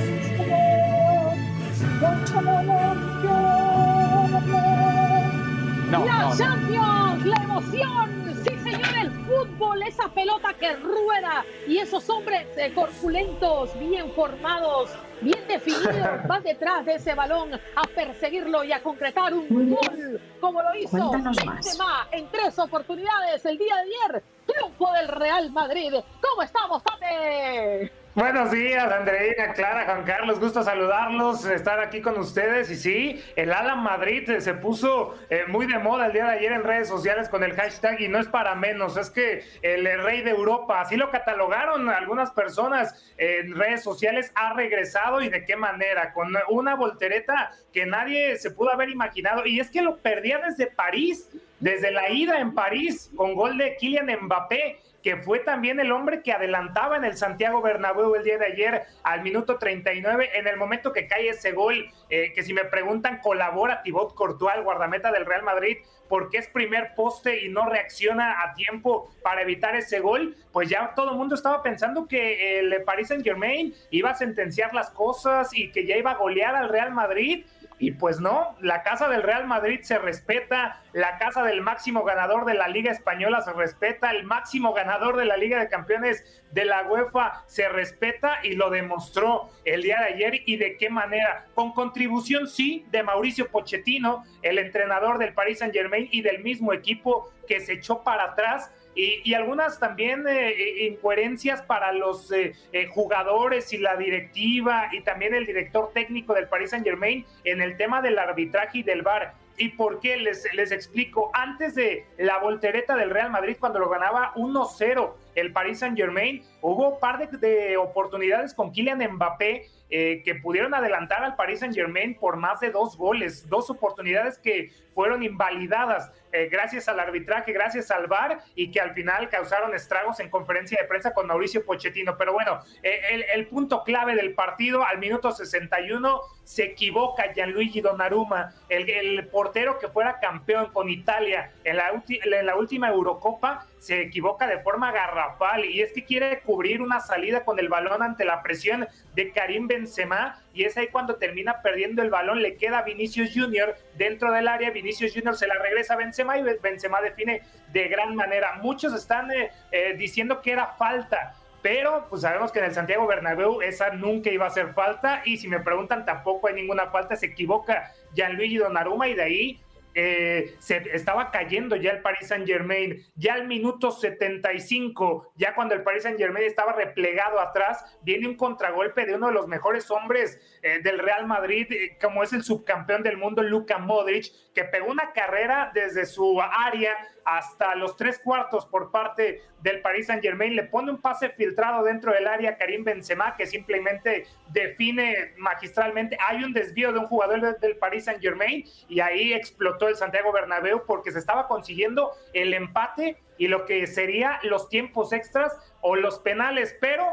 No, 5.90 6.04
la 6.04 6.18
no, 6.18 6.30
no. 6.30 6.36
Champions, 6.36 7.26
la 7.26 7.36
emoción. 7.42 8.34
Sí, 8.44 8.58
señor, 8.58 8.96
el 9.00 9.10
fútbol, 9.10 9.82
esa 9.82 10.08
pelota 10.08 10.52
que 10.54 10.74
rueda 10.76 11.44
y 11.66 11.78
esos 11.78 12.08
hombres 12.10 12.46
eh, 12.56 12.72
corpulentos, 12.74 13.78
bien 13.78 14.10
formados, 14.12 14.90
bien 15.20 15.38
definidos, 15.48 15.94
van 16.28 16.42
detrás 16.42 16.84
de 16.84 16.94
ese 16.96 17.14
balón 17.14 17.54
a 17.54 17.82
perseguirlo 17.94 18.64
y 18.64 18.72
a 18.72 18.82
concretar 18.82 19.32
un 19.32 19.48
gol, 19.48 20.20
como 20.40 20.62
lo 20.62 20.74
hizo. 20.74 21.10
Benzema 21.10 22.08
en 22.12 22.28
tres 22.28 22.58
oportunidades 22.58 23.44
el 23.46 23.56
día 23.56 23.76
de 23.76 23.82
ayer. 23.82 24.24
Triunfo 24.46 24.92
del 24.92 25.08
Real 25.08 25.50
Madrid. 25.50 25.94
¿Cómo 26.20 26.42
estamos, 26.42 26.82
Tate? 26.82 27.92
Buenos 28.16 28.52
días, 28.52 28.92
Andreina, 28.92 29.54
Clara, 29.54 29.86
Juan 29.86 30.04
Carlos, 30.04 30.38
gusto 30.38 30.62
saludarlos, 30.62 31.44
estar 31.46 31.80
aquí 31.80 32.00
con 32.00 32.16
ustedes. 32.16 32.70
Y 32.70 32.76
sí, 32.76 33.24
el 33.34 33.52
Alan 33.52 33.82
Madrid 33.82 34.38
se 34.38 34.54
puso 34.54 35.16
eh, 35.30 35.42
muy 35.48 35.66
de 35.66 35.80
moda 35.80 36.06
el 36.06 36.12
día 36.12 36.26
de 36.26 36.36
ayer 36.38 36.52
en 36.52 36.62
redes 36.62 36.86
sociales 36.86 37.28
con 37.28 37.42
el 37.42 37.54
hashtag 37.54 38.00
y 38.00 38.06
no 38.06 38.20
es 38.20 38.28
para 38.28 38.54
menos, 38.54 38.96
es 38.96 39.10
que 39.10 39.42
el 39.62 39.84
rey 40.04 40.22
de 40.22 40.30
Europa, 40.30 40.80
así 40.80 40.94
lo 40.96 41.10
catalogaron 41.10 41.90
algunas 41.90 42.30
personas 42.30 43.12
en 43.16 43.52
redes 43.52 43.82
sociales, 43.82 44.30
ha 44.36 44.52
regresado 44.52 45.20
y 45.20 45.28
de 45.28 45.44
qué 45.44 45.56
manera, 45.56 46.12
con 46.12 46.32
una 46.50 46.76
voltereta 46.76 47.50
que 47.72 47.84
nadie 47.84 48.36
se 48.36 48.52
pudo 48.52 48.72
haber 48.72 48.90
imaginado. 48.90 49.44
Y 49.44 49.58
es 49.58 49.70
que 49.70 49.82
lo 49.82 49.96
perdía 49.96 50.38
desde 50.38 50.68
París, 50.68 51.28
desde 51.60 51.90
la 51.90 52.10
ida 52.10 52.40
en 52.40 52.54
París, 52.54 53.10
con 53.16 53.34
gol 53.34 53.58
de 53.58 53.76
Kylian 53.76 54.10
Mbappé 54.22 54.80
que 55.04 55.18
fue 55.18 55.40
también 55.40 55.78
el 55.80 55.92
hombre 55.92 56.22
que 56.22 56.32
adelantaba 56.32 56.96
en 56.96 57.04
el 57.04 57.14
Santiago 57.14 57.60
Bernabéu 57.60 58.14
el 58.14 58.24
día 58.24 58.38
de 58.38 58.46
ayer 58.46 58.84
al 59.02 59.20
minuto 59.20 59.58
39, 59.58 60.30
en 60.32 60.48
el 60.48 60.56
momento 60.56 60.94
que 60.94 61.06
cae 61.06 61.28
ese 61.28 61.52
gol, 61.52 61.92
eh, 62.08 62.32
que 62.34 62.42
si 62.42 62.54
me 62.54 62.64
preguntan, 62.64 63.20
colabora 63.22 63.82
Thibaut 63.82 64.14
Courtois, 64.14 64.56
el 64.56 64.62
guardameta 64.62 65.12
del 65.12 65.26
Real 65.26 65.42
Madrid, 65.42 65.76
porque 66.08 66.38
es 66.38 66.46
primer 66.48 66.94
poste 66.94 67.44
y 67.44 67.50
no 67.50 67.68
reacciona 67.68 68.42
a 68.42 68.54
tiempo 68.54 69.10
para 69.22 69.42
evitar 69.42 69.76
ese 69.76 70.00
gol, 70.00 70.36
pues 70.52 70.70
ya 70.70 70.94
todo 70.94 71.10
el 71.10 71.18
mundo 71.18 71.34
estaba 71.34 71.62
pensando 71.62 72.08
que 72.08 72.60
el 72.60 72.82
Paris 72.84 73.08
Saint 73.08 73.24
Germain 73.24 73.74
iba 73.90 74.08
a 74.08 74.14
sentenciar 74.14 74.72
las 74.72 74.88
cosas 74.90 75.50
y 75.52 75.70
que 75.70 75.84
ya 75.86 75.98
iba 75.98 76.12
a 76.12 76.16
golear 76.16 76.56
al 76.56 76.70
Real 76.70 76.92
Madrid. 76.92 77.44
Y 77.84 77.90
pues 77.90 78.18
no, 78.18 78.56
la 78.62 78.82
casa 78.82 79.10
del 79.10 79.22
Real 79.22 79.46
Madrid 79.46 79.80
se 79.82 79.98
respeta, 79.98 80.80
la 80.94 81.18
casa 81.18 81.42
del 81.42 81.60
máximo 81.60 82.02
ganador 82.02 82.46
de 82.46 82.54
la 82.54 82.66
Liga 82.66 82.90
Española 82.90 83.42
se 83.42 83.52
respeta, 83.52 84.10
el 84.10 84.24
máximo 84.24 84.72
ganador 84.72 85.18
de 85.18 85.26
la 85.26 85.36
Liga 85.36 85.60
de 85.60 85.68
Campeones 85.68 86.42
de 86.52 86.64
la 86.64 86.84
UEFA 86.84 87.44
se 87.46 87.68
respeta 87.68 88.38
y 88.42 88.54
lo 88.54 88.70
demostró 88.70 89.50
el 89.66 89.82
día 89.82 89.98
de 90.00 90.14
ayer 90.14 90.40
y 90.46 90.56
de 90.56 90.78
qué 90.78 90.88
manera. 90.88 91.44
Con 91.52 91.72
contribución, 91.72 92.48
sí, 92.48 92.86
de 92.90 93.02
Mauricio 93.02 93.50
Pochettino, 93.50 94.24
el 94.40 94.58
entrenador 94.58 95.18
del 95.18 95.34
Paris 95.34 95.58
Saint 95.58 95.74
Germain 95.74 96.08
y 96.10 96.22
del 96.22 96.42
mismo 96.42 96.72
equipo 96.72 97.34
que 97.46 97.60
se 97.60 97.74
echó 97.74 98.02
para 98.02 98.24
atrás. 98.30 98.72
Y, 98.96 99.34
algunas 99.34 99.80
también 99.80 100.26
eh, 100.28 100.50
eh, 100.50 100.86
incoherencias 100.86 101.62
para 101.62 101.92
los 101.92 102.30
eh, 102.30 102.54
eh, 102.72 102.86
jugadores 102.86 103.72
y 103.72 103.78
la 103.78 103.96
directiva 103.96 104.88
y 104.92 105.00
también 105.00 105.34
el 105.34 105.46
director 105.46 105.90
técnico 105.92 106.34
del 106.34 106.48
Paris 106.48 106.70
Saint 106.70 106.84
Germain 106.84 107.26
en 107.42 107.60
el 107.60 107.76
tema 107.76 108.00
del 108.02 108.18
arbitraje 108.18 108.78
y 108.78 108.82
del 108.84 109.02
VAR. 109.02 109.34
¿Y 109.56 109.70
por 109.70 110.00
qué? 110.00 110.16
Les, 110.16 110.46
les 110.54 110.72
explico. 110.72 111.30
Antes 111.32 111.74
de 111.74 112.06
la 112.18 112.38
voltereta 112.38 112.96
del 112.96 113.10
Real 113.10 113.30
Madrid, 113.30 113.56
cuando 113.58 113.78
lo 113.78 113.88
ganaba 113.88 114.32
1-0 114.34 115.12
el 115.34 115.52
Paris 115.52 115.80
Saint 115.80 115.96
Germain, 115.96 116.44
hubo 116.60 116.94
un 116.94 117.00
par 117.00 117.18
de, 117.18 117.38
de 117.38 117.76
oportunidades 117.76 118.54
con 118.54 118.72
Kylian 118.72 119.02
Mbappé 119.14 119.68
eh, 119.96 120.22
que 120.24 120.34
pudieron 120.34 120.74
adelantar 120.74 121.22
al 121.22 121.36
Paris 121.36 121.60
Saint 121.60 121.72
Germain 121.72 122.16
por 122.16 122.36
más 122.36 122.58
de 122.58 122.72
dos 122.72 122.96
goles, 122.96 123.48
dos 123.48 123.70
oportunidades 123.70 124.38
que 124.38 124.72
fueron 124.92 125.22
invalidadas 125.22 126.10
eh, 126.32 126.48
gracias 126.50 126.88
al 126.88 126.98
arbitraje, 126.98 127.52
gracias 127.52 127.92
al 127.92 128.08
VAR 128.08 128.40
y 128.56 128.72
que 128.72 128.80
al 128.80 128.92
final 128.92 129.28
causaron 129.28 129.72
estragos 129.72 130.18
en 130.18 130.30
conferencia 130.30 130.76
de 130.82 130.88
prensa 130.88 131.14
con 131.14 131.28
Mauricio 131.28 131.64
Pochettino. 131.64 132.16
Pero 132.18 132.32
bueno, 132.32 132.58
eh, 132.82 133.24
el, 133.34 133.46
punto 133.46 133.84
clave 133.84 134.16
del 134.16 134.34
partido 134.34 134.84
al 134.84 134.98
minuto 134.98 135.30
61 135.30 136.20
se 136.42 136.64
equivoca 136.64 137.32
Gianluigi 137.32 137.80
Donnarumma, 137.80 138.52
el, 138.68 138.90
el 138.90 139.28
portero 139.28 139.78
que 139.78 139.86
fuera 139.86 140.18
campeón 140.18 140.72
con 140.72 140.88
Italia 140.88 141.52
en 141.62 141.76
la 141.76 142.56
última 142.56 142.88
Eurocopa, 142.88 143.68
se 143.84 144.00
equivoca 144.00 144.46
de 144.46 144.60
forma 144.60 144.92
garrafal 144.92 145.66
y 145.66 145.82
es 145.82 145.92
que 145.92 146.06
quiere 146.06 146.40
cubrir 146.40 146.80
una 146.80 147.00
salida 147.00 147.44
con 147.44 147.58
el 147.58 147.68
balón 147.68 148.02
ante 148.02 148.24
la 148.24 148.42
presión 148.42 148.88
de 149.14 149.30
Karim 149.30 149.68
Benzema 149.68 150.40
y 150.54 150.64
es 150.64 150.78
ahí 150.78 150.88
cuando 150.88 151.16
termina 151.16 151.60
perdiendo 151.60 152.00
el 152.00 152.08
balón, 152.08 152.40
le 152.40 152.56
queda 152.56 152.80
Vinicius 152.80 153.32
Junior 153.34 153.76
dentro 153.98 154.32
del 154.32 154.48
área, 154.48 154.70
Vinicius 154.70 155.12
Junior 155.12 155.36
se 155.36 155.46
la 155.46 155.56
regresa 155.56 155.92
a 155.92 155.96
Benzema 155.98 156.38
y 156.38 156.42
Benzema 156.62 157.02
define 157.02 157.42
de 157.74 157.88
gran 157.88 158.16
manera. 158.16 158.54
Muchos 158.62 158.94
están 158.94 159.30
eh, 159.30 159.50
eh, 159.70 159.94
diciendo 159.98 160.40
que 160.40 160.52
era 160.52 160.68
falta, 160.78 161.34
pero 161.60 162.06
pues 162.08 162.22
sabemos 162.22 162.52
que 162.52 162.60
en 162.60 162.64
el 162.64 162.72
Santiago 162.72 163.06
Bernabéu 163.06 163.60
esa 163.60 163.90
nunca 163.90 164.30
iba 164.30 164.46
a 164.46 164.50
ser 164.50 164.72
falta 164.72 165.20
y 165.26 165.36
si 165.36 165.46
me 165.46 165.60
preguntan 165.60 166.06
tampoco 166.06 166.46
hay 166.46 166.54
ninguna 166.54 166.86
falta, 166.86 167.16
se 167.16 167.26
equivoca 167.26 167.92
Gianluigi 168.14 168.56
Donnarumma 168.56 169.08
y 169.08 169.14
de 169.14 169.22
ahí 169.22 169.60
eh, 169.94 170.56
se 170.58 170.82
estaba 170.92 171.30
cayendo 171.30 171.76
ya 171.76 171.92
el 171.92 172.02
Paris 172.02 172.28
Saint 172.28 172.46
Germain, 172.46 173.04
ya 173.14 173.34
al 173.34 173.46
minuto 173.46 173.90
75, 173.90 175.32
ya 175.36 175.54
cuando 175.54 175.74
el 175.74 175.82
Paris 175.82 176.02
Saint 176.02 176.18
Germain 176.18 176.44
estaba 176.44 176.72
replegado 176.72 177.40
atrás, 177.40 177.98
viene 178.02 178.28
un 178.28 178.36
contragolpe 178.36 179.06
de 179.06 179.14
uno 179.14 179.28
de 179.28 179.34
los 179.34 179.46
mejores 179.46 179.90
hombres 179.90 180.40
eh, 180.62 180.80
del 180.82 180.98
Real 180.98 181.26
Madrid, 181.26 181.66
eh, 181.70 181.96
como 182.00 182.22
es 182.22 182.32
el 182.32 182.42
subcampeón 182.42 183.02
del 183.02 183.16
mundo, 183.16 183.42
Luka 183.42 183.78
Modric, 183.78 184.26
que 184.54 184.64
pegó 184.64 184.90
una 184.90 185.12
carrera 185.12 185.70
desde 185.74 186.06
su 186.06 186.40
área 186.40 186.96
hasta 187.24 187.74
los 187.74 187.96
tres 187.96 188.18
cuartos 188.18 188.66
por 188.66 188.90
parte 188.90 189.42
del 189.60 189.80
Paris 189.80 190.06
Saint 190.06 190.22
Germain, 190.22 190.54
le 190.54 190.64
pone 190.64 190.90
un 190.90 191.00
pase 191.00 191.30
filtrado 191.30 191.82
dentro 191.84 192.12
del 192.12 192.26
área 192.26 192.56
Karim 192.56 192.84
Benzema 192.84 193.34
que 193.36 193.46
simplemente 193.46 194.26
define 194.48 195.32
magistralmente, 195.38 196.16
hay 196.20 196.44
un 196.44 196.52
desvío 196.52 196.92
de 196.92 197.00
un 197.00 197.06
jugador 197.06 197.58
del 197.58 197.76
Paris 197.76 198.04
Saint 198.04 198.20
Germain 198.20 198.64
y 198.88 199.00
ahí 199.00 199.32
explotó 199.32 199.88
el 199.88 199.96
Santiago 199.96 200.32
Bernabéu 200.32 200.84
porque 200.86 201.10
se 201.10 201.18
estaba 201.18 201.48
consiguiendo 201.48 202.12
el 202.32 202.54
empate 202.54 203.22
y 203.38 203.48
lo 203.48 203.64
que 203.64 203.86
sería 203.86 204.38
los 204.42 204.68
tiempos 204.68 205.12
extras 205.12 205.56
o 205.80 205.96
los 205.96 206.20
penales, 206.20 206.76
pero 206.80 207.04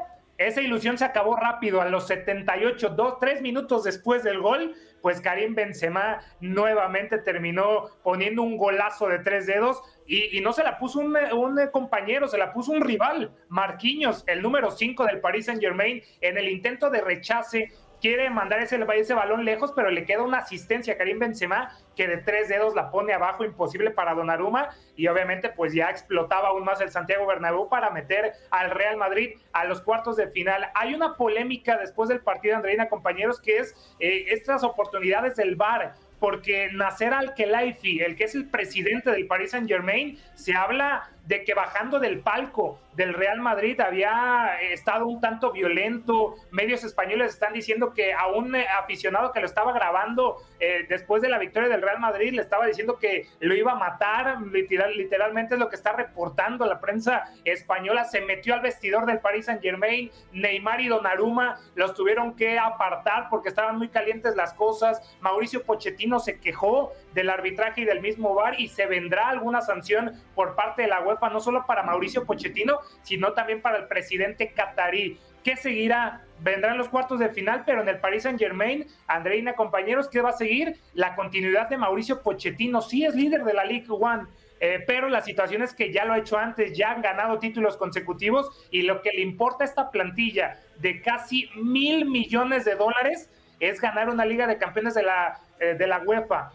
esa 0.47 0.61
ilusión 0.61 0.97
se 0.97 1.05
acabó 1.05 1.35
rápido. 1.35 1.81
A 1.81 1.85
los 1.85 2.07
78, 2.07 2.89
dos, 2.89 3.19
tres 3.19 3.41
minutos 3.41 3.83
después 3.83 4.23
del 4.23 4.41
gol. 4.41 4.75
Pues 5.01 5.21
Karim 5.21 5.55
Benzema 5.55 6.21
nuevamente 6.39 7.17
terminó 7.17 7.89
poniendo 8.03 8.43
un 8.43 8.57
golazo 8.57 9.07
de 9.07 9.19
tres 9.19 9.45
dedos 9.45 9.81
y, 10.07 10.41
no 10.41 10.51
se 10.51 10.63
la 10.63 10.77
puso 10.77 10.99
un, 10.99 11.15
un, 11.33 11.59
compañero, 11.71 12.27
se 12.27 12.37
la 12.37 12.51
puso 12.51 12.71
un 12.71 12.81
rival, 12.81 13.31
Marquinhos, 13.47 14.23
el 14.27 14.41
número 14.41 14.71
5 14.71 15.05
del 15.05 15.21
Paris 15.21 15.45
Saint 15.45 15.61
Germain, 15.61 16.01
en 16.19 16.37
el 16.37 16.49
intento 16.49 16.89
de 16.89 17.01
rechace 17.01 17.71
quiere 18.01 18.29
mandar 18.29 18.59
ese, 18.59 18.79
ese 18.95 19.13
balón 19.13 19.45
lejos, 19.45 19.71
pero 19.75 19.89
le 19.89 20.05
queda 20.05 20.23
una 20.23 20.39
asistencia 20.39 20.95
a 20.95 20.97
Karim 20.97 21.19
Benzema 21.19 21.77
que 21.95 22.07
de 22.07 22.17
tres 22.17 22.49
dedos 22.49 22.75
la 22.75 22.89
pone 22.89 23.13
abajo, 23.13 23.45
imposible 23.45 23.91
para 23.91 24.13
Donnarumma, 24.13 24.69
y 24.95 25.07
obviamente 25.07 25.49
pues 25.49 25.73
ya 25.73 25.89
explotaba 25.89 26.49
aún 26.49 26.65
más 26.65 26.81
el 26.81 26.89
Santiago 26.89 27.25
Bernabéu 27.25 27.69
para 27.69 27.91
meter 27.91 28.33
al 28.49 28.71
Real 28.71 28.97
Madrid 28.97 29.37
a 29.53 29.65
los 29.65 29.81
cuartos 29.81 30.17
de 30.17 30.27
final. 30.27 30.69
Hay 30.73 30.93
una 30.93 31.15
polémica 31.15 31.77
después 31.77 32.09
del 32.09 32.21
partido, 32.21 32.55
Andreina, 32.55 32.89
compañeros, 32.89 33.39
que 33.39 33.57
es 33.57 33.75
eh, 33.99 34.25
estas 34.29 34.63
oportunidades 34.63 35.35
del 35.35 35.55
VAR 35.55 35.93
porque 36.21 36.69
Nasser 36.71 37.15
Al-Khelaifi, 37.15 38.01
el 38.01 38.15
que 38.15 38.25
es 38.25 38.35
el 38.35 38.47
presidente 38.47 39.09
del 39.09 39.25
Paris 39.25 39.51
Saint-Germain, 39.51 40.19
se 40.35 40.53
habla 40.53 41.09
de 41.25 41.43
que 41.43 41.53
bajando 41.53 41.99
del 41.99 42.19
palco 42.19 42.79
del 42.93 43.13
Real 43.13 43.39
Madrid 43.39 43.79
había 43.79 44.57
estado 44.71 45.07
un 45.07 45.21
tanto 45.21 45.51
violento. 45.51 46.35
Medios 46.51 46.83
españoles 46.83 47.33
están 47.33 47.53
diciendo 47.53 47.93
que 47.93 48.13
a 48.13 48.27
un 48.27 48.55
aficionado 48.55 49.31
que 49.31 49.39
lo 49.39 49.45
estaba 49.45 49.71
grabando 49.71 50.37
eh, 50.59 50.85
después 50.89 51.21
de 51.21 51.29
la 51.29 51.37
victoria 51.37 51.69
del 51.69 51.81
Real 51.81 51.99
Madrid 51.99 52.33
le 52.33 52.41
estaba 52.41 52.65
diciendo 52.65 52.97
que 52.97 53.27
lo 53.39 53.55
iba 53.55 53.71
a 53.71 53.75
matar. 53.75 54.41
Literal, 54.41 54.95
literalmente 54.97 55.53
es 55.55 55.59
lo 55.59 55.69
que 55.69 55.75
está 55.75 55.93
reportando 55.93 56.65
la 56.65 56.81
prensa 56.81 57.25
española. 57.45 58.03
Se 58.05 58.21
metió 58.21 58.53
al 58.53 58.61
vestidor 58.61 59.05
del 59.05 59.19
Paris 59.19 59.45
Saint 59.45 59.61
Germain. 59.61 60.11
Neymar 60.33 60.81
y 60.81 60.87
Donnarumma 60.87 61.59
los 61.75 61.93
tuvieron 61.93 62.35
que 62.35 62.59
apartar 62.59 63.27
porque 63.29 63.49
estaban 63.49 63.77
muy 63.77 63.89
calientes 63.89 64.35
las 64.35 64.53
cosas. 64.53 65.01
Mauricio 65.21 65.63
Pochettino 65.63 66.19
se 66.19 66.39
quejó 66.39 66.91
del 67.13 67.29
arbitraje 67.29 67.81
y 67.81 67.85
del 67.85 68.01
mismo 68.01 68.33
VAR 68.33 68.59
y 68.59 68.67
se 68.67 68.85
vendrá 68.85 69.29
alguna 69.29 69.61
sanción 69.61 70.13
por 70.35 70.55
parte 70.55 70.83
de 70.83 70.87
la 70.87 71.01
UEFA, 71.01 71.29
no 71.29 71.39
solo 71.39 71.65
para 71.65 71.83
Mauricio 71.83 72.25
Pochettino, 72.25 72.79
sino 73.03 73.33
también 73.33 73.61
para 73.61 73.77
el 73.77 73.87
presidente 73.87 74.51
catarí. 74.53 75.19
¿Qué 75.43 75.55
seguirá? 75.55 76.21
Vendrán 76.39 76.77
los 76.77 76.89
cuartos 76.89 77.19
de 77.19 77.29
final, 77.29 77.63
pero 77.65 77.81
en 77.81 77.89
el 77.89 77.99
Paris 77.99 78.23
Saint 78.23 78.39
Germain, 78.39 78.85
Andreina, 79.07 79.53
compañeros, 79.53 80.07
¿qué 80.07 80.21
va 80.21 80.29
a 80.29 80.33
seguir? 80.33 80.79
La 80.93 81.15
continuidad 81.15 81.69
de 81.69 81.77
Mauricio 81.77 82.21
Pochettino. 82.21 82.81
Sí 82.81 83.05
es 83.05 83.15
líder 83.15 83.43
de 83.43 83.53
la 83.53 83.65
League 83.65 83.87
One, 83.89 84.27
eh, 84.59 84.83
pero 84.85 85.09
la 85.09 85.21
situación 85.21 85.63
es 85.63 85.73
que 85.73 85.91
ya 85.91 86.05
lo 86.05 86.13
ha 86.13 86.19
hecho 86.19 86.37
antes, 86.37 86.77
ya 86.77 86.91
han 86.91 87.01
ganado 87.01 87.39
títulos 87.39 87.77
consecutivos 87.77 88.67
y 88.69 88.83
lo 88.83 89.01
que 89.01 89.09
le 89.11 89.21
importa 89.21 89.63
a 89.63 89.67
esta 89.67 89.89
plantilla 89.89 90.59
de 90.77 91.01
casi 91.01 91.49
mil 91.55 92.05
millones 92.05 92.63
de 92.65 92.75
dólares 92.75 93.29
es 93.59 93.81
ganar 93.81 94.09
una 94.09 94.25
Liga 94.25 94.45
de 94.45 94.57
Campeones 94.57 94.93
de 94.93 95.03
la, 95.03 95.39
eh, 95.59 95.73
de 95.73 95.87
la 95.87 95.99
UEFA. 95.99 96.51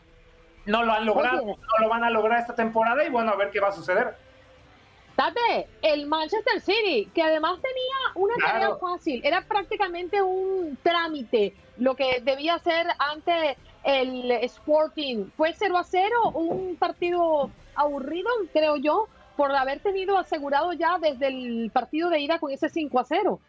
No 0.66 0.82
lo 0.82 0.92
han 0.92 1.06
logrado, 1.06 1.44
no 1.44 1.56
lo 1.80 1.88
van 1.88 2.04
a 2.04 2.10
lograr 2.10 2.40
esta 2.40 2.54
temporada 2.54 3.04
y 3.04 3.08
bueno, 3.08 3.32
a 3.32 3.36
ver 3.36 3.50
qué 3.50 3.60
va 3.60 3.68
a 3.68 3.72
suceder. 3.72 4.16
Tate, 5.16 5.66
el 5.80 6.06
Manchester 6.06 6.60
City, 6.60 7.08
que 7.14 7.22
además 7.22 7.58
tenía 7.62 7.96
una 8.14 8.34
tarea 8.36 8.76
fácil, 8.76 9.22
era 9.24 9.40
prácticamente 9.42 10.20
un 10.20 10.76
trámite 10.82 11.54
lo 11.78 11.96
que 11.96 12.20
debía 12.22 12.58
ser 12.58 12.86
ante 12.98 13.56
el 13.84 14.30
Sporting. 14.30 15.30
Fue 15.36 15.54
0 15.54 15.78
a 15.78 15.84
0, 15.84 16.30
un 16.34 16.76
partido 16.76 17.50
aburrido, 17.74 18.28
creo 18.52 18.76
yo, 18.76 19.08
por 19.36 19.54
haber 19.54 19.80
tenido 19.80 20.18
asegurado 20.18 20.72
ya 20.72 20.98
desde 20.98 21.28
el 21.28 21.70
partido 21.72 22.10
de 22.10 22.20
ida 22.20 22.38
con 22.38 22.50
ese 22.50 22.68
5 22.68 22.98
a 22.98 23.04
0. 23.04 23.40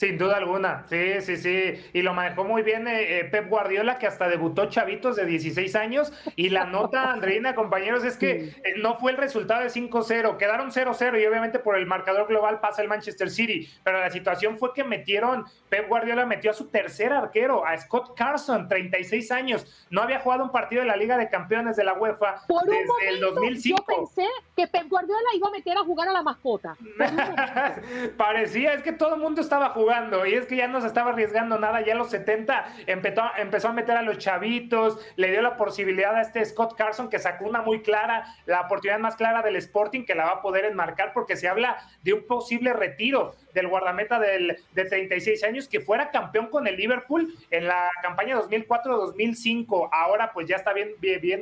Sin 0.00 0.16
duda 0.16 0.38
alguna, 0.38 0.86
sí, 0.88 1.20
sí, 1.20 1.36
sí. 1.36 1.74
Y 1.92 2.00
lo 2.00 2.14
manejó 2.14 2.42
muy 2.42 2.62
bien 2.62 2.88
eh, 2.88 3.18
eh, 3.18 3.24
Pep 3.26 3.50
Guardiola, 3.50 3.98
que 3.98 4.06
hasta 4.06 4.28
debutó 4.28 4.64
chavitos 4.64 5.14
de 5.14 5.26
16 5.26 5.76
años. 5.76 6.10
Y 6.36 6.48
la 6.48 6.64
nota, 6.64 7.10
Andreina, 7.12 7.54
compañeros, 7.54 8.02
es 8.04 8.16
que 8.16 8.30
eh, 8.30 8.74
no 8.78 8.94
fue 8.94 9.10
el 9.10 9.18
resultado 9.18 9.60
de 9.60 9.68
5-0, 9.68 10.38
quedaron 10.38 10.70
0-0 10.70 11.20
y 11.20 11.26
obviamente 11.26 11.58
por 11.58 11.76
el 11.76 11.84
marcador 11.84 12.28
global 12.28 12.60
pasa 12.60 12.80
el 12.80 12.88
Manchester 12.88 13.28
City. 13.28 13.68
Pero 13.84 14.00
la 14.00 14.08
situación 14.08 14.56
fue 14.56 14.72
que 14.72 14.84
metieron, 14.84 15.44
Pep 15.68 15.86
Guardiola 15.86 16.24
metió 16.24 16.52
a 16.52 16.54
su 16.54 16.68
tercer 16.68 17.12
arquero, 17.12 17.66
a 17.66 17.76
Scott 17.76 18.16
Carson, 18.16 18.68
36 18.68 19.30
años. 19.32 19.86
No 19.90 20.00
había 20.00 20.20
jugado 20.20 20.44
un 20.44 20.50
partido 20.50 20.80
de 20.80 20.88
la 20.88 20.96
Liga 20.96 21.18
de 21.18 21.28
Campeones 21.28 21.76
de 21.76 21.84
la 21.84 21.92
UEFA 21.92 22.40
desde 22.64 23.08
el 23.10 23.20
2005. 23.20 23.84
Yo 23.86 23.96
pensé 23.98 24.30
que 24.56 24.66
Pep 24.66 24.88
Guardiola 24.88 25.28
iba 25.36 25.48
a 25.48 25.50
meter 25.50 25.76
a 25.76 25.84
jugar 25.84 26.08
a 26.08 26.12
la 26.12 26.22
mascota. 26.22 26.74
Parecía, 28.16 28.72
es 28.72 28.82
que 28.82 28.92
todo 28.92 29.16
el 29.16 29.20
mundo 29.20 29.42
estaba 29.42 29.68
jugando 29.68 29.89
y 30.26 30.34
es 30.34 30.46
que 30.46 30.56
ya 30.56 30.68
no 30.68 30.80
se 30.80 30.86
estaba 30.86 31.10
arriesgando 31.10 31.58
nada, 31.58 31.80
ya 31.80 31.94
los 31.94 32.10
70 32.10 32.64
empezó, 32.86 33.22
empezó 33.38 33.68
a 33.68 33.72
meter 33.72 33.96
a 33.96 34.02
los 34.02 34.18
chavitos, 34.18 34.98
le 35.16 35.30
dio 35.30 35.42
la 35.42 35.56
posibilidad 35.56 36.14
a 36.14 36.22
este 36.22 36.44
Scott 36.44 36.76
Carson 36.76 37.08
que 37.08 37.18
sacó 37.18 37.46
una 37.46 37.62
muy 37.62 37.82
clara, 37.82 38.24
la 38.46 38.62
oportunidad 38.62 38.98
más 38.98 39.16
clara 39.16 39.42
del 39.42 39.56
Sporting 39.56 40.04
que 40.04 40.14
la 40.14 40.24
va 40.24 40.32
a 40.32 40.42
poder 40.42 40.64
enmarcar 40.64 41.12
porque 41.12 41.36
se 41.36 41.48
habla 41.48 41.76
de 42.02 42.12
un 42.12 42.26
posible 42.26 42.72
retiro 42.72 43.34
del 43.54 43.68
guardameta 43.68 44.18
del, 44.18 44.56
de 44.74 44.84
36 44.84 45.44
años 45.44 45.68
que 45.68 45.80
fuera 45.80 46.10
campeón 46.10 46.48
con 46.48 46.66
el 46.66 46.76
Liverpool 46.76 47.34
en 47.50 47.66
la 47.66 47.88
campaña 48.02 48.38
2004-2005. 48.40 49.88
Ahora 49.92 50.32
pues 50.32 50.48
ya 50.48 50.56
está 50.56 50.72
bien, 50.72 50.94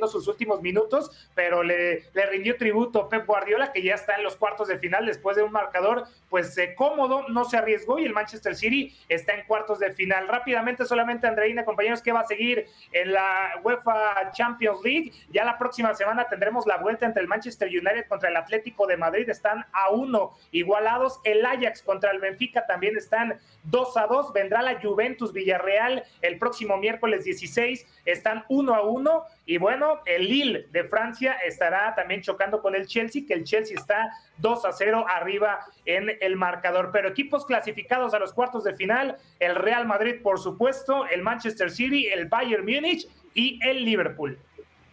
sus 0.07 0.27
últimos 0.27 0.61
minutos, 0.61 1.29
pero 1.35 1.63
le, 1.63 2.03
le, 2.13 2.25
rindió 2.27 2.57
tributo 2.57 3.09
Pep 3.09 3.25
Guardiola 3.25 3.71
que 3.71 3.81
ya 3.81 3.95
está 3.95 4.15
en 4.15 4.23
los 4.23 4.35
cuartos 4.35 4.67
de 4.67 4.77
final 4.77 5.05
después 5.05 5.35
de 5.35 5.43
un 5.43 5.51
marcador 5.51 6.05
pues 6.29 6.57
eh, 6.57 6.73
cómodo, 6.75 7.27
no 7.29 7.43
se 7.43 7.57
arriesgó 7.57 7.99
y 7.99 8.05
el 8.05 8.13
Manchester 8.13 8.55
City 8.55 8.95
está 9.09 9.33
en 9.33 9.45
cuartos 9.45 9.79
de 9.79 9.91
final. 9.91 10.27
Rápidamente 10.27 10.85
solamente 10.85 11.27
Andreina, 11.27 11.65
compañeros, 11.65 12.01
que 12.01 12.11
va 12.11 12.21
a 12.21 12.25
seguir 12.25 12.67
en 12.91 13.13
la 13.13 13.59
UEFA 13.63 14.31
Champions 14.31 14.79
League. 14.83 15.11
Ya 15.31 15.43
la 15.43 15.57
próxima 15.57 15.93
semana 15.95 16.27
tendremos 16.29 16.65
la 16.67 16.77
vuelta 16.77 17.05
entre 17.05 17.21
el 17.21 17.27
Manchester 17.27 17.67
United 17.67 18.07
contra 18.07 18.29
el 18.29 18.37
Atlético 18.37 18.85
de 18.87 18.97
Madrid. 18.97 19.29
Están 19.29 19.65
a 19.71 19.89
uno 19.89 20.37
igualados. 20.51 21.19
El 21.23 21.45
Ajax 21.45 21.81
contra 21.81 21.98
contra 21.99 22.11
el 22.11 22.19
Benfica 22.19 22.65
también 22.65 22.95
están 22.95 23.37
2 23.63 23.97
a 23.97 24.07
2. 24.07 24.31
Vendrá 24.31 24.61
la 24.61 24.79
Juventus 24.81 25.33
Villarreal 25.33 26.01
el 26.21 26.39
próximo 26.39 26.77
miércoles 26.77 27.25
16. 27.25 27.85
Están 28.05 28.45
1 28.47 28.73
a 28.73 28.81
1. 28.83 29.23
Y 29.45 29.57
bueno, 29.57 29.99
el 30.05 30.29
Lille 30.29 30.67
de 30.71 30.85
Francia 30.85 31.33
estará 31.45 31.93
también 31.95 32.21
chocando 32.21 32.61
con 32.61 32.73
el 32.73 32.87
Chelsea, 32.87 33.23
que 33.27 33.33
el 33.33 33.43
Chelsea 33.43 33.77
está 33.77 34.13
2 34.37 34.63
a 34.63 34.71
0 34.71 35.05
arriba 35.13 35.59
en 35.85 36.09
el 36.21 36.37
marcador. 36.37 36.91
Pero 36.93 37.09
equipos 37.09 37.45
clasificados 37.45 38.13
a 38.13 38.19
los 38.19 38.31
cuartos 38.31 38.63
de 38.63 38.73
final, 38.73 39.17
el 39.41 39.55
Real 39.55 39.85
Madrid, 39.85 40.21
por 40.23 40.39
supuesto, 40.39 41.05
el 41.05 41.21
Manchester 41.21 41.69
City, 41.69 42.07
el 42.07 42.29
Bayern 42.29 42.63
Múnich 42.63 43.09
y 43.33 43.59
el 43.67 43.83
Liverpool. 43.83 44.39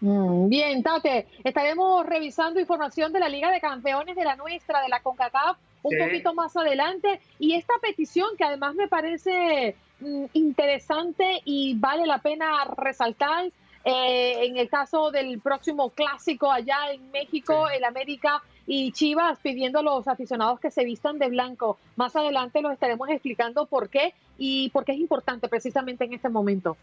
Mm, 0.01 0.49
bien, 0.49 0.83
Tate, 0.83 1.29
estaremos 1.45 2.05
revisando 2.05 2.59
información 2.59 3.13
de 3.13 3.21
la 3.21 3.29
Liga 3.29 3.51
de 3.53 3.61
Campeones 3.61 4.17
de 4.17 4.25
la 4.25 4.37
nuestra, 4.37 4.83
de 4.83 4.89
la 4.89 5.01
CONCACAF, 5.01 5.57
un 5.87 5.99
poquito 5.99 6.35
más 6.35 6.57
adelante. 6.57 7.21
Y 7.39 7.55
esta 7.55 7.75
petición 7.81 8.37
que 8.37 8.45
además 8.45 8.75
me 8.75 8.89
parece 8.89 9.77
mm, 10.01 10.25
interesante 10.33 11.41
y 11.45 11.75
vale 11.79 12.07
la 12.07 12.19
pena 12.19 12.65
resaltar. 12.77 13.51
Eh, 13.89 14.47
en 14.47 14.57
el 14.57 14.69
caso 14.69 15.13
del 15.13 15.39
próximo 15.39 15.91
clásico 15.91 16.51
allá 16.51 16.91
en 16.91 17.09
México, 17.13 17.69
el 17.69 17.85
América 17.85 18.43
y 18.67 18.91
Chivas 18.91 19.39
pidiendo 19.41 19.79
a 19.79 19.83
los 19.83 20.09
aficionados 20.09 20.59
que 20.59 20.73
se 20.73 20.85
vistan 20.85 21.21
de 21.21 21.29
blanco. 21.29 21.79
Más 21.95 22.17
adelante 22.17 22.63
los 22.63 22.73
estaremos 22.73 23.09
explicando 23.11 23.67
por 23.67 23.89
qué 23.89 24.13
y 24.39 24.71
por 24.71 24.85
qué 24.85 24.93
es 24.93 24.99
importante 24.99 25.49
precisamente 25.49 26.05
en 26.05 26.15
este 26.15 26.29
momento. 26.29 26.77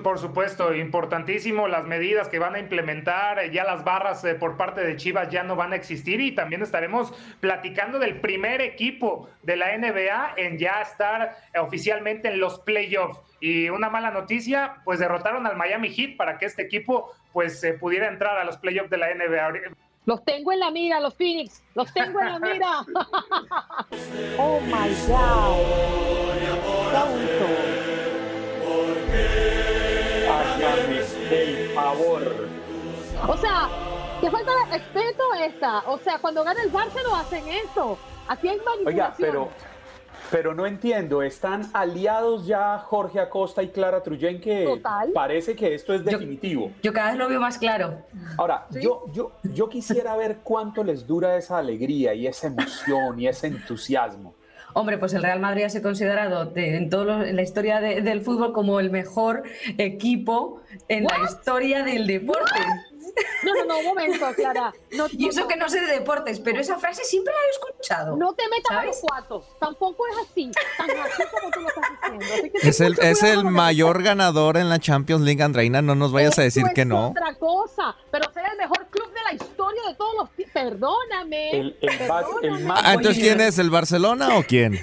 Por 0.00 0.18
supuesto, 0.18 0.74
importantísimo 0.74 1.68
las 1.68 1.84
medidas 1.84 2.28
que 2.28 2.38
van 2.38 2.54
a 2.54 2.58
implementar, 2.58 3.50
ya 3.50 3.62
las 3.64 3.84
barras 3.84 4.24
eh, 4.24 4.34
por 4.34 4.56
parte 4.56 4.80
de 4.80 4.96
Chivas 4.96 5.28
ya 5.28 5.42
no 5.42 5.54
van 5.54 5.74
a 5.74 5.76
existir 5.76 6.18
y 6.20 6.34
también 6.34 6.62
estaremos 6.62 7.12
platicando 7.40 7.98
del 7.98 8.18
primer 8.20 8.62
equipo 8.62 9.28
de 9.42 9.56
la 9.56 9.76
NBA 9.76 10.34
en 10.36 10.56
ya 10.58 10.80
estar 10.80 11.36
oficialmente 11.60 12.28
en 12.28 12.40
los 12.40 12.60
playoffs. 12.60 13.20
Y 13.40 13.68
una 13.68 13.90
mala 13.90 14.10
noticia, 14.10 14.76
pues 14.84 14.98
derrotaron 14.98 15.46
al 15.46 15.56
Miami 15.56 15.90
Heat 15.90 16.16
para 16.16 16.38
que 16.38 16.46
este 16.46 16.62
equipo 16.62 17.12
pues 17.32 17.62
eh, 17.64 17.74
pudiera 17.74 18.08
entrar 18.08 18.38
a 18.38 18.44
los 18.44 18.56
playoffs 18.56 18.88
de 18.88 18.96
la 18.96 19.14
NBA. 19.14 19.74
Los 20.06 20.24
tengo 20.24 20.52
en 20.52 20.60
la 20.60 20.70
mira, 20.70 21.00
los 21.00 21.14
Phoenix. 21.14 21.62
Los 21.74 21.92
tengo 21.92 22.18
en 22.20 22.32
la 22.32 22.38
mira. 22.38 22.78
oh 24.38 24.58
my 24.60 24.88
God. 25.06 25.82
Del 30.62 31.70
favor. 31.74 32.22
O 33.28 33.36
sea, 33.36 33.68
qué 34.20 34.30
falta 34.30 34.52
de 34.52 34.78
respeto 34.78 35.22
esta. 35.40 35.80
O 35.88 35.98
sea, 35.98 36.18
cuando 36.18 36.44
gana 36.44 36.62
el 36.62 36.72
Barça 36.72 37.02
no 37.02 37.16
hacen 37.16 37.44
eso. 37.48 37.98
Aquí 38.28 38.48
hay 38.48 38.58
manipulación. 38.58 38.86
Oiga, 38.86 39.14
pero, 39.18 39.48
pero 40.30 40.54
no 40.54 40.64
entiendo, 40.64 41.22
¿están 41.22 41.68
aliados 41.74 42.46
ya 42.46 42.78
Jorge 42.78 43.18
Acosta 43.18 43.62
y 43.64 43.70
Clara 43.70 44.04
Truyen 44.04 44.40
que 44.40 44.80
parece 45.12 45.56
que 45.56 45.74
esto 45.74 45.94
es 45.94 46.04
definitivo? 46.04 46.70
Yo, 46.80 46.92
cada 46.92 47.10
vez 47.10 47.18
lo 47.18 47.28
veo 47.28 47.40
más 47.40 47.58
claro. 47.58 48.02
Ahora, 48.38 48.66
yo, 48.70 49.06
yo, 49.12 49.32
yo 49.42 49.68
quisiera 49.68 50.16
ver 50.16 50.38
cuánto 50.44 50.84
les 50.84 51.06
dura 51.06 51.36
esa 51.36 51.58
alegría 51.58 52.14
y 52.14 52.28
esa 52.28 52.46
emoción 52.46 53.18
y 53.18 53.26
ese 53.26 53.48
entusiasmo. 53.48 54.34
Hombre, 54.74 54.98
pues 54.98 55.12
el 55.14 55.22
Real 55.22 55.40
Madrid 55.40 55.64
ha 55.64 55.70
sido 55.70 55.82
considerado 55.82 56.46
de- 56.46 56.76
en, 56.76 56.90
todo 56.90 57.04
lo- 57.04 57.24
en 57.24 57.36
la 57.36 57.42
historia 57.42 57.80
de- 57.80 58.00
del 58.02 58.22
fútbol 58.22 58.52
como 58.52 58.80
el 58.80 58.90
mejor 58.90 59.42
equipo 59.78 60.60
en 60.88 61.04
la 61.04 61.18
historia 61.24 61.82
del 61.82 62.06
deporte. 62.06 62.60
No, 63.44 63.54
no, 63.54 63.64
no, 63.66 63.78
un 63.80 63.84
momento, 63.84 64.24
Clara. 64.34 64.72
No, 64.92 65.06
Y 65.12 65.28
eso 65.28 65.46
que 65.46 65.56
no 65.56 65.68
sé 65.68 65.80
de 65.80 65.86
deportes, 65.88 66.40
pero 66.40 66.60
esa 66.60 66.78
frase 66.78 67.04
siempre 67.04 67.32
la 67.34 67.40
he 67.40 67.50
escuchado. 67.50 68.16
No 68.16 68.32
te 68.32 68.44
metas 68.48 68.70
a 68.70 68.74
¿sabes? 68.76 68.86
los 68.86 69.00
cuartos. 69.00 69.44
Tampoco 69.60 70.04
es 70.06 70.16
así, 70.30 70.50
tan 70.78 70.90
así 70.90 71.22
como 71.30 71.50
tú 71.50 71.60
lo 71.60 71.68
estás 71.68 71.84
diciendo. 72.18 72.58
Es 72.62 72.80
el, 72.80 72.98
es 73.00 73.22
el 73.22 73.44
mayor 73.44 74.02
ganador 74.02 74.56
en 74.56 74.68
la 74.70 74.78
Champions 74.78 75.22
League, 75.24 75.42
Andreina. 75.42 75.82
No 75.82 75.94
nos 75.94 76.12
vayas 76.12 76.38
a 76.38 76.42
decir 76.42 76.64
Eso 76.64 76.74
que 76.74 76.82
es 76.82 76.86
no. 76.86 77.08
otra 77.10 77.34
cosa, 77.34 77.94
pero 78.10 78.32
ser 78.32 78.44
el 78.52 78.56
mejor 78.56 78.86
club 78.86 79.08
de 79.12 79.20
la 79.24 79.34
historia 79.34 79.82
de 79.88 79.94
todos 79.94 80.14
los 80.18 80.30
ti- 80.30 80.41
Perdóname. 80.52 81.50
El, 81.50 81.76
el 81.80 82.08
más, 82.08 82.24
el 82.42 82.64
más 82.64 82.80
Ah, 82.84 82.94
entonces 82.94 83.22
¿quién 83.22 83.40
es? 83.40 83.58
¿El 83.58 83.70
Barcelona 83.70 84.36
o 84.38 84.42
quién? 84.42 84.78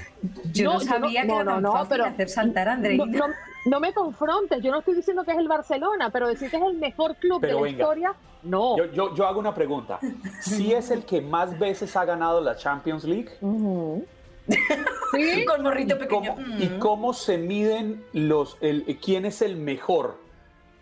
Yo 0.52 0.74
no, 0.74 0.80
sabía 0.80 1.22
que 1.24 1.28
era 1.34 1.46
tan 1.46 1.64
fácil 1.64 2.02
hacer 2.02 2.30
saltar 2.30 2.70
a 2.70 2.74
Andreina. 2.74 3.06
No, 3.06 3.28
no- 3.28 3.34
no 3.66 3.80
me 3.82 3.94
confrontes, 3.94 4.64
yo 4.64 4.72
no 4.72 4.80
estoy 4.80 4.96
diciendo 4.96 5.24
que 5.26 5.32
es 5.32 5.38
el 5.38 5.48
Barcelona, 5.50 6.10
pero 6.12 6.28
decir 6.30 6.50
que 6.50 6.56
es 6.58 6.64
el 6.64 6.76
mejor 6.76 7.16
club 7.18 7.42
Pero 7.42 7.58
de 7.58 7.64
la 7.64 7.70
historia, 7.70 8.14
no. 8.42 8.78
Yo, 8.78 8.86
yo, 8.94 9.14
yo 9.16 9.28
hago 9.28 9.38
una 9.40 9.54
pregunta. 9.54 10.00
Si 10.40 10.74
es 10.74 10.90
el 10.92 11.04
que 11.04 11.20
más 11.22 11.60
veces 11.60 11.94
ha 11.98 12.06
ganado 12.06 12.40
la 12.42 12.56
Champions 12.56 13.04
League, 13.04 13.30
¿Sí? 15.12 15.46
Con 15.48 15.62
morrito 15.64 15.96
¿y 15.96 16.00
pequeño. 16.00 16.36
cómo, 16.36 16.58
y 16.58 16.68
cómo 16.80 17.14
se 17.14 17.38
miden 17.38 18.04
los, 18.14 18.58
el, 18.62 18.98
quién 19.04 19.26
es 19.26 19.42
el 19.42 19.58
mejor? 19.58 20.18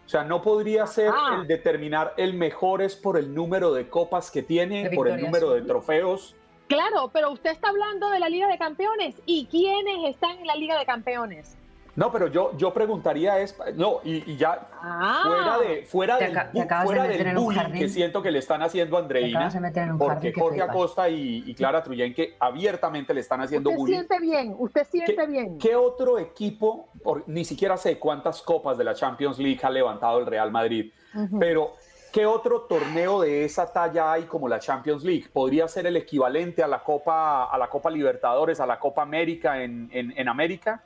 O 0.08 0.10
sea, 0.10 0.24
no 0.24 0.42
podría 0.42 0.88
ser 0.88 1.12
Ah. 1.14 1.40
el 1.42 1.48
determinar 1.48 2.14
el 2.16 2.34
mejor 2.34 2.82
es 2.82 2.96
por 2.96 3.18
el 3.18 3.36
número 3.36 3.74
de 3.74 3.90
copas 3.90 4.32
que 4.32 4.42
tiene, 4.42 4.90
por 4.96 5.10
el 5.10 5.22
número 5.22 5.52
de 5.52 5.62
trofeos. 5.64 6.34
Claro, 6.68 7.10
pero 7.12 7.30
usted 7.32 7.52
está 7.52 7.68
hablando 7.68 8.10
de 8.10 8.20
la 8.20 8.30
Liga 8.30 8.48
de 8.48 8.58
Campeones. 8.58 9.16
¿Y 9.26 9.48
quiénes 9.48 10.10
están 10.10 10.38
en 10.40 10.48
la 10.48 10.56
Liga 10.56 10.80
de 10.80 10.86
Campeones? 10.86 11.58
No, 11.98 12.12
pero 12.12 12.28
yo, 12.28 12.56
yo 12.58 12.72
preguntaría 12.74 13.40
es, 13.40 13.58
no, 13.74 14.02
y, 14.04 14.32
y 14.32 14.38
ya 14.38 14.68
Ah. 14.82 15.22
fuera 15.26 15.58
de 15.58 15.86
fuera 15.88 16.18
del, 16.18 16.34
de 16.34 16.68
fuera 16.86 17.02
meter 17.02 17.18
del 17.18 17.28
en 17.28 17.38
un 17.40 17.44
bullying 17.46 17.60
jardín. 17.60 17.82
que 17.82 17.90
siento 17.90 18.22
que 18.22 18.30
le 18.30 18.38
están 18.38 18.62
haciendo 18.62 18.98
a 18.98 19.00
Andreina, 19.00 19.50
de 19.50 19.94
porque 19.98 20.32
que 20.32 20.40
Jorge. 20.40 20.62
Acosta 20.62 21.10
y, 21.10 21.44
y 21.48 21.56
Clara 21.56 21.82
Truyenque 21.82 22.36
abiertamente 22.40 23.16
le 23.16 23.22
están 23.22 23.42
haciendo 23.42 23.72
Usted 23.72 23.80
bullying. 23.80 23.96
siente 23.96 24.20
bien, 24.20 24.56
usted 24.60 24.86
siente 24.88 25.16
¿Qué, 25.16 25.26
bien. 25.26 25.58
qué 25.58 25.76
otro 25.76 26.20
equipo, 26.20 26.88
por- 27.04 27.24
ni 27.28 27.44
siquiera 27.44 27.76
sé 27.78 27.98
cuántas 27.98 28.44
copas 28.44 28.78
de 28.78 28.84
la 28.84 28.94
Champions 28.94 29.40
League 29.40 29.60
ha 29.64 29.70
levantado 29.72 30.20
el 30.20 30.28
Real 30.28 30.52
Madrid, 30.52 30.92
pero 31.40 31.74
¿qué 32.14 32.28
otro 32.28 32.62
torneo 32.62 33.22
de 33.22 33.44
esa 33.44 33.74
talla 33.74 34.12
hay 34.12 34.26
como 34.26 34.48
la 34.48 34.60
Champions 34.60 35.04
League? 35.04 35.26
¿Podría 35.34 35.68
ser 35.68 35.88
el 35.88 35.98
equivalente 35.98 36.62
a 36.62 36.68
la 36.68 36.84
Copa, 36.84 37.46
a 37.46 37.58
la 37.58 37.68
Copa 37.70 37.90
Libertadores, 37.90 38.60
a 38.60 38.68
la 38.68 38.78
Copa 38.80 39.02
América 39.02 39.64
en, 39.64 39.90
en- 39.92 40.14
en 40.16 40.30
América? 40.30 40.84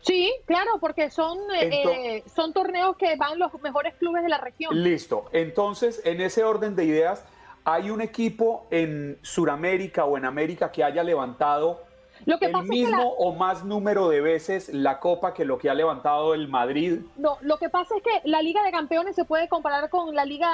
Sí, 0.00 0.32
claro, 0.46 0.72
porque 0.80 1.10
son, 1.10 1.38
eh, 1.54 1.82
eh, 2.18 2.24
son 2.34 2.52
torneos 2.52 2.96
que 2.96 3.16
van 3.16 3.38
los 3.38 3.52
mejores 3.62 3.94
clubes 3.96 4.22
de 4.22 4.28
la 4.28 4.38
región. 4.38 4.82
Listo. 4.82 5.28
Entonces, 5.32 6.00
en 6.04 6.20
ese 6.20 6.44
orden 6.44 6.76
de 6.76 6.84
ideas, 6.84 7.24
¿hay 7.64 7.90
un 7.90 8.00
equipo 8.00 8.66
en 8.70 9.18
Sudamérica 9.22 10.04
o 10.04 10.16
en 10.16 10.24
América 10.24 10.70
que 10.70 10.84
haya 10.84 11.02
levantado 11.02 11.82
Lo 12.26 12.38
que 12.38 12.46
el 12.46 12.52
pasa 12.52 12.64
es 12.64 12.70
que 12.70 12.76
mismo 12.76 12.96
la- 12.96 13.04
o 13.06 13.32
más 13.34 13.64
número 13.64 14.08
de 14.08 14.20
veces 14.20 14.68
la 14.72 14.98
Copa 15.00 15.34
que 15.34 15.44
lo 15.44 15.58
que 15.58 15.68
ha 15.68 15.74
levantado 15.74 16.32
el 16.32 16.48
Madrid? 16.48 17.00
No, 17.16 17.36
lo 17.42 17.58
que 17.58 17.68
pasa 17.68 17.94
es 17.96 18.02
que 18.02 18.28
la 18.28 18.40
Liga 18.40 18.62
de 18.62 18.70
Campeones 18.70 19.14
se 19.16 19.24
puede 19.24 19.48
comparar 19.48 19.90
con 19.90 20.14
la 20.14 20.24
Liga, 20.24 20.48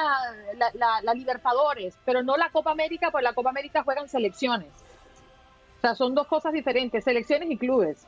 la, 0.57 0.70
la- 0.74 1.03
la 1.03 1.14
Libertadores, 1.14 1.97
pero 2.05 2.22
no 2.22 2.36
la 2.38 2.49
Copa 2.51 2.70
América, 2.72 3.11
porque 3.11 3.24
la 3.24 3.34
Copa 3.34 3.51
América 3.51 3.82
juegan 3.84 4.09
selecciones. 4.09 4.68
O 5.78 5.80
sea, 5.82 5.95
son 5.95 6.14
dos 6.14 6.26
cosas 6.26 6.53
diferentes, 6.55 7.05
selecciones 7.05 7.51
y 7.51 7.59
clubes. 7.59 8.07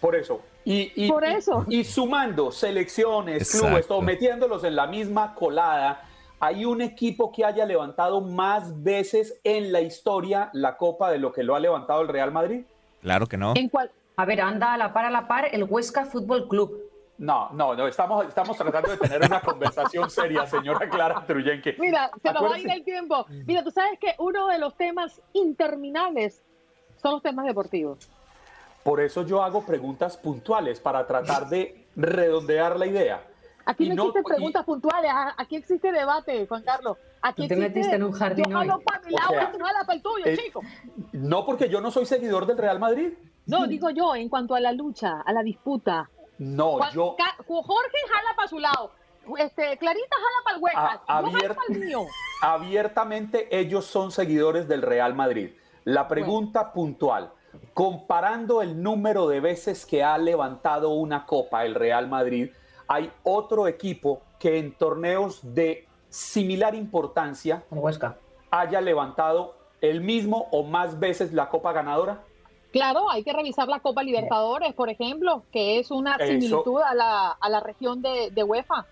Por 0.00 0.16
eso. 0.16 0.40
Y, 0.64 0.92
y- 0.94 1.08
Por 1.10 1.24
y- 1.24 1.32
eso. 1.34 1.64
Y, 1.68 1.84
sumando 1.84 2.50
selecciones, 2.52 3.42
Exacto. 3.42 3.66
clubes, 3.66 3.86
todo, 3.86 4.00
metiéndolos 4.02 4.64
en 4.64 4.76
la 4.76 4.86
misma 4.86 5.34
colada, 5.34 6.02
¿hay 6.40 6.64
un 6.64 6.80
equipo 6.82 7.32
que 7.32 7.44
haya 7.44 7.64
levantado 7.66 8.20
más 8.20 8.82
veces 8.82 9.40
en 9.44 9.72
la 9.72 9.80
historia 9.80 10.50
la 10.52 10.76
Copa 10.76 11.10
de 11.10 11.18
lo 11.18 11.32
que 11.32 11.42
lo 11.42 11.54
ha 11.56 11.60
levantado 11.60 12.00
el 12.02 12.08
Real 12.08 12.30
Madrid? 12.32 12.62
Claro 13.02 13.26
que 13.26 13.36
no. 13.36 13.52
En 13.56 13.68
cual, 13.68 13.90
A 14.16 14.24
ver, 14.24 14.40
anda 14.40 14.72
a 14.74 14.76
la 14.76 14.92
par 14.92 15.04
a 15.04 15.10
la 15.10 15.28
par 15.28 15.46
el 15.52 15.62
Huesca 15.64 16.04
Fútbol 16.04 16.48
Club. 16.48 16.76
No, 17.18 17.50
no, 17.52 17.74
no, 17.74 17.86
estamos, 17.88 18.26
estamos 18.26 18.56
tratando 18.56 18.90
de 18.92 18.96
tener 18.96 19.20
una 19.24 19.40
conversación 19.40 20.08
seria, 20.10 20.46
señora 20.46 20.88
Clara 20.88 21.24
Truyenque. 21.26 21.74
mira, 21.78 22.10
se 22.22 22.32
nos 22.32 22.44
va 22.44 22.54
a 22.54 22.58
ir 22.60 22.70
el 22.70 22.84
tiempo. 22.84 23.26
Mira, 23.46 23.64
tú 23.64 23.70
sabes 23.72 23.98
que 23.98 24.14
uno 24.18 24.46
de 24.48 24.58
los 24.58 24.76
temas 24.76 25.20
interminables 25.32 26.42
son 27.02 27.12
los 27.12 27.22
temas 27.22 27.46
deportivos. 27.46 27.98
Por 28.88 29.00
eso 29.02 29.20
yo 29.22 29.42
hago 29.42 29.66
preguntas 29.66 30.16
puntuales 30.16 30.80
para 30.80 31.06
tratar 31.06 31.46
de 31.50 31.84
redondear 31.94 32.78
la 32.78 32.86
idea. 32.86 33.22
Aquí 33.66 33.84
Y 33.84 33.88
no, 33.90 33.96
no- 33.96 34.02
existen 34.04 34.22
y- 34.22 34.34
preguntas 34.34 34.64
puntuales, 34.64 35.10
a- 35.10 35.34
aquí 35.36 35.56
existe 35.56 35.92
debate, 35.92 36.46
Juan 36.46 36.62
Carlos. 36.62 36.96
Aquí 37.20 37.42
Tú 37.42 37.48
te 37.48 37.54
existe, 37.56 37.68
metiste 37.80 37.96
en 37.96 38.02
un 38.04 38.12
jardín 38.12 38.46
Yo 38.48 38.58
hoy. 38.60 38.68
para 38.82 39.00
mi 39.02 39.12
O 39.14 39.18
lado 39.18 39.28
sea, 39.30 39.42
y 39.42 39.58
tú 39.58 39.62
jalas 39.62 39.84
para 39.84 39.94
el 39.96 40.02
tuyo, 40.02 40.24
eh, 40.24 40.38
chico. 40.38 40.62
No 41.12 41.44
porque 41.44 41.68
yo 41.68 41.82
no 41.82 41.90
soy 41.90 42.06
seguidor 42.06 42.46
del 42.46 42.56
Real 42.56 42.78
Madrid. 42.78 43.12
No, 43.44 43.66
digo 43.66 43.90
yo, 43.90 44.14
en 44.16 44.30
cuanto 44.30 44.54
a 44.54 44.60
la 44.60 44.72
lucha, 44.72 45.20
a 45.20 45.32
la 45.34 45.42
disputa. 45.42 46.08
No, 46.38 46.78
Juan- 46.78 46.90
yo 46.94 47.14
Jorge 47.46 47.98
jala 48.10 48.36
para 48.36 48.48
su 48.48 48.58
lado. 48.58 48.92
Este, 49.38 49.76
Clarita 49.76 50.16
jala 50.16 50.44
para 50.44 50.56
el 50.56 50.62
Huesca. 50.62 51.02
Abier- 51.08 51.54
para 51.54 51.66
el 51.74 51.78
mío. 51.80 52.06
abiertamente 52.40 53.54
ellos 53.54 53.84
son 53.84 54.12
seguidores 54.12 54.66
del 54.66 54.80
Real 54.80 55.14
Madrid. 55.14 55.50
La 55.84 56.08
pregunta 56.08 56.72
puntual, 56.72 57.32
comparando 57.78 58.60
el 58.60 58.82
número 58.82 59.28
de 59.28 59.38
veces 59.38 59.86
que 59.86 60.02
ha 60.02 60.18
levantado 60.18 60.90
una 60.90 61.24
copa 61.26 61.64
el 61.64 61.76
Real 61.76 62.08
Madrid, 62.08 62.50
¿hay 62.88 63.12
otro 63.22 63.68
equipo 63.68 64.20
que 64.40 64.58
en 64.58 64.72
torneos 64.72 65.38
de 65.54 65.86
similar 66.08 66.74
importancia 66.74 67.62
haya 68.50 68.80
levantado 68.80 69.54
el 69.80 70.00
mismo 70.00 70.48
o 70.50 70.64
más 70.64 70.98
veces 70.98 71.32
la 71.32 71.48
copa 71.48 71.72
ganadora? 71.72 72.24
Claro, 72.72 73.08
hay 73.12 73.22
que 73.22 73.32
revisar 73.32 73.68
la 73.68 73.78
Copa 73.78 74.02
Libertadores, 74.02 74.74
por 74.74 74.90
ejemplo, 74.90 75.44
que 75.52 75.78
es 75.78 75.92
una 75.92 76.16
Eso. 76.16 76.32
similitud 76.32 76.82
a 76.82 76.96
la, 76.96 77.30
a 77.30 77.48
la 77.48 77.60
región 77.60 78.02
de, 78.02 78.32
de 78.32 78.42
UEFA. 78.42 78.86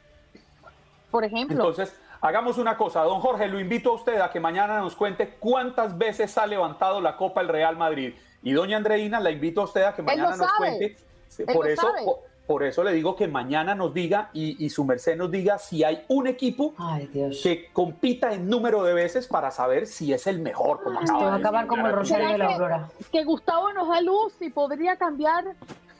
Por 1.10 1.24
ejemplo. 1.24 1.56
Entonces, 1.56 1.92
hagamos 2.20 2.56
una 2.56 2.76
cosa, 2.76 3.02
don 3.02 3.20
Jorge, 3.20 3.48
lo 3.48 3.58
invito 3.58 3.90
a 3.90 3.94
usted 3.94 4.20
a 4.20 4.30
que 4.30 4.38
mañana 4.38 4.78
nos 4.78 4.94
cuente 4.94 5.30
cuántas 5.40 5.98
veces 5.98 6.38
ha 6.38 6.46
levantado 6.46 7.00
la 7.00 7.16
Copa 7.16 7.40
el 7.40 7.48
Real 7.48 7.76
Madrid. 7.76 8.14
Y 8.46 8.52
doña 8.52 8.76
Andreina, 8.76 9.18
la 9.18 9.32
invito 9.32 9.60
a 9.60 9.64
usted 9.64 9.82
a 9.82 9.92
que 9.94 10.02
mañana 10.02 10.36
nos 10.36 10.46
sabe. 10.46 10.56
cuente. 10.58 10.96
Él 11.38 11.46
Por 11.52 11.68
eso, 11.68 11.92
por, 12.04 12.18
por 12.46 12.62
eso 12.62 12.84
le 12.84 12.92
digo 12.92 13.16
que 13.16 13.26
mañana 13.26 13.74
nos 13.74 13.92
diga 13.92 14.30
y, 14.32 14.64
y 14.64 14.70
su 14.70 14.84
merced 14.84 15.16
nos 15.16 15.32
diga 15.32 15.58
si 15.58 15.82
hay 15.82 16.04
un 16.06 16.28
equipo 16.28 16.72
Ay, 16.78 17.08
que 17.42 17.68
compita 17.72 18.32
en 18.32 18.48
número 18.48 18.84
de 18.84 18.94
veces 18.94 19.26
para 19.26 19.50
saber 19.50 19.88
si 19.88 20.12
es 20.12 20.28
el 20.28 20.38
mejor. 20.38 20.80
Como 20.84 21.00
acaba 21.00 21.24
va 21.24 21.32
a 21.32 21.36
acabar 21.38 21.66
como 21.66 21.88
el 21.88 21.92
Rosario 21.92 22.28
de 22.28 22.38
la 22.38 22.46
Aurora. 22.54 22.88
que 23.10 23.24
Gustavo 23.24 23.72
nos 23.72 23.88
da 23.88 24.00
luz 24.00 24.32
y 24.40 24.48
podría 24.50 24.94
cambiar 24.94 25.44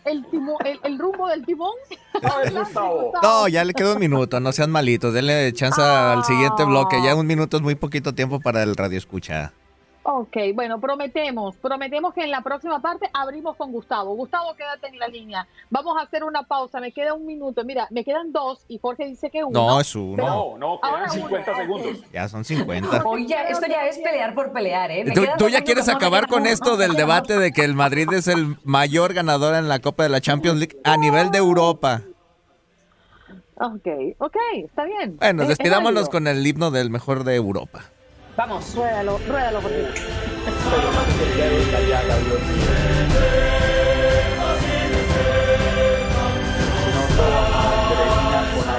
el, 0.05 0.25
timo- 0.27 0.59
el, 0.65 0.79
el 0.85 0.99
rumbo 1.01 1.27
del 1.27 1.45
timón. 1.45 1.75
A 2.23 2.39
ver, 2.39 2.53
Gustavo. 2.53 3.13
No, 3.21 3.49
ya 3.49 3.65
le 3.65 3.75
queda 3.75 3.95
un 3.95 3.99
minuto, 3.99 4.39
no 4.39 4.53
sean 4.53 4.71
malitos. 4.71 5.13
Denle 5.13 5.53
chance 5.53 5.83
al 5.83 6.25
siguiente 6.25 6.63
bloque. 6.65 7.03
Ya 7.03 7.17
un 7.17 7.27
minuto 7.27 7.57
es 7.57 7.63
muy 7.65 7.75
poquito 7.75 8.15
tiempo 8.15 8.39
para 8.39 8.63
el 8.63 8.77
radio 8.77 8.99
escucha. 8.99 9.53
Ok, 10.09 10.37
bueno, 10.55 10.81
prometemos, 10.81 11.57
prometemos 11.57 12.15
que 12.15 12.23
en 12.23 12.31
la 12.31 12.41
próxima 12.41 12.81
parte 12.81 13.11
abrimos 13.13 13.57
con 13.57 13.73
Gustavo. 13.73 14.15
Gustavo, 14.15 14.55
quédate 14.55 14.87
en 14.87 15.01
la 15.01 15.09
línea. 15.09 15.49
Vamos 15.69 15.97
a 15.99 16.03
hacer 16.03 16.23
una 16.23 16.45
pausa, 16.45 16.79
me 16.79 16.93
queda 16.93 17.13
un 17.13 17.27
minuto. 17.27 17.65
Mira, 17.65 17.89
me 17.91 18.05
quedan 18.05 18.31
dos 18.31 18.65
y 18.69 18.79
Jorge 18.79 19.05
dice 19.07 19.31
que 19.31 19.43
uno. 19.43 19.67
No, 19.67 19.81
es 19.81 19.93
uno. 19.97 20.17
No, 20.25 20.59
no, 20.59 20.79
Ahora 20.81 21.07
quedan 21.07 21.19
uno, 21.19 21.29
50 21.29 21.51
ok. 21.51 21.57
segundos. 21.59 22.05
Ya 22.13 22.29
son 22.29 22.45
50. 22.45 23.03
Oye, 23.05 23.37
esto 23.49 23.67
ya 23.67 23.85
es 23.87 23.99
pelear 23.99 24.33
por 24.37 24.53
pelear, 24.53 24.93
¿eh? 24.93 25.05
Me 25.07 25.13
¿Tú, 25.13 25.23
tú 25.39 25.49
ya 25.49 25.63
quieres 25.63 25.89
acabar 25.89 26.29
con 26.29 26.43
uno, 26.43 26.51
esto 26.51 26.77
del 26.77 26.93
debate 26.95 27.37
de 27.41 27.51
que 27.51 27.65
el 27.65 27.75
Madrid 27.75 28.07
es 28.13 28.29
el 28.29 28.57
mayor 28.63 29.13
ganador 29.13 29.57
en 29.57 29.69
la 29.69 29.81
Copa 29.81 30.05
de 30.05 30.11
la 30.11 30.21
Champions 30.21 30.59
League 30.61 30.79
a 30.85 30.97
nivel 30.97 31.33
de 31.33 31.39
Europa. 31.39 32.03
Ok, 33.57 33.89
ok, 34.19 34.37
está 34.65 34.85
bien. 34.85 35.17
Bueno, 35.17 35.43
Es- 35.43 35.51
es 35.51 35.59
despidámonos 35.59 36.09
con 36.11 36.29
el 36.29 36.47
himno 36.47 36.71
del 36.71 36.91
mejor 36.91 37.25
de 37.25 37.35
Europa. 37.35 37.87
Vamos. 38.37 38.75
Ruédalo, 38.75 39.19
ruédalo, 39.27 39.61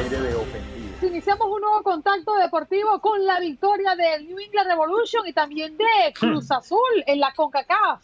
de 0.10 0.36
ofendido. 0.36 1.08
Iniciamos 1.08 1.48
un 1.48 1.62
nuevo 1.62 1.82
contacto 1.82 2.36
deportivo 2.36 3.02
con 3.02 3.26
la 3.26 3.40
victoria 3.40 3.96
del 3.96 4.28
New 4.28 4.38
England 4.38 4.70
Revolution 4.70 5.26
y 5.26 5.34
también 5.34 5.76
de 5.76 6.14
Cruz 6.14 6.52
Azul 6.52 7.04
en 7.08 7.20
la 7.20 7.34
CONCACAF. 7.34 8.04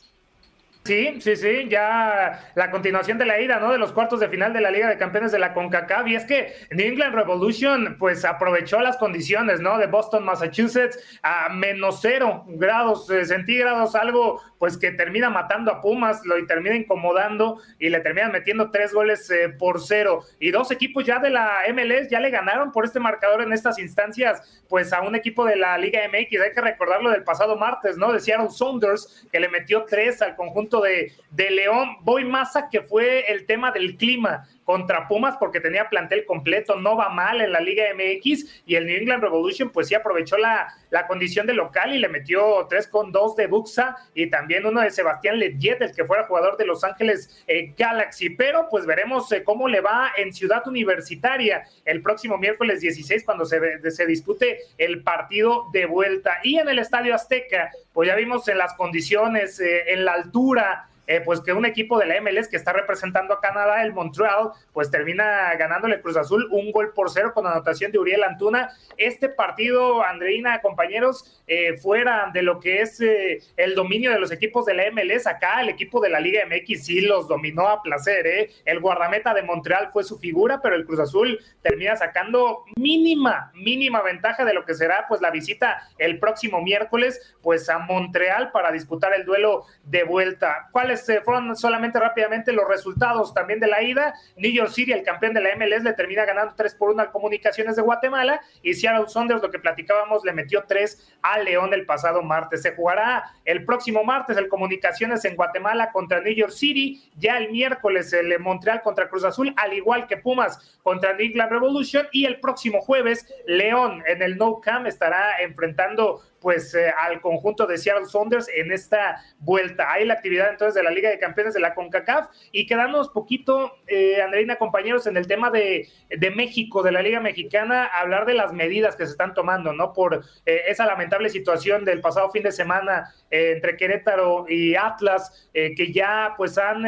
Sí, 0.86 1.22
sí, 1.22 1.38
sí, 1.38 1.70
ya 1.70 2.52
la 2.56 2.70
continuación 2.70 3.18
de 3.18 3.26
la 3.26 3.40
ida, 3.40 3.58
¿no? 3.58 3.72
De 3.72 3.78
los 3.78 3.94
cuartos 3.94 4.20
de 4.20 4.28
final 4.28 4.52
de 4.52 4.60
la 4.60 4.70
Liga 4.70 4.90
de 4.90 4.98
Campeones 4.98 5.32
de 5.32 5.40
la 5.40 5.54
CONCACAF. 5.54 6.08
Y 6.08 6.16
es 6.16 6.26
que 6.26 6.54
New 6.72 6.86
England 6.86 7.16
Revolution, 7.16 7.96
pues 7.98 8.26
aprovechó 8.26 8.82
las 8.82 8.98
condiciones, 8.98 9.62
¿no? 9.62 9.78
De 9.78 9.88
Boston, 9.88 10.26
Massachusetts, 10.26 11.00
a 11.24 11.48
menos 11.48 12.00
cero 12.02 12.44
grados 12.48 13.10
eh, 13.10 13.24
centígrados, 13.24 13.96
algo 13.96 14.42
pues 14.60 14.78
que 14.78 14.92
termina 14.92 15.30
matando 15.30 15.72
a 15.72 15.82
Pumas, 15.82 16.26
lo 16.26 16.36
termina 16.48 16.76
incomodando 16.76 17.60
y 17.80 17.90
le 17.90 18.02
terminan 18.02 18.34
metiendo 18.34 18.70
tres 18.70 18.94
goles 18.94 19.30
eh, 19.30 19.50
por 19.58 19.82
cero. 19.82 20.24
Y 20.40 20.52
dos 20.52 20.70
equipos 20.72 21.06
ya 21.06 21.20
de 21.20 21.30
la 21.30 21.62
MLS 21.74 22.10
ya 22.10 22.20
le 22.20 22.30
ganaron 22.30 22.74
por 22.74 22.84
este 22.84 23.00
marcador 23.00 23.42
en 23.42 23.54
estas 23.54 23.80
instancias, 23.80 24.64
pues 24.68 24.92
a 24.92 25.02
un 25.02 25.16
equipo 25.16 25.46
de 25.46 25.56
la 25.56 25.78
Liga 25.78 26.02
MX. 26.10 26.42
Hay 26.42 26.52
que 26.54 26.62
recordarlo 26.62 27.10
del 27.10 27.24
pasado 27.24 27.58
martes, 27.58 27.98
¿no? 27.98 28.12
De 28.12 28.20
Seattle 28.20 28.50
Saunders, 28.50 29.28
que 29.32 29.40
le 29.40 29.48
metió 29.48 29.86
tres 29.86 30.22
al 30.22 30.36
conjunto 30.36 30.73
de, 30.82 31.14
de 31.32 31.52
León. 31.52 31.98
Voy 32.02 32.26
más 32.26 32.56
a 32.56 32.70
que 32.70 32.82
fue 32.82 33.32
el 33.32 33.46
tema 33.46 33.72
del 33.72 33.98
clima 33.98 34.48
contra 34.64 35.08
Pumas 35.08 35.38
porque 35.38 35.60
tenía 35.60 35.90
plantel 35.90 36.26
completo, 36.26 36.76
no 36.76 36.96
va 36.96 37.10
mal 37.10 37.42
en 37.42 37.52
la 37.52 37.60
Liga 37.60 37.86
MX 37.94 38.64
y 38.66 38.76
el 38.76 38.86
New 38.86 38.98
England 38.98 39.24
Revolution 39.24 39.70
pues 39.70 39.88
sí 39.88 39.96
aprovechó 39.96 40.38
la, 40.38 40.74
la 40.90 41.08
condición 41.08 41.48
de 41.48 41.54
local 41.54 41.94
y 41.94 42.00
le 42.00 42.10
metió 42.10 42.66
tres 42.70 42.88
con 42.88 43.12
dos 43.12 43.36
de 43.36 43.48
Buxa 43.48 43.96
y 44.14 44.30
también 44.30 44.66
uno 44.66 44.82
de 44.82 44.92
Sebastián 44.92 45.40
Ledjet, 45.40 45.82
el 45.82 45.96
que 45.96 46.06
fuera 46.06 46.26
jugador 46.26 46.58
de 46.58 46.66
Los 46.66 46.84
Ángeles 46.84 47.44
eh, 47.48 47.74
Galaxy, 47.78 48.30
pero 48.30 48.68
pues 48.70 48.86
veremos 48.86 49.32
eh, 49.32 49.44
cómo 49.44 49.68
le 49.68 49.82
va 49.82 50.12
en 50.18 50.34
Ciudad 50.34 50.68
Universitaria 50.68 51.64
el 51.86 52.02
próximo 52.02 52.38
miércoles 52.38 52.82
16 52.82 53.24
cuando 53.24 53.46
se, 53.46 53.92
se 53.92 54.06
dispute 54.06 54.60
el 54.78 55.04
partido 55.04 55.66
de 55.72 55.86
vuelta. 55.86 56.40
Y 56.44 56.58
en 56.58 56.70
el 56.70 56.80
Estadio 56.80 57.16
Azteca, 57.16 57.72
pues 57.92 58.08
ya 58.08 58.16
vimos 58.16 58.48
en 58.48 58.58
las 58.58 58.74
condiciones, 58.74 59.60
eh, 59.60 59.94
en 59.94 60.06
la 60.06 60.14
altura, 60.14 60.88
eh, 61.08 61.22
pues 61.22 61.42
que 61.42 61.54
un 61.54 61.66
equipo 61.66 62.00
de 62.00 62.06
la 62.06 62.22
MLS 62.22 62.48
que 62.48 62.56
está 62.56 62.74
representando 62.74 63.34
a 63.34 63.42
Canadá, 63.42 63.84
el 63.84 63.94
Montreal, 63.94 64.52
pues 64.72 64.90
termina 64.90 65.54
ganándole 65.56 66.02
Cruz 66.02 66.18
Azul 66.18 66.48
un 66.52 66.72
gol 66.72 66.94
por 66.94 67.10
cero 67.10 67.32
con 67.34 67.46
anotación 67.46 67.92
de 67.92 68.00
Uriel 68.00 68.24
Antuna. 68.24 68.70
Este 68.98 69.30
partido, 69.30 70.04
Andreina, 70.04 70.62
compañeros, 70.62 71.42
eh, 71.48 71.78
fuera 71.78 72.32
de 72.34 72.42
lo 72.42 72.60
que 72.60 72.82
es 72.82 73.02
eh, 73.02 73.40
el 73.58 73.76
dominio 73.76 74.12
de 74.12 74.20
los 74.20 74.32
equipos 74.32 74.66
de 74.66 74.74
la 74.74 74.84
MLS, 74.92 75.28
acá 75.28 75.62
el 75.62 75.70
equipo 75.70 76.00
de 76.00 76.10
la 76.10 76.20
Liga 76.20 76.42
MX 76.46 76.86
sí 76.86 77.02
los 77.02 77.28
dominó 77.28 77.68
a 77.68 77.82
placer, 77.82 78.26
¿eh? 78.26 78.50
El 78.66 78.80
guardameta 78.80 79.34
de 79.34 79.44
Montreal 79.44 79.90
fue 79.92 80.04
su 80.04 80.18
figura, 80.20 80.62
pero 80.62 80.76
el 80.76 80.86
Cruz 80.86 81.00
Azul 81.00 81.40
termina 81.62 81.96
sacando 81.96 82.64
mínima, 82.78 83.52
mínima 83.54 84.02
ventaja 84.02 84.46
de 84.46 84.54
lo 84.54 84.66
que 84.66 84.74
será 84.74 85.06
pues 85.08 85.22
la 85.22 85.32
visita 85.32 85.90
el 85.98 86.20
próximo 86.20 86.62
miércoles, 86.62 87.36
pues 87.42 87.70
a 87.70 87.80
Montreal 87.80 88.52
para 88.52 88.72
disputar 88.72 89.14
el 89.14 89.26
duelo 89.26 89.66
de 89.84 90.04
vuelta. 90.04 90.70
¿Cuál 90.72 90.92
este, 90.94 91.22
fueron 91.22 91.56
solamente 91.56 92.00
rápidamente 92.00 92.54
los 92.54 92.68
resultados 92.68 93.34
también 93.34 93.60
de 93.60 93.68
la 93.68 93.84
ida. 93.84 94.14
New 94.38 94.52
York 94.52 94.72
City, 94.72 94.92
el 94.92 95.04
campeón 95.04 95.34
de 95.34 95.42
la 95.42 95.56
MLS, 95.56 95.84
le 95.84 95.94
termina 95.94 96.26
ganando 96.26 96.54
3 96.56 96.76
por 96.76 96.92
1 96.92 97.04
a 97.04 97.12
Comunicaciones 97.12 97.76
de 97.76 97.82
Guatemala 97.82 98.42
y 98.62 98.74
Seattle 98.74 99.08
Saunders, 99.08 99.42
lo 99.42 99.52
que 99.52 99.60
platicábamos, 99.60 100.24
le 100.24 100.34
metió 100.34 100.64
3 100.68 101.18
a 101.22 101.40
León 101.40 101.74
el 101.74 101.86
pasado 101.86 102.22
martes. 102.22 102.62
Se 102.62 102.76
jugará 102.76 103.32
el 103.46 103.66
próximo 103.66 104.04
martes 104.04 104.38
el 104.38 104.48
Comunicaciones 104.48 105.26
en 105.26 105.36
Guatemala 105.36 105.92
contra 105.92 106.22
New 106.22 106.34
York 106.34 106.52
City, 106.52 107.04
ya 107.18 107.38
el 107.38 107.52
miércoles 107.52 108.14
el 108.14 108.40
Montreal 108.40 108.82
contra 108.82 109.10
Cruz 109.10 109.24
Azul, 109.24 109.54
al 109.58 109.74
igual 109.74 110.08
que 110.08 110.18
Pumas 110.18 110.78
contra 110.84 111.14
New 111.14 111.26
England 111.26 111.52
Revolution 111.52 112.08
y 112.12 112.26
el 112.26 112.40
próximo 112.40 112.82
jueves 112.82 113.28
León 113.46 114.04
en 114.08 114.22
el 114.22 114.38
No 114.38 114.60
Camp 114.62 114.88
estará 114.88 115.42
enfrentando 115.42 116.22
pues 116.44 116.76
eh, 116.76 116.94
al 116.96 117.22
conjunto 117.22 117.66
de 117.66 117.80
Seattle 117.80 118.06
Saunders 118.06 118.48
en 118.54 118.72
esta 118.72 119.24
vuelta. 119.40 119.92
Hay 119.92 120.06
la 120.06 120.14
actividad 120.14 120.52
entonces 120.52 120.76
de 120.76 120.84
la 120.84 120.92
Liga 120.92 121.10
de 121.10 121.18
Campeones 121.18 121.56
de 121.56 121.62
la 121.62 121.74
CONCACAF 121.74 122.28
y 122.52 122.68
quedándonos 122.68 123.10
poquito, 123.10 123.78
eh, 123.88 124.22
Andreina, 124.22 124.58
compañeros, 124.58 125.08
en 125.08 125.18
el 125.18 125.26
tema 125.26 125.50
de, 125.50 125.88
de, 126.10 126.32
México, 126.32 126.84
de 126.84 126.92
la 126.92 127.02
Liga 127.02 127.20
Mexicana, 127.20 127.86
hablar 127.86 128.26
de 128.26 128.34
las 128.34 128.54
medidas 128.54 128.96
que 128.96 129.06
se 129.06 129.12
están 129.12 129.34
tomando, 129.34 129.74
¿no? 129.74 129.94
Por 129.94 130.24
eh, 130.46 130.62
esa 130.68 130.86
lamentable 130.86 131.30
situación 131.30 131.86
del 131.86 132.02
pasado 132.02 132.30
fin 132.30 132.44
de 132.44 132.52
semana 132.52 133.14
eh, 133.32 133.54
entre 133.56 133.78
Querétaro 133.78 134.46
y 134.50 134.76
Atlas, 134.76 135.50
eh, 135.54 135.74
que 135.76 135.92
ya 135.92 136.34
pues 136.38 136.58
han 136.58 136.84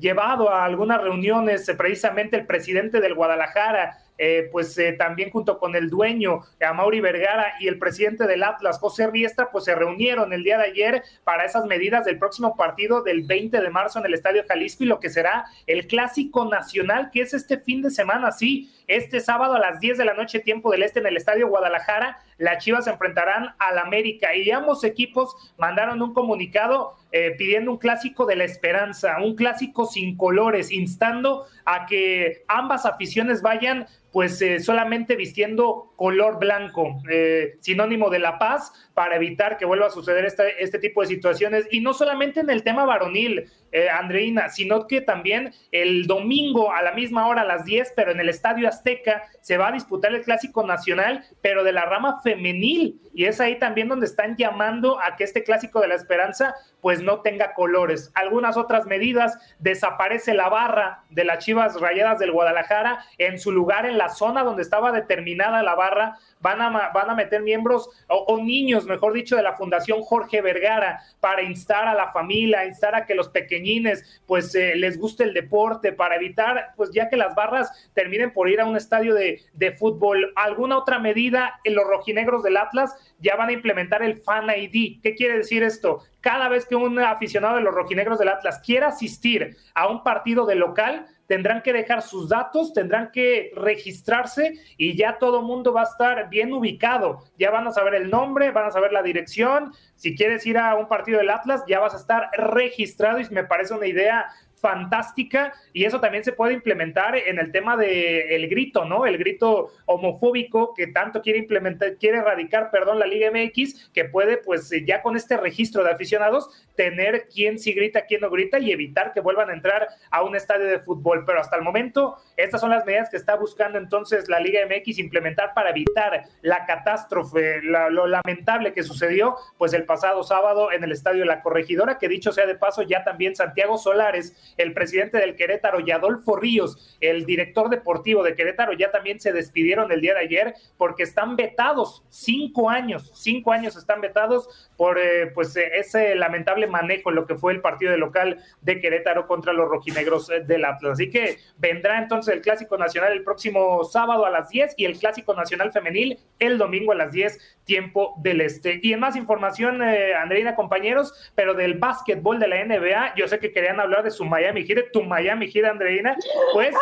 llevado 0.00 0.50
a 0.50 0.64
algunas 0.64 1.00
reuniones 1.00 1.70
precisamente 1.76 2.36
el 2.36 2.46
presidente 2.46 3.00
del 3.00 3.14
Guadalajara, 3.14 3.98
eh, 4.16 4.48
pues 4.52 4.76
eh, 4.78 4.92
también 4.92 5.30
junto 5.30 5.58
con 5.58 5.74
el 5.74 5.90
dueño, 5.90 6.40
a 6.64 6.72
Mauri 6.72 7.00
Vergara 7.00 7.54
y 7.60 7.68
el 7.68 7.78
presidente 7.78 8.26
del 8.26 8.42
Atlas, 8.42 8.78
José 8.78 9.08
Riestra, 9.08 9.50
pues 9.50 9.64
se 9.64 9.74
reunieron 9.74 10.32
el 10.32 10.44
día 10.44 10.58
de 10.58 10.64
ayer 10.64 11.02
para 11.24 11.44
esas 11.44 11.64
medidas 11.66 12.04
del 12.04 12.18
próximo 12.18 12.56
partido 12.56 13.02
del 13.02 13.22
20 13.22 13.60
de 13.60 13.70
marzo 13.70 13.98
en 13.98 14.06
el 14.06 14.14
Estadio 14.14 14.44
Jalisco 14.46 14.84
y 14.84 14.86
lo 14.86 15.00
que 15.00 15.10
será 15.10 15.46
el 15.66 15.86
clásico 15.86 16.44
nacional, 16.44 17.10
que 17.12 17.22
es 17.22 17.34
este 17.34 17.58
fin 17.58 17.82
de 17.82 17.90
semana, 17.90 18.30
sí, 18.30 18.70
este 18.86 19.20
sábado 19.20 19.54
a 19.54 19.58
las 19.58 19.80
10 19.80 19.98
de 19.98 20.04
la 20.04 20.14
noche, 20.14 20.40
tiempo 20.40 20.70
del 20.70 20.82
este, 20.82 21.00
en 21.00 21.06
el 21.06 21.16
Estadio 21.16 21.48
Guadalajara, 21.48 22.18
las 22.38 22.64
Chivas 22.64 22.84
se 22.84 22.90
enfrentarán 22.90 23.54
al 23.58 23.78
América 23.78 24.34
y 24.34 24.50
ambos 24.50 24.84
equipos 24.84 25.34
mandaron 25.56 26.02
un 26.02 26.12
comunicado 26.12 26.96
eh, 27.12 27.32
pidiendo 27.38 27.70
un 27.70 27.78
clásico 27.78 28.26
de 28.26 28.36
la 28.36 28.44
esperanza, 28.44 29.18
un 29.22 29.36
clásico 29.36 29.86
sin 29.86 30.16
colores, 30.16 30.72
instando 30.72 31.46
a 31.64 31.86
que 31.86 32.42
ambas 32.48 32.86
aficiones 32.86 33.40
vayan 33.40 33.86
pues 34.14 34.40
eh, 34.42 34.60
solamente 34.60 35.16
vistiendo 35.16 35.92
color 35.96 36.38
blanco, 36.38 37.02
eh, 37.10 37.56
sinónimo 37.58 38.10
de 38.10 38.20
la 38.20 38.38
paz, 38.38 38.72
para 38.94 39.16
evitar 39.16 39.56
que 39.56 39.64
vuelva 39.64 39.86
a 39.86 39.90
suceder 39.90 40.24
este, 40.24 40.62
este 40.62 40.78
tipo 40.78 41.00
de 41.00 41.08
situaciones. 41.08 41.66
Y 41.72 41.80
no 41.80 41.94
solamente 41.94 42.38
en 42.38 42.48
el 42.48 42.62
tema 42.62 42.84
varonil, 42.84 43.50
eh, 43.74 43.90
Andreina, 43.90 44.50
sino 44.50 44.86
que 44.86 45.00
también 45.00 45.52
el 45.72 46.06
domingo 46.06 46.72
a 46.72 46.80
la 46.80 46.92
misma 46.92 47.26
hora, 47.26 47.42
a 47.42 47.44
las 47.44 47.64
10, 47.64 47.92
pero 47.96 48.12
en 48.12 48.20
el 48.20 48.28
Estadio 48.28 48.68
Azteca, 48.68 49.24
se 49.40 49.58
va 49.58 49.68
a 49.68 49.72
disputar 49.72 50.14
el 50.14 50.22
Clásico 50.22 50.64
Nacional, 50.64 51.24
pero 51.42 51.64
de 51.64 51.72
la 51.72 51.84
rama 51.84 52.20
femenil. 52.22 53.00
Y 53.12 53.24
es 53.24 53.40
ahí 53.40 53.58
también 53.58 53.88
donde 53.88 54.06
están 54.06 54.36
llamando 54.36 55.00
a 55.00 55.16
que 55.16 55.24
este 55.24 55.42
Clásico 55.42 55.80
de 55.80 55.88
la 55.88 55.96
Esperanza 55.96 56.54
pues 56.84 57.00
no 57.00 57.22
tenga 57.22 57.54
colores. 57.54 58.12
Algunas 58.14 58.58
otras 58.58 58.84
medidas, 58.84 59.38
desaparece 59.58 60.34
la 60.34 60.50
barra 60.50 61.02
de 61.08 61.24
las 61.24 61.42
Chivas 61.42 61.80
Rayadas 61.80 62.18
del 62.18 62.30
Guadalajara 62.30 63.02
en 63.16 63.38
su 63.38 63.52
lugar 63.52 63.86
en 63.86 63.96
la 63.96 64.10
zona 64.10 64.42
donde 64.42 64.60
estaba 64.60 64.92
determinada 64.92 65.62
la 65.62 65.74
barra, 65.74 66.18
van 66.40 66.60
a, 66.60 66.90
van 66.90 67.08
a 67.08 67.14
meter 67.14 67.40
miembros 67.40 67.88
o, 68.08 68.36
niños, 68.36 68.84
mejor 68.84 69.14
dicho, 69.14 69.34
de 69.34 69.42
la 69.42 69.54
Fundación 69.54 70.02
Jorge 70.02 70.42
Vergara 70.42 71.00
para 71.20 71.40
instar 71.40 71.88
a 71.88 71.94
la 71.94 72.12
familia, 72.12 72.66
instar 72.66 72.94
a 72.94 73.06
que 73.06 73.14
los 73.14 73.30
pequeñines 73.64 74.22
pues 74.26 74.54
eh, 74.54 74.74
les 74.76 74.98
guste 74.98 75.24
el 75.24 75.32
deporte, 75.32 75.92
para 75.92 76.16
evitar 76.16 76.72
pues 76.76 76.90
ya 76.92 77.08
que 77.08 77.16
las 77.16 77.34
barras 77.34 77.90
terminen 77.94 78.32
por 78.32 78.48
ir 78.48 78.60
a 78.60 78.66
un 78.66 78.76
estadio 78.76 79.14
de, 79.14 79.42
de 79.54 79.72
fútbol. 79.72 80.32
¿Alguna 80.36 80.78
otra 80.78 80.98
medida 80.98 81.60
en 81.64 81.74
los 81.74 81.86
rojinegros 81.86 82.42
del 82.42 82.56
Atlas? 82.56 82.94
Ya 83.20 83.36
van 83.36 83.48
a 83.48 83.52
implementar 83.52 84.02
el 84.02 84.18
Fan 84.18 84.48
ID. 84.50 85.00
¿Qué 85.02 85.14
quiere 85.14 85.38
decir 85.38 85.62
esto? 85.62 86.02
Cada 86.20 86.48
vez 86.48 86.66
que 86.66 86.76
un 86.76 86.98
aficionado 86.98 87.56
de 87.56 87.62
los 87.62 87.74
rojinegros 87.74 88.18
del 88.18 88.28
Atlas 88.28 88.60
quiera 88.64 88.88
asistir 88.88 89.56
a 89.74 89.88
un 89.88 90.02
partido 90.02 90.46
de 90.46 90.54
local, 90.54 91.06
tendrán 91.26 91.62
que 91.62 91.72
dejar 91.72 92.02
sus 92.02 92.28
datos, 92.28 92.72
tendrán 92.72 93.10
que 93.10 93.52
registrarse 93.56 94.54
y 94.76 94.96
ya 94.96 95.18
todo 95.18 95.42
mundo 95.42 95.72
va 95.72 95.82
a 95.82 95.84
estar 95.84 96.28
bien 96.28 96.52
ubicado. 96.52 97.24
Ya 97.38 97.50
van 97.50 97.66
a 97.66 97.72
saber 97.72 97.94
el 97.94 98.10
nombre, 98.10 98.50
van 98.50 98.66
a 98.66 98.70
saber 98.70 98.92
la 98.92 99.02
dirección. 99.02 99.72
Si 99.96 100.14
quieres 100.14 100.46
ir 100.46 100.58
a 100.58 100.74
un 100.74 100.88
partido 100.88 101.18
del 101.18 101.30
Atlas, 101.30 101.62
ya 101.66 101.80
vas 101.80 101.94
a 101.94 101.98
estar 101.98 102.30
registrado 102.36 103.20
y 103.20 103.28
me 103.30 103.44
parece 103.44 103.74
una 103.74 103.86
idea 103.86 104.26
fantástica 104.64 105.52
y 105.74 105.84
eso 105.84 106.00
también 106.00 106.24
se 106.24 106.32
puede 106.32 106.54
implementar 106.54 107.14
en 107.16 107.38
el 107.38 107.52
tema 107.52 107.76
del 107.76 107.90
el 107.90 108.48
grito, 108.48 108.86
¿no? 108.86 109.04
El 109.04 109.18
grito 109.18 109.72
homofóbico 109.84 110.72
que 110.72 110.86
tanto 110.86 111.20
quiere 111.20 111.38
implementar, 111.38 111.98
quiere 111.98 112.16
erradicar, 112.16 112.70
perdón, 112.70 112.98
la 112.98 113.04
Liga 113.04 113.30
MX, 113.30 113.90
que 113.90 114.06
puede, 114.06 114.38
pues 114.38 114.70
ya 114.86 115.02
con 115.02 115.16
este 115.16 115.36
registro 115.36 115.84
de 115.84 115.90
aficionados, 115.90 116.48
tener 116.76 117.28
quién 117.32 117.58
sí 117.58 117.72
grita, 117.72 118.06
quién 118.06 118.20
no 118.20 118.30
grita 118.30 118.58
y 118.58 118.72
evitar 118.72 119.12
que 119.12 119.20
vuelvan 119.20 119.50
a 119.50 119.54
entrar 119.54 119.88
a 120.10 120.22
un 120.22 120.36
estadio 120.36 120.66
de 120.66 120.80
fútbol. 120.80 121.24
Pero 121.24 121.40
hasta 121.40 121.56
el 121.56 121.62
momento, 121.62 122.16
estas 122.36 122.60
son 122.60 122.70
las 122.70 122.84
medidas 122.84 123.10
que 123.10 123.16
está 123.16 123.36
buscando 123.36 123.78
entonces 123.78 124.28
la 124.28 124.40
Liga 124.40 124.60
MX 124.66 124.98
implementar 124.98 125.52
para 125.54 125.70
evitar 125.70 126.24
la 126.42 126.66
catástrofe, 126.66 127.60
lo 127.62 128.06
lamentable 128.06 128.72
que 128.72 128.82
sucedió, 128.82 129.36
pues 129.58 129.72
el 129.72 129.84
pasado 129.84 130.22
sábado 130.22 130.72
en 130.72 130.84
el 130.84 130.92
estadio 130.92 131.24
la 131.24 131.42
Corregidora, 131.42 131.98
que 131.98 132.08
dicho 132.08 132.32
sea 132.32 132.46
de 132.46 132.54
paso, 132.54 132.82
ya 132.82 133.04
también 133.04 133.36
Santiago 133.36 133.78
Solares 133.78 134.54
el 134.56 134.72
presidente 134.72 135.18
del 135.18 135.36
Querétaro 135.36 135.80
y 135.80 135.90
Adolfo 135.90 136.36
Ríos, 136.36 136.96
el 137.00 137.24
director 137.24 137.68
deportivo 137.68 138.22
de 138.22 138.34
Querétaro, 138.34 138.72
ya 138.72 138.90
también 138.90 139.20
se 139.20 139.32
despidieron 139.32 139.90
el 139.92 140.00
día 140.00 140.14
de 140.14 140.20
ayer 140.20 140.54
porque 140.76 141.02
están 141.02 141.36
vetados 141.36 142.04
cinco 142.08 142.70
años, 142.70 143.10
cinco 143.14 143.52
años 143.52 143.76
están 143.76 144.00
vetados 144.00 144.48
por 144.76 144.98
eh, 144.98 145.28
pues 145.34 145.56
eh, 145.56 145.70
ese 145.74 146.14
lamentable 146.14 146.63
manejo 146.66 147.10
en 147.10 147.16
lo 147.16 147.26
que 147.26 147.36
fue 147.36 147.52
el 147.52 147.60
partido 147.60 147.92
de 147.92 147.98
local 147.98 148.38
de 148.60 148.80
Querétaro 148.80 149.26
contra 149.26 149.52
los 149.52 149.68
rojinegros 149.68 150.30
eh, 150.30 150.40
del 150.40 150.64
Atlas. 150.64 150.92
Así 150.92 151.10
que 151.10 151.38
vendrá 151.56 151.98
entonces 151.98 152.34
el 152.34 152.40
Clásico 152.40 152.76
Nacional 152.76 153.12
el 153.12 153.24
próximo 153.24 153.84
sábado 153.84 154.26
a 154.26 154.30
las 154.30 154.48
10 154.48 154.74
y 154.76 154.84
el 154.84 154.98
Clásico 154.98 155.34
Nacional 155.34 155.72
Femenil 155.72 156.18
el 156.38 156.58
domingo 156.58 156.92
a 156.92 156.94
las 156.94 157.12
10, 157.12 157.58
tiempo 157.64 158.14
del 158.18 158.40
este. 158.40 158.80
Y 158.82 158.92
en 158.92 159.00
más 159.00 159.16
información, 159.16 159.82
Andreina, 159.82 160.54
compañeros, 160.54 161.32
pero 161.34 161.54
del 161.54 161.74
básquetbol 161.74 162.38
de 162.38 162.48
la 162.48 162.64
NBA, 162.64 163.14
yo 163.16 163.28
sé 163.28 163.38
que 163.38 163.52
querían 163.52 163.80
hablar 163.80 164.02
de 164.02 164.10
su 164.10 164.24
Miami 164.24 164.64
Heat, 164.64 164.92
tu 164.92 165.02
Miami 165.02 165.50
Heat, 165.50 165.66
Andreina, 165.66 166.16
pues 166.52 166.74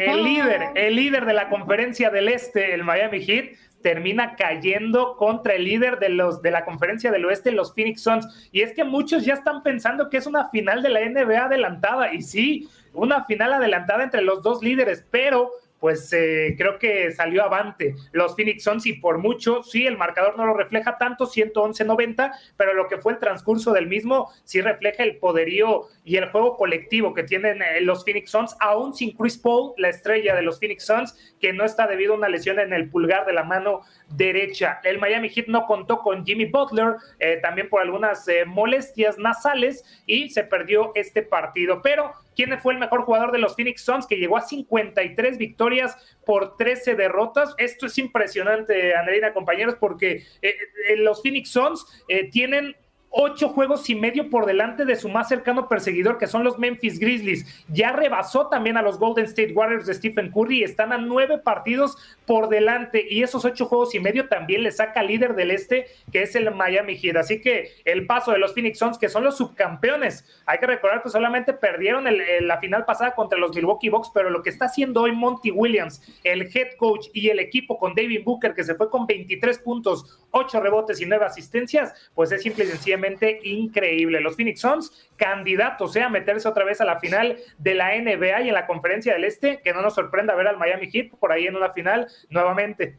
el 0.00 0.22
líder, 0.22 0.70
el 0.74 0.96
líder 0.96 1.24
de 1.24 1.32
la 1.32 1.48
conferencia 1.48 2.10
del 2.10 2.28
este, 2.28 2.74
el 2.74 2.84
Miami 2.84 3.24
Heat, 3.24 3.56
termina 3.82 4.36
cayendo 4.36 5.16
contra 5.16 5.54
el 5.54 5.64
líder 5.64 5.98
de 5.98 6.10
los 6.10 6.42
de 6.42 6.50
la 6.50 6.64
conferencia 6.64 7.10
del 7.10 7.24
oeste, 7.24 7.52
los 7.52 7.74
Phoenix 7.74 8.02
Suns. 8.02 8.50
Y 8.52 8.60
es 8.60 8.72
que 8.72 8.84
muchos 8.84 9.24
ya 9.24 9.34
están 9.34 9.62
pensando 9.62 10.10
que 10.10 10.18
es 10.18 10.26
una 10.26 10.48
final 10.50 10.82
de 10.82 10.90
la 10.90 11.00
NBA 11.00 11.44
adelantada. 11.44 12.12
Y 12.12 12.22
sí, 12.22 12.68
una 12.92 13.24
final 13.24 13.52
adelantada 13.52 14.02
entre 14.02 14.22
los 14.22 14.42
dos 14.42 14.62
líderes, 14.62 15.06
pero 15.10 15.50
pues 15.80 16.12
eh, 16.12 16.54
creo 16.56 16.78
que 16.78 17.10
salió 17.12 17.42
avante. 17.42 17.94
Los 18.12 18.36
Phoenix 18.36 18.62
Suns 18.62 18.86
y 18.86 18.92
por 18.94 19.18
mucho, 19.18 19.62
sí, 19.62 19.86
el 19.86 19.96
marcador 19.96 20.36
no 20.36 20.46
lo 20.46 20.54
refleja 20.54 20.98
tanto, 20.98 21.26
111-90, 21.26 22.32
pero 22.56 22.74
lo 22.74 22.86
que 22.86 22.98
fue 22.98 23.14
el 23.14 23.18
transcurso 23.18 23.72
del 23.72 23.86
mismo 23.86 24.30
sí 24.44 24.60
refleja 24.60 25.02
el 25.02 25.16
poderío 25.16 25.88
y 26.04 26.16
el 26.16 26.30
juego 26.30 26.56
colectivo 26.56 27.14
que 27.14 27.22
tienen 27.22 27.62
eh, 27.62 27.80
los 27.80 28.04
Phoenix 28.04 28.30
Suns, 28.30 28.56
aún 28.60 28.94
sin 28.94 29.16
Chris 29.16 29.38
Paul, 29.38 29.72
la 29.78 29.88
estrella 29.88 30.36
de 30.36 30.42
los 30.42 30.60
Phoenix 30.60 30.84
Suns, 30.84 31.34
que 31.40 31.52
no 31.52 31.64
está 31.64 31.86
debido 31.86 32.12
a 32.12 32.18
una 32.18 32.28
lesión 32.28 32.58
en 32.58 32.72
el 32.72 32.90
pulgar 32.90 33.24
de 33.24 33.32
la 33.32 33.44
mano 33.44 33.80
derecha. 34.10 34.80
El 34.84 34.98
Miami 34.98 35.28
Heat 35.28 35.46
no 35.48 35.66
contó 35.66 36.00
con 36.00 36.24
Jimmy 36.24 36.46
Butler, 36.46 36.96
eh, 37.18 37.38
también 37.42 37.68
por 37.68 37.80
algunas 37.80 38.26
molestias 38.46 39.18
nasales, 39.18 39.84
y 40.06 40.30
se 40.30 40.44
perdió 40.44 40.92
este 40.94 41.22
partido, 41.22 41.80
pero 41.82 42.12
quién 42.34 42.58
fue 42.58 42.72
el 42.72 42.78
mejor 42.78 43.02
jugador 43.02 43.32
de 43.32 43.38
los 43.38 43.54
Phoenix 43.54 43.82
Suns, 43.82 44.06
que 44.06 44.16
llegó 44.16 44.36
a 44.36 44.40
53 44.40 45.38
victorias 45.38 45.96
por 46.24 46.56
13 46.56 46.94
derrotas. 46.94 47.54
Esto 47.58 47.86
es 47.86 47.98
impresionante, 47.98 48.94
Andreina, 48.94 49.32
compañeros, 49.32 49.76
porque 49.78 50.24
eh, 50.40 50.56
eh, 50.88 50.96
los 50.96 51.22
Phoenix 51.22 51.50
Suns 51.50 51.86
eh, 52.08 52.30
tienen 52.30 52.76
ocho 53.10 53.48
juegos 53.48 53.90
y 53.90 53.96
medio 53.96 54.30
por 54.30 54.46
delante 54.46 54.84
de 54.84 54.94
su 54.94 55.08
más 55.08 55.28
cercano 55.28 55.68
perseguidor, 55.68 56.16
que 56.16 56.28
son 56.28 56.44
los 56.44 56.58
Memphis 56.58 57.00
Grizzlies. 57.00 57.64
Ya 57.68 57.90
rebasó 57.90 58.46
también 58.46 58.76
a 58.76 58.82
los 58.82 58.98
Golden 59.00 59.24
State 59.24 59.52
Warriors 59.52 59.86
de 59.86 59.94
Stephen 59.94 60.30
Curry 60.30 60.60
y 60.60 60.62
están 60.62 60.92
a 60.92 60.98
nueve 60.98 61.38
partidos 61.38 61.96
por 62.24 62.48
delante. 62.48 63.04
Y 63.10 63.24
esos 63.24 63.44
ocho 63.44 63.66
juegos 63.66 63.94
y 63.96 64.00
medio 64.00 64.28
también 64.28 64.62
le 64.62 64.70
saca 64.70 65.02
líder 65.02 65.34
del 65.34 65.50
este, 65.50 65.86
que 66.12 66.22
es 66.22 66.36
el 66.36 66.54
Miami 66.54 66.96
Heat. 66.96 67.16
Así 67.16 67.40
que 67.40 67.72
el 67.84 68.06
paso 68.06 68.30
de 68.30 68.38
los 68.38 68.54
Phoenix 68.54 68.78
Suns, 68.78 68.96
que 68.96 69.08
son 69.08 69.24
los 69.24 69.36
subcampeones. 69.36 70.24
Hay 70.46 70.58
que 70.58 70.66
recordar 70.66 71.02
que 71.02 71.10
solamente 71.10 71.52
perdieron 71.52 72.04
la 72.42 72.58
final 72.58 72.84
pasada 72.84 73.16
contra 73.16 73.38
los 73.38 73.54
Milwaukee 73.54 73.88
Bucks, 73.88 74.12
pero 74.14 74.30
lo 74.30 74.42
que 74.42 74.50
está 74.50 74.66
haciendo 74.66 75.02
hoy 75.02 75.12
Monty 75.12 75.50
Williams, 75.50 76.00
el 76.22 76.42
head 76.42 76.76
coach 76.78 77.08
y 77.12 77.28
el 77.28 77.40
equipo 77.40 77.76
con 77.76 77.94
David 77.94 78.22
Booker, 78.24 78.54
que 78.54 78.62
se 78.62 78.76
fue 78.76 78.88
con 78.88 79.06
23 79.06 79.58
puntos, 79.58 80.20
8 80.30 80.60
rebotes 80.60 81.00
y 81.00 81.06
9 81.06 81.24
asistencias, 81.24 81.92
pues 82.14 82.30
es 82.30 82.42
simple 82.42 82.64
y 82.64 82.68
sencillamente 82.68 82.99
increíble. 83.44 84.20
Los 84.20 84.36
Phoenix 84.36 84.60
Suns, 84.60 85.10
candidatos 85.16 85.94
eh, 85.96 86.02
a 86.02 86.08
meterse 86.08 86.48
otra 86.48 86.64
vez 86.64 86.80
a 86.80 86.84
la 86.84 86.98
final 86.98 87.36
de 87.58 87.74
la 87.74 87.96
NBA 87.96 88.42
y 88.42 88.48
en 88.48 88.54
la 88.54 88.66
conferencia 88.66 89.12
del 89.12 89.24
Este, 89.24 89.60
que 89.62 89.72
no 89.72 89.82
nos 89.82 89.94
sorprenda 89.94 90.34
ver 90.34 90.48
al 90.48 90.58
Miami 90.58 90.90
Heat 90.90 91.10
por 91.18 91.32
ahí 91.32 91.46
en 91.46 91.56
una 91.56 91.70
final 91.70 92.06
nuevamente. 92.28 92.96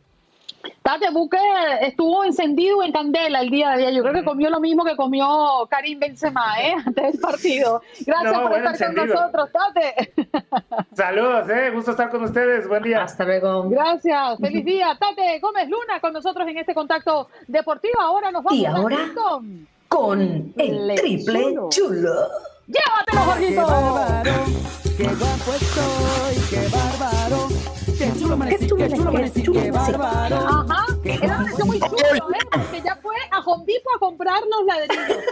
Tate 0.83 1.09
Buque 1.11 1.37
estuvo 1.81 2.23
encendido 2.23 2.83
en 2.83 2.91
candela 2.91 3.41
el 3.41 3.49
día 3.49 3.69
de 3.69 3.87
ayer. 3.87 3.93
Yo 3.93 4.01
creo 4.01 4.13
que 4.13 4.23
comió 4.23 4.49
lo 4.49 4.59
mismo 4.59 4.83
que 4.83 4.95
comió 4.95 5.67
Karim 5.69 5.99
Benzema 5.99 6.59
¿eh? 6.61 6.73
antes 6.85 7.11
del 7.13 7.19
partido. 7.19 7.81
Gracias 8.05 8.39
por 8.39 8.53
estar 8.53 8.95
con 8.95 9.07
nosotros, 9.07 9.49
Tate. 9.51 10.13
Saludos, 10.95 11.49
eh. 11.49 11.71
gusto 11.71 11.91
estar 11.91 12.09
con 12.09 12.23
ustedes. 12.23 12.67
Buen 12.67 12.83
día. 12.83 13.03
Hasta 13.03 13.25
luego. 13.25 13.69
Gracias. 13.69 14.39
Feliz 14.39 14.65
día. 14.65 14.97
Tate 14.99 15.39
Gómez 15.39 15.69
Luna 15.69 15.99
con 15.99 16.13
nosotros 16.13 16.47
en 16.47 16.57
este 16.57 16.73
contacto 16.73 17.29
deportivo. 17.47 18.01
Ahora 18.01 18.31
nos 18.31 18.43
vamos 18.43 18.59
¿Y 18.59 18.65
ahora? 18.65 18.97
con 19.15 19.67
con 19.91 20.53
el 20.57 20.95
triple 20.95 21.53
chulo. 21.69 22.29
¡Llévatelo, 22.67 23.21
Jorgito! 23.25 23.49
¡Qué 23.49 23.61
bárbaro! 23.61 24.33
¡Qué 24.97 25.03
guapo 25.03 25.53
estoy! 25.53 26.35
¡Qué 26.49 26.67
bárbaro! 26.69 27.49
¡Qué 27.97 28.11
chulo 28.17 28.33
amanecí! 28.35 28.67
¡Qué 28.77 28.89
chulo 28.89 29.09
amanecí! 29.09 29.43
¡Qué 29.43 29.69
bárbaro! 29.69 30.35
Ajá, 30.37 30.85
era 31.03 31.39
un 31.39 31.67
muy 31.67 31.79
chulo, 31.81 31.97
¿eh? 32.33 32.39
Porque 32.49 32.81
ya 32.81 32.95
fue 33.01 33.15
a 33.31 33.39
Hondipo 33.41 33.89
a 33.93 33.99
comprar 33.99 34.41
los 34.49 34.65
ladrillos. 34.65 35.25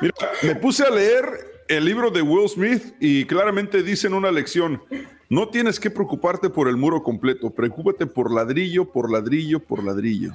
Mira, 0.00 0.14
me 0.44 0.54
puse 0.54 0.84
a 0.84 0.90
leer 0.90 1.24
el 1.66 1.84
libro 1.84 2.08
de 2.08 2.22
Will 2.22 2.48
Smith 2.48 2.94
y 3.00 3.24
claramente 3.24 3.82
dicen 3.82 4.14
una 4.14 4.30
lección. 4.30 4.80
No 5.28 5.48
tienes 5.48 5.80
que 5.80 5.90
preocuparte 5.90 6.50
por 6.50 6.68
el 6.68 6.76
muro 6.76 7.02
completo, 7.02 7.50
preocúpate 7.50 8.06
por 8.06 8.32
ladrillo, 8.32 8.84
por 8.84 9.10
ladrillo, 9.10 9.58
por 9.58 9.82
ladrillo. 9.82 10.34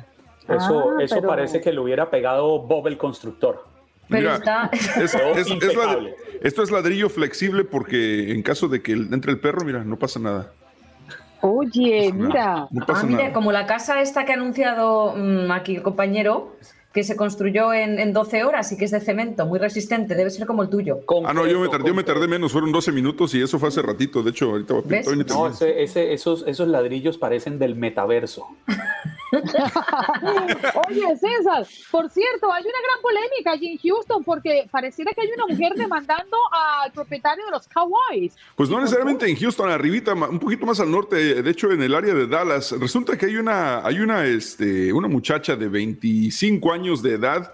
Eso, 0.50 0.92
Ah, 0.98 1.04
eso 1.04 1.16
pero- 1.16 1.28
parece 1.28 1.62
que 1.62 1.72
lo 1.74 1.84
hubiera 1.84 2.10
pegado 2.10 2.60
Bob 2.62 2.88
el 2.88 2.98
constructor. 2.98 3.66
Pero 4.10 4.22
Mira, 4.22 4.36
está. 4.36 4.70
Es- 4.72 4.98
es- 4.98 5.16
es 5.36 5.48
esto 6.42 6.64
es 6.64 6.72
ladrillo 6.72 7.10
flexible 7.10 7.66
porque 7.66 8.32
en 8.32 8.42
caso 8.42 8.68
de 8.70 8.82
que 8.82 8.94
entre 8.94 9.32
el 9.34 9.40
perro, 9.40 9.66
mira, 9.66 9.84
no 9.84 9.98
pasa 9.98 10.20
nada. 10.20 10.52
Oye, 11.42 12.12
mira. 12.14 12.68
No 12.72 12.86
Ah, 12.88 13.04
mira, 13.06 13.20
nada. 13.24 13.34
como 13.34 13.52
la 13.52 13.66
casa 13.68 14.02
esta 14.02 14.26
que 14.26 14.32
ha 14.32 14.36
anunciado 14.36 15.14
mm, 15.16 15.52
aquí 15.52 15.76
el 15.76 15.84
compañero, 15.84 16.56
que 16.98 17.04
se 17.04 17.16
construyó 17.16 17.74
en, 17.74 18.00
en 18.00 18.12
12 18.12 18.44
horas 18.44 18.72
y 18.72 18.76
que 18.78 18.86
es 18.86 18.90
de 18.90 19.00
cemento, 19.00 19.46
muy 19.46 19.60
resistente, 19.60 20.16
debe 20.16 20.32
ser 20.32 20.48
como 20.48 20.64
el 20.64 20.70
tuyo. 20.70 20.98
Ah, 21.28 21.32
no, 21.32 21.46
yo 21.46 21.60
me, 21.60 21.70
tardé, 21.70 21.88
yo 21.90 21.94
me 21.94 22.04
tardé 22.04 22.28
menos, 22.28 22.52
fueron 22.52 22.72
12 22.72 22.92
minutos 22.92 23.36
y 23.36 23.42
eso 23.44 23.60
fue 23.60 23.70
hace 23.70 23.84
ratito. 23.84 24.24
De 24.24 24.32
hecho, 24.32 24.50
ahorita 24.50 24.74
¿Ves? 24.84 25.06
todavía 25.06 25.24
ni 25.24 25.30
No, 25.32 25.46
ese- 25.48 25.84
ese- 25.84 26.12
esos, 26.12 26.44
esos 26.48 26.68
ladrillos 26.68 27.20
parecen 27.20 27.60
del 27.60 27.76
metaverso. 27.76 28.48
Oye, 30.90 31.04
César, 31.20 31.68
por 31.92 32.10
cierto, 32.10 32.52
hay 32.52 32.64
una 32.64 32.80
gran 32.82 33.02
polémica 33.02 33.52
allí 33.52 33.74
en 33.74 33.78
Houston 33.78 34.24
porque 34.24 34.68
pareciera 34.72 35.12
que 35.14 35.22
hay 35.22 35.28
una 35.36 35.46
mujer 35.48 35.74
demandando 35.76 36.38
al 36.82 36.92
propietario 36.92 37.46
de 37.46 37.52
los 37.52 37.68
Cowboys. 37.68 38.34
Pues 38.56 38.70
no 38.70 38.80
necesariamente 38.80 39.30
en 39.30 39.36
Houston, 39.36 39.70
arribita, 39.70 40.14
un 40.14 40.40
poquito 40.40 40.66
más 40.66 40.80
al 40.80 40.90
norte, 40.90 41.42
de 41.44 41.52
hecho 41.52 41.72
en 41.72 41.82
el 41.84 41.94
área 41.94 42.14
de 42.14 42.26
Dallas. 42.26 42.72
Resulta 42.80 43.18
que 43.18 43.26
hay 43.28 43.36
una, 43.36 43.86
hay 43.86 44.00
una, 44.00 44.26
este, 44.26 44.92
una 44.94 45.08
muchacha 45.10 45.56
de 45.56 45.68
25 45.68 46.72
años 46.72 46.87
de 46.96 47.14
edad 47.14 47.54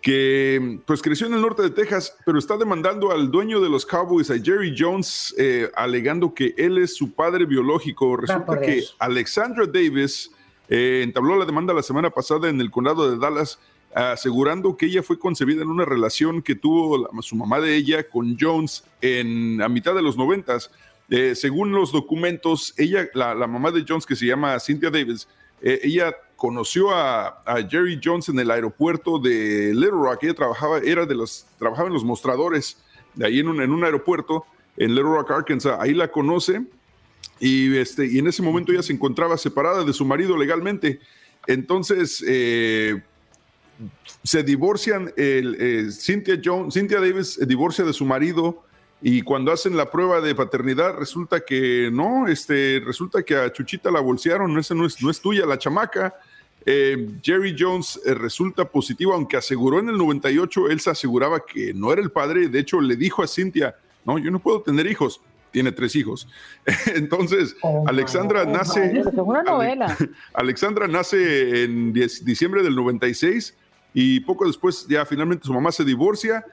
que 0.00 0.78
pues 0.86 1.02
creció 1.02 1.26
en 1.26 1.34
el 1.34 1.40
norte 1.40 1.62
de 1.62 1.70
Texas, 1.70 2.16
pero 2.24 2.38
está 2.38 2.56
demandando 2.56 3.10
al 3.10 3.30
dueño 3.30 3.60
de 3.60 3.68
los 3.68 3.84
Cowboys, 3.84 4.30
a 4.30 4.38
Jerry 4.38 4.74
Jones, 4.78 5.34
eh, 5.36 5.70
alegando 5.74 6.32
que 6.32 6.54
él 6.56 6.78
es 6.78 6.96
su 6.96 7.12
padre 7.12 7.44
biológico. 7.46 8.16
Resulta 8.16 8.60
que. 8.60 8.84
Alexandra 9.00 9.66
Davis 9.66 10.30
eh, 10.68 11.00
entabló 11.02 11.36
la 11.36 11.44
demanda 11.44 11.74
la 11.74 11.82
semana 11.82 12.10
pasada 12.10 12.48
en 12.48 12.60
el 12.60 12.70
condado 12.70 13.10
de 13.10 13.18
Dallas, 13.18 13.58
asegurando 13.92 14.76
que 14.76 14.86
ella 14.86 15.02
fue 15.02 15.18
concebida 15.18 15.62
en 15.62 15.68
una 15.68 15.84
relación 15.84 16.42
que 16.42 16.54
tuvo 16.54 16.98
la- 16.98 17.22
su 17.22 17.34
mamá 17.34 17.58
de 17.60 17.74
ella 17.74 18.08
con 18.08 18.36
Jones 18.38 18.84
en 19.00 19.60
a 19.60 19.68
mitad 19.68 19.94
de 19.94 20.02
los 20.02 20.16
noventas. 20.16 20.70
Eh, 21.10 21.34
según 21.34 21.72
los 21.72 21.90
documentos, 21.90 22.72
ella, 22.76 23.08
la, 23.14 23.34
la 23.34 23.46
mamá 23.46 23.70
de 23.72 23.84
Jones, 23.86 24.06
que 24.06 24.14
se 24.14 24.26
llama 24.26 24.60
Cynthia 24.60 24.90
Davis, 24.90 25.26
eh, 25.60 25.80
ella 25.82 26.14
conoció 26.38 26.94
a, 26.94 27.42
Jerry 27.68 28.00
Jones 28.02 28.28
en 28.28 28.38
el 28.38 28.50
aeropuerto 28.52 29.18
de 29.18 29.72
Little 29.74 29.90
Rock. 29.90 30.22
Ella 30.22 30.34
trabajaba, 30.34 30.78
era 30.78 31.04
de 31.04 31.16
los, 31.16 31.44
trabajaba 31.58 31.88
en 31.88 31.94
los 31.94 32.04
mostradores 32.04 32.78
de 33.14 33.26
ahí 33.26 33.40
en 33.40 33.48
un, 33.48 33.60
en 33.60 33.72
un 33.72 33.82
aeropuerto 33.82 34.46
en 34.76 34.94
Little 34.94 35.10
Rock, 35.10 35.32
Arkansas. 35.32 35.76
Ahí 35.80 35.94
la 35.94 36.08
conoce 36.08 36.62
y, 37.40 37.76
este, 37.76 38.06
y 38.06 38.20
en 38.20 38.28
ese 38.28 38.40
momento 38.40 38.70
ella 38.70 38.84
se 38.84 38.92
encontraba 38.92 39.36
separada 39.36 39.82
de 39.82 39.92
su 39.92 40.04
marido 40.04 40.36
legalmente. 40.36 41.00
Entonces, 41.48 42.24
eh, 42.24 43.02
se 44.22 44.44
divorcian, 44.44 45.12
el, 45.16 45.56
eh, 45.58 45.90
Cynthia, 45.90 46.40
Jones, 46.42 46.74
Cynthia 46.74 47.00
Davis 47.00 47.36
divorcia 47.48 47.84
de 47.84 47.92
su 47.92 48.04
marido 48.04 48.62
y 49.02 49.22
cuando 49.22 49.50
hacen 49.50 49.76
la 49.76 49.90
prueba 49.90 50.20
de 50.20 50.36
paternidad 50.36 50.94
resulta 50.96 51.40
que 51.40 51.90
no, 51.92 52.28
este, 52.28 52.80
resulta 52.84 53.24
que 53.24 53.34
a 53.34 53.52
Chuchita 53.52 53.90
la 53.90 53.98
bolsearon, 54.00 54.56
esa 54.56 54.76
no 54.76 54.86
es, 54.86 55.02
no 55.02 55.10
es 55.10 55.20
tuya, 55.20 55.44
la 55.44 55.58
chamaca. 55.58 56.14
Eh, 56.66 57.08
Jerry 57.22 57.56
Jones 57.58 58.00
eh, 58.04 58.14
resulta 58.14 58.64
positivo, 58.66 59.14
aunque 59.14 59.36
aseguró 59.36 59.78
en 59.78 59.88
el 59.88 59.96
98, 59.96 60.68
él 60.68 60.80
se 60.80 60.90
aseguraba 60.90 61.44
que 61.44 61.72
no 61.72 61.92
era 61.92 62.02
el 62.02 62.10
padre, 62.10 62.48
de 62.48 62.58
hecho 62.58 62.80
le 62.80 62.96
dijo 62.96 63.22
a 63.22 63.28
Cynthia, 63.28 63.76
no, 64.04 64.18
yo 64.18 64.30
no 64.30 64.38
puedo 64.38 64.62
tener 64.62 64.86
hijos, 64.86 65.20
tiene 65.50 65.72
tres 65.72 65.96
hijos. 65.96 66.28
Entonces, 66.94 67.56
Alexandra 67.86 68.44
nace... 68.44 68.98
Es 68.98 69.06
una 69.14 69.42
novela. 69.42 69.96
Alexandra 70.34 70.88
nace 70.88 71.64
en 71.64 71.92
10 71.92 72.24
diciembre 72.24 72.62
del 72.62 72.74
96 72.74 73.56
y 73.94 74.20
poco 74.20 74.46
después 74.46 74.86
ya 74.88 75.06
finalmente 75.06 75.46
su 75.46 75.52
mamá 75.52 75.72
se 75.72 75.84
divorcia 75.84 76.44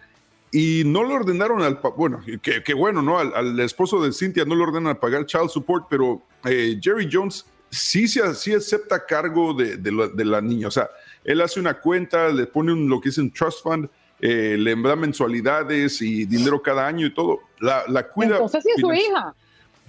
y 0.51 0.83
no 0.85 1.03
le 1.03 1.13
ordenaron 1.13 1.61
al, 1.61 1.79
bueno, 1.97 2.21
que, 2.41 2.73
bueno, 2.73 3.01
¿no? 3.01 3.19
Al, 3.19 3.33
al 3.33 3.59
esposo 3.59 4.01
de 4.01 4.13
Cynthia 4.13 4.45
no 4.45 4.55
le 4.55 4.63
ordenan 4.63 4.97
pagar 4.97 5.25
child 5.25 5.49
support, 5.49 5.87
pero 5.89 6.21
eh, 6.45 6.79
Jerry 6.81 7.09
Jones 7.11 7.45
sí, 7.75 8.07
sí 8.07 8.53
acepta 8.53 9.05
cargo 9.05 9.53
de, 9.53 9.77
de 9.77 9.91
la, 9.91 10.07
de 10.07 10.25
la 10.25 10.41
niña. 10.41 10.67
O 10.67 10.71
sea, 10.71 10.89
él 11.23 11.41
hace 11.41 11.59
una 11.59 11.75
cuenta, 11.79 12.29
le 12.29 12.45
pone 12.47 12.73
un, 12.73 12.87
lo 12.89 12.99
que 13.01 13.09
es 13.09 13.17
un 13.17 13.31
trust 13.31 13.63
fund, 13.63 13.89
eh, 14.21 14.55
le 14.57 14.75
da 14.81 14.95
mensualidades 14.95 16.01
y 16.01 16.25
dinero 16.25 16.61
cada 16.61 16.87
año 16.87 17.05
y 17.07 17.13
todo. 17.13 17.39
La, 17.59 17.83
la 17.87 18.07
cuida. 18.07 18.33
Entonces 18.35 18.63
sí 18.63 18.69
es 18.75 18.81
su 18.81 18.93
hija. 18.93 19.33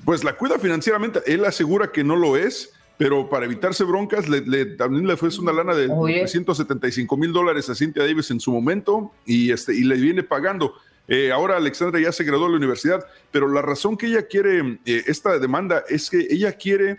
Pues 0.04 0.24
la 0.24 0.36
cuida 0.36 0.58
financieramente. 0.58 1.20
Él 1.26 1.44
asegura 1.44 1.90
que 1.92 2.04
no 2.04 2.16
lo 2.16 2.36
es, 2.36 2.72
pero 2.98 3.28
para 3.28 3.44
evitarse 3.46 3.84
broncas, 3.84 4.28
le, 4.28 4.40
le- 4.40 4.66
también 4.66 5.06
le 5.06 5.16
fue 5.16 5.28
una 5.38 5.52
lana 5.52 5.74
de 5.74 5.88
Oye. 5.90 6.20
375 6.20 7.16
mil 7.16 7.32
dólares 7.32 7.68
a 7.70 7.74
Cynthia 7.74 8.02
Davis 8.04 8.30
en 8.30 8.40
su 8.40 8.50
momento 8.52 9.12
y, 9.24 9.52
este, 9.52 9.74
y 9.74 9.84
le 9.84 9.96
viene 9.96 10.22
pagando. 10.22 10.74
Eh, 11.08 11.30
ahora 11.30 11.56
Alexandra 11.56 12.00
ya 12.00 12.10
se 12.10 12.24
graduó 12.24 12.46
de 12.46 12.50
la 12.52 12.56
universidad, 12.56 13.06
pero 13.30 13.48
la 13.48 13.62
razón 13.62 13.96
que 13.96 14.06
ella 14.06 14.26
quiere 14.26 14.80
eh, 14.84 15.04
esta 15.06 15.38
demanda 15.38 15.84
es 15.88 16.10
que 16.10 16.26
ella 16.30 16.52
quiere 16.52 16.98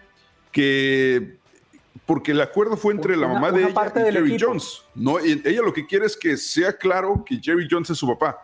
que, 0.62 1.36
porque 2.08 2.32
el 2.32 2.42
acuerdo 2.42 2.78
fue 2.78 2.94
entre 2.94 3.16
la 3.16 3.28
mamá 3.28 3.52
de 3.52 3.62
ella 3.64 3.70
y 3.70 4.12
Jerry 4.12 4.34
equipo. 4.34 4.48
Jones. 4.50 4.82
No, 4.96 5.20
ella 5.20 5.62
lo 5.62 5.72
que 5.72 5.86
quiere 5.86 6.08
es 6.08 6.18
que 6.18 6.36
sea 6.36 6.74
claro 6.74 7.24
que 7.24 7.40
Jerry 7.40 7.68
Jones 7.70 7.92
es 7.92 7.98
su 8.00 8.08
papá. 8.08 8.40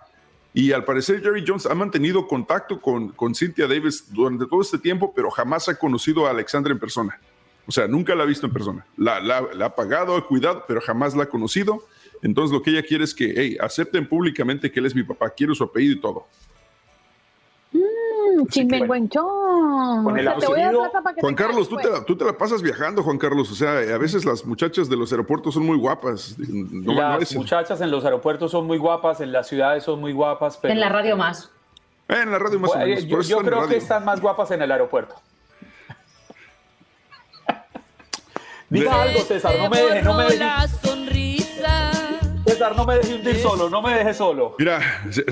Y 0.54 0.72
al 0.72 0.86
parecer 0.86 1.22
Jerry 1.24 1.44
Jones 1.48 1.66
ha 1.66 1.74
mantenido 1.74 2.28
contacto 2.28 2.80
con, 2.80 3.10
con 3.10 3.34
Cynthia 3.34 3.66
Davis 3.68 4.06
durante 4.14 4.46
todo 4.46 4.62
este 4.62 4.78
tiempo, 4.78 5.12
pero 5.16 5.32
jamás 5.32 5.68
ha 5.70 5.76
conocido 5.76 6.28
a 6.28 6.30
Alexandra 6.30 6.72
en 6.72 6.78
persona. 6.80 7.20
O 7.66 7.72
sea, 7.72 7.88
nunca 7.88 8.14
la 8.14 8.24
ha 8.24 8.28
visto 8.28 8.46
en 8.46 8.54
persona. 8.54 8.86
La, 8.96 9.20
la- 9.20 9.48
la 9.56 9.66
ha 9.66 9.76
pagado, 9.76 10.16
ha 10.16 10.28
cuidado, 10.28 10.66
pero 10.68 10.80
jamás 10.82 11.16
la 11.16 11.24
ha 11.24 11.30
conocido. 11.30 11.84
Entonces 12.22 12.54
lo 12.54 12.62
que 12.62 12.70
ella 12.70 12.84
quiere 12.84 13.04
es 13.06 13.16
que, 13.16 13.34
hey, 13.36 13.58
acepten 13.60 14.08
públicamente 14.08 14.72
que 14.72 14.80
él 14.80 14.86
es 14.86 14.94
mi 14.94 15.02
papá, 15.04 15.30
quiero 15.32 15.56
su 15.56 15.64
apellido 15.64 15.94
y 15.96 16.00
todo. 16.02 16.28
Que 18.50 18.82
Juan 18.88 19.08
te 19.08 21.36
Carlos, 21.36 21.70
tú 21.70 21.76
cases, 21.76 21.92
te, 21.92 21.98
la, 21.98 22.06
tú 22.06 22.16
te 22.16 22.26
la 22.26 22.38
pasas 22.38 22.62
viajando, 22.62 23.04
Juan 23.04 23.18
Carlos. 23.18 23.52
O 23.52 23.56
sea, 23.56 23.78
a 23.78 23.98
veces 23.98 24.26
las 24.26 24.46
muchachas 24.46 24.90
de 24.90 24.96
los 24.96 25.12
aeropuertos 25.12 25.54
son 25.54 25.66
muy 25.66 25.78
guapas. 25.78 26.36
No, 26.38 26.94
Las 26.94 27.36
muchachas 27.36 27.82
en 27.82 27.92
los 27.92 28.06
aeropuertos 28.06 28.52
son 28.52 28.66
muy 28.66 28.78
guapas, 28.78 29.22
en 29.22 29.32
las 29.32 29.48
ciudades 29.48 29.84
son 29.84 30.00
muy 30.00 30.14
guapas. 30.14 30.58
Pero... 30.58 30.74
En 30.74 30.80
la 30.80 30.90
radio 30.90 31.18
más. 31.18 31.50
Eh, 32.10 32.22
en 32.22 32.32
la 32.32 32.40
radio 32.40 32.60
más 32.60 32.72
o 32.72 32.76
Bueno, 32.76 32.96
menos. 32.96 33.28
Yo, 33.28 33.38
creo 33.40 33.68
que 33.68 33.78
están 33.78 34.06
más 34.06 34.22
guapas 34.22 34.52
en 34.52 34.62
el 34.62 34.72
aeropuerto. 34.72 35.16
Diga 38.70 39.04
algo, 39.04 39.20
César, 39.22 39.54
no 39.60 39.70
me 39.70 39.82
deje, 39.82 40.02
no 40.02 40.18
me 40.18 40.24
deje. 40.24 40.44
César, 42.54 42.76
no 42.76 42.86
me 42.86 42.96
deje 42.98 43.16
hundir 43.16 43.38
solo, 43.38 43.70
no 43.70 43.82
me 43.82 43.96
deje 43.96 44.14
solo. 44.14 44.56
Mira, 44.60 44.80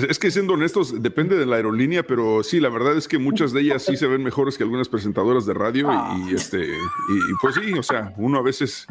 es- 0.08 0.18
que 0.18 0.30
siendo 0.30 0.54
honestos, 0.54 1.02
depende 1.02 1.36
de 1.36 1.46
la 1.46 1.56
aerolínea, 1.56 2.02
pero 2.02 2.42
sí, 2.42 2.60
la 2.60 2.68
verdad 2.68 2.96
es 2.96 3.08
que 3.08 3.18
muchas 3.18 3.52
de 3.52 3.60
ellas 3.62 3.82
sí 3.82 3.96
se 3.96 4.06
ven 4.06 4.22
mejores 4.22 4.56
que 4.56 4.62
algunas 4.64 4.88
presentadoras 4.88 5.46
de 5.46 5.54
radio 5.54 5.88
y, 6.26 6.30
y, 6.30 6.34
este 6.34 6.58
y, 6.60 7.18
pues 7.40 7.54
sí, 7.56 7.72
o 7.78 7.82
sea, 7.82 8.12
uno 8.16 8.38
a 8.38 8.42
veces 8.42 8.86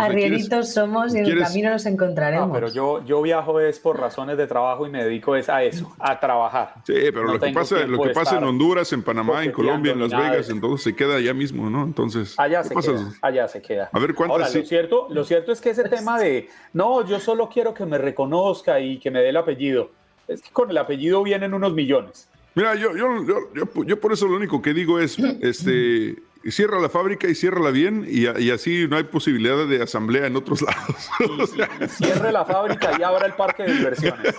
Arrieritos 0.00 0.72
somos 0.72 1.14
y 1.14 1.18
en 1.18 1.26
el 1.26 1.38
camino 1.40 1.70
nos 1.70 1.86
encontraremos. 1.86 2.48
No, 2.48 2.54
pero 2.54 2.68
yo, 2.68 3.04
yo 3.04 3.22
viajo 3.22 3.60
es 3.60 3.78
por 3.78 3.98
razones 3.98 4.36
de 4.36 4.46
trabajo 4.46 4.86
y 4.86 4.90
me 4.90 5.04
dedico 5.04 5.36
es 5.36 5.48
a 5.48 5.62
eso, 5.62 5.94
a 5.98 6.18
trabajar. 6.18 6.74
Sí, 6.86 6.94
pero 7.12 7.26
No 7.26 7.32
lo 7.34 7.40
que 7.40 7.50
pasa, 7.52 7.86
lo 7.86 8.00
que 8.02 8.10
pasa 8.10 8.38
en 8.38 8.44
Honduras, 8.44 8.92
en 8.92 9.02
Panamá, 9.02 9.44
en 9.44 9.52
Colombia, 9.52 9.92
en 9.92 10.00
Las 10.00 10.10
Vegas, 10.10 10.36
eso. 10.46 10.52
entonces 10.52 10.84
se 10.84 10.94
queda 10.96 11.16
allá 11.16 11.34
mismo, 11.34 11.68
¿no? 11.70 11.84
Entonces, 11.84 12.34
Allá 12.38 12.62
¿qué 12.62 12.68
se 12.68 12.74
pasa? 12.74 12.92
queda, 12.92 13.12
allá 13.22 13.48
se 13.48 13.62
queda. 13.62 13.90
A 13.92 13.98
ver, 13.98 14.14
¿cuántas 14.14 14.32
Ahora, 14.38 14.46
sí? 14.48 14.60
lo 14.60 14.64
cierto, 14.66 15.06
lo 15.10 15.24
cierto 15.24 15.52
es 15.52 15.60
que 15.60 15.70
ese 15.70 15.84
tema 15.88 16.18
de, 16.18 16.48
no, 16.72 17.04
yo 17.06 17.20
solo 17.20 17.48
quiero 17.48 17.71
que 17.74 17.84
me 17.86 17.98
reconozca 17.98 18.80
y 18.80 18.98
que 18.98 19.10
me 19.10 19.20
dé 19.20 19.28
el 19.30 19.36
apellido, 19.36 19.90
es 20.28 20.42
que 20.42 20.50
con 20.50 20.70
el 20.70 20.78
apellido 20.78 21.22
vienen 21.22 21.54
unos 21.54 21.72
millones. 21.74 22.28
Mira, 22.54 22.74
yo, 22.74 22.94
yo, 22.96 23.24
yo, 23.26 23.36
yo, 23.54 23.84
yo 23.84 24.00
por 24.00 24.12
eso 24.12 24.26
lo 24.28 24.36
único 24.36 24.60
que 24.60 24.74
digo 24.74 24.98
es, 25.00 25.16
este, 25.40 26.16
cierra 26.50 26.78
la 26.80 26.88
fábrica 26.90 27.26
y 27.28 27.34
ciérrala 27.34 27.70
bien 27.70 28.04
y, 28.06 28.26
y 28.40 28.50
así 28.50 28.86
no 28.88 28.96
hay 28.96 29.04
posibilidad 29.04 29.66
de 29.66 29.82
asamblea 29.82 30.26
en 30.26 30.36
otros 30.36 30.60
lados. 30.62 31.08
O 31.40 31.46
sea, 31.46 31.68
Cierre 31.88 32.30
la 32.32 32.44
fábrica 32.44 32.90
y 32.98 33.02
abra 33.02 33.26
el 33.26 33.32
parque 33.34 33.62
de 33.62 33.72
diversiones. 33.74 34.34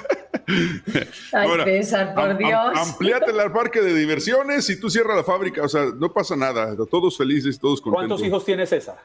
Ay, 1.32 1.48
Ahora, 1.48 1.64
César, 1.64 2.14
por 2.14 2.24
am- 2.26 2.32
am- 2.32 2.38
Dios. 2.38 2.90
amplíate 2.90 3.32
el 3.32 3.52
parque 3.52 3.82
de 3.82 3.96
diversiones 3.96 4.70
y 4.70 4.80
tú 4.80 4.90
cierra 4.90 5.16
la 5.16 5.24
fábrica, 5.24 5.64
o 5.64 5.70
sea, 5.70 5.86
no 5.98 6.12
pasa 6.12 6.36
nada, 6.36 6.76
todos 6.90 7.18
felices, 7.18 7.58
todos 7.60 7.82
contentos. 7.82 8.08
¿Cuántos 8.10 8.28
hijos 8.28 8.46
tiene 8.46 8.66
César? 8.66 8.98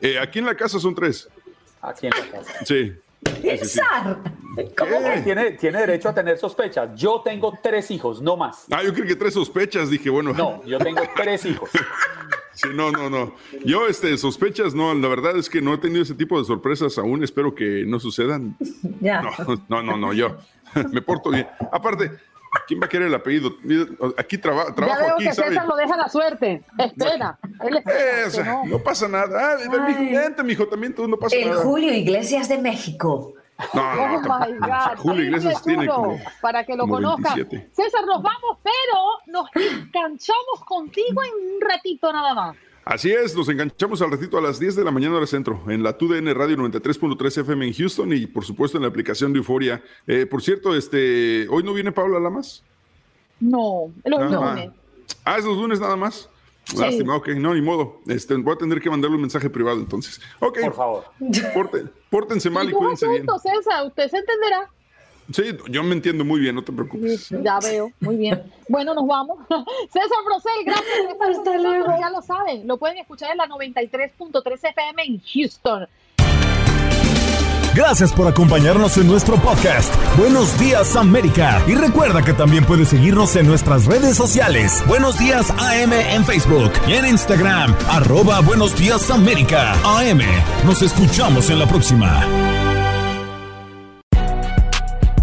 Eh, 0.00 0.18
aquí 0.18 0.38
en 0.40 0.46
la 0.46 0.54
casa 0.54 0.78
son 0.78 0.94
tres. 0.94 1.28
Aquí 1.80 2.06
en 2.06 2.12
la 2.12 2.38
casa. 2.38 2.64
Sí. 2.64 2.92
César, 3.40 4.18
¿cómo? 4.76 5.00
Tiene, 5.24 5.52
tiene 5.52 5.78
derecho 5.80 6.08
a 6.08 6.14
tener 6.14 6.38
sospechas. 6.38 6.94
Yo 6.94 7.22
tengo 7.24 7.58
tres 7.62 7.90
hijos, 7.90 8.20
no 8.20 8.36
más. 8.36 8.66
Ah, 8.70 8.82
yo 8.82 8.92
creo 8.92 9.06
que 9.06 9.16
tres 9.16 9.34
sospechas, 9.34 9.90
dije, 9.90 10.10
bueno. 10.10 10.32
No, 10.32 10.64
yo 10.64 10.78
tengo 10.78 11.02
tres 11.16 11.44
hijos. 11.44 11.70
Sí, 12.54 12.68
no, 12.74 12.92
no, 12.92 13.08
no. 13.08 13.34
Yo, 13.64 13.88
este, 13.88 14.16
sospechas, 14.18 14.74
no, 14.74 14.92
la 14.92 15.08
verdad 15.08 15.38
es 15.38 15.48
que 15.48 15.62
no 15.62 15.72
he 15.72 15.78
tenido 15.78 16.02
ese 16.02 16.14
tipo 16.14 16.38
de 16.38 16.44
sorpresas 16.44 16.98
aún, 16.98 17.24
espero 17.24 17.54
que 17.54 17.84
no 17.86 17.98
sucedan. 17.98 18.56
Ya. 19.00 19.22
No, 19.22 19.30
no, 19.68 19.82
no, 19.82 19.96
no, 19.96 20.12
yo 20.12 20.36
me 20.92 21.00
porto 21.00 21.30
bien. 21.30 21.48
Aparte, 21.72 22.10
¿quién 22.66 22.80
va 22.80 22.86
a 22.86 22.88
querer 22.88 23.08
el 23.08 23.14
apellido? 23.14 23.56
Aquí 24.16 24.38
traba- 24.38 24.66
Ya 24.68 24.74
trabajo 24.74 25.00
veo 25.04 25.14
aquí, 25.14 25.24
que 25.24 25.34
¿sabe? 25.34 25.48
César 25.48 25.66
lo 25.66 25.76
deja 25.76 25.96
la 25.96 26.08
suerte. 26.08 26.62
Espera. 26.78 27.38
Él 27.60 27.76
espera, 27.76 28.44
no. 28.52 28.64
no 28.66 28.78
pasa 28.78 29.08
nada. 29.08 29.54
Ah, 29.54 29.56
vente, 29.70 30.42
mijo, 30.42 30.66
también 30.66 30.94
tú 30.94 31.06
no 31.08 31.16
pasa 31.16 31.36
El 31.36 31.50
nada. 31.50 31.62
Julio 31.62 31.92
Iglesias 31.92 32.48
de 32.48 32.58
México. 32.58 33.32
No, 33.74 33.80
Oh 33.82 33.94
no, 33.94 34.20
my 34.20 34.28
tampoco. 34.28 34.56
God. 34.60 34.98
Julio 34.98 35.24
Iglesias 35.24 35.62
tiene 35.62 35.86
como, 35.86 36.18
para 36.40 36.64
que 36.64 36.74
lo 36.74 36.88
conozcan. 36.88 37.34
27. 37.36 37.70
César, 37.72 38.04
nos 38.06 38.20
vamos, 38.22 38.58
pero 38.62 39.18
nos 39.26 39.48
enganchamos 39.54 40.64
contigo 40.66 41.22
en 41.22 41.54
un 41.54 41.60
ratito 41.60 42.12
nada 42.12 42.34
más. 42.34 42.56
Así 42.84 43.12
es, 43.12 43.36
nos 43.36 43.48
enganchamos 43.48 44.02
al 44.02 44.10
ratito 44.10 44.36
a 44.38 44.40
las 44.40 44.58
10 44.58 44.74
de 44.74 44.84
la 44.84 44.90
mañana 44.90 45.16
hora 45.16 45.26
centro, 45.26 45.62
en 45.68 45.84
la 45.84 45.96
TUDN 45.96 46.34
Radio 46.34 46.56
93.3 46.56 47.40
FM 47.42 47.66
en 47.68 47.72
Houston 47.74 48.12
y 48.12 48.26
por 48.26 48.44
supuesto 48.44 48.76
en 48.76 48.82
la 48.82 48.88
aplicación 48.88 49.32
de 49.32 49.38
Euforia. 49.38 49.82
Eh, 50.08 50.26
por 50.26 50.42
cierto, 50.42 50.74
este, 50.74 51.46
¿hoy 51.48 51.62
no 51.62 51.72
viene 51.74 51.92
Paula 51.92 52.18
Lamas? 52.18 52.64
No, 53.38 53.92
los 54.04 54.20
Ah, 54.20 54.54
lunes. 54.54 54.70
Ah, 55.24 55.38
es 55.38 55.44
los 55.44 55.56
lunes 55.58 55.78
nada 55.78 55.94
más. 55.94 56.28
Sí. 56.64 56.76
Lástima, 56.76 57.16
ok, 57.16 57.28
no, 57.36 57.54
ni 57.54 57.60
modo. 57.60 58.00
Este, 58.06 58.34
voy 58.36 58.54
a 58.54 58.58
tener 58.58 58.80
que 58.80 58.90
mandarle 58.90 59.14
un 59.16 59.22
mensaje 59.22 59.48
privado 59.50 59.78
entonces. 59.78 60.20
Ok. 60.40 60.60
Por 60.60 60.74
favor. 60.74 61.04
Pórtense 62.10 62.50
mal 62.50 62.68
y 62.68 62.72
cuídense 62.72 63.06
bien. 63.08 63.28
asunto, 63.28 63.38
César, 63.38 63.86
usted 63.86 64.08
se 64.08 64.18
entenderá. 64.18 64.70
Sí, 65.32 65.42
yo 65.68 65.82
me 65.82 65.94
entiendo 65.94 66.24
muy 66.24 66.40
bien, 66.40 66.54
no 66.54 66.62
te 66.62 66.72
preocupes. 66.72 67.28
Ya 67.42 67.58
veo, 67.60 67.92
muy 68.00 68.16
bien. 68.16 68.42
Bueno, 68.68 68.94
nos 68.94 69.06
vamos. 69.06 69.38
César 69.92 70.18
Procel, 70.24 70.64
gracias 70.64 71.14
por 71.16 71.30
Hasta 71.30 71.56
nosotros, 71.56 71.62
luego. 71.62 72.00
Ya 72.00 72.10
lo 72.10 72.22
saben, 72.22 72.66
lo 72.66 72.76
pueden 72.76 72.98
escuchar 72.98 73.30
en 73.30 73.38
la 73.38 73.46
93.3 73.46 74.68
FM 74.70 75.02
en 75.04 75.20
Houston. 75.20 75.88
Gracias 77.74 78.12
por 78.12 78.28
acompañarnos 78.28 78.98
en 78.98 79.06
nuestro 79.06 79.36
podcast. 79.36 79.94
Buenos 80.18 80.58
días 80.58 80.94
América. 80.94 81.62
Y 81.66 81.74
recuerda 81.74 82.22
que 82.22 82.34
también 82.34 82.66
puedes 82.66 82.88
seguirnos 82.88 83.34
en 83.36 83.46
nuestras 83.46 83.86
redes 83.86 84.14
sociales. 84.14 84.82
Buenos 84.86 85.18
días 85.18 85.50
AM 85.52 85.92
en 85.94 86.22
Facebook 86.26 86.70
y 86.86 86.92
en 86.92 87.06
Instagram. 87.06 87.74
Arroba 87.88 88.40
Buenos 88.40 88.76
días 88.76 89.10
América. 89.10 89.72
AM. 89.84 90.20
Nos 90.66 90.82
escuchamos 90.82 91.48
en 91.48 91.60
la 91.60 91.66
próxima. 91.66 92.61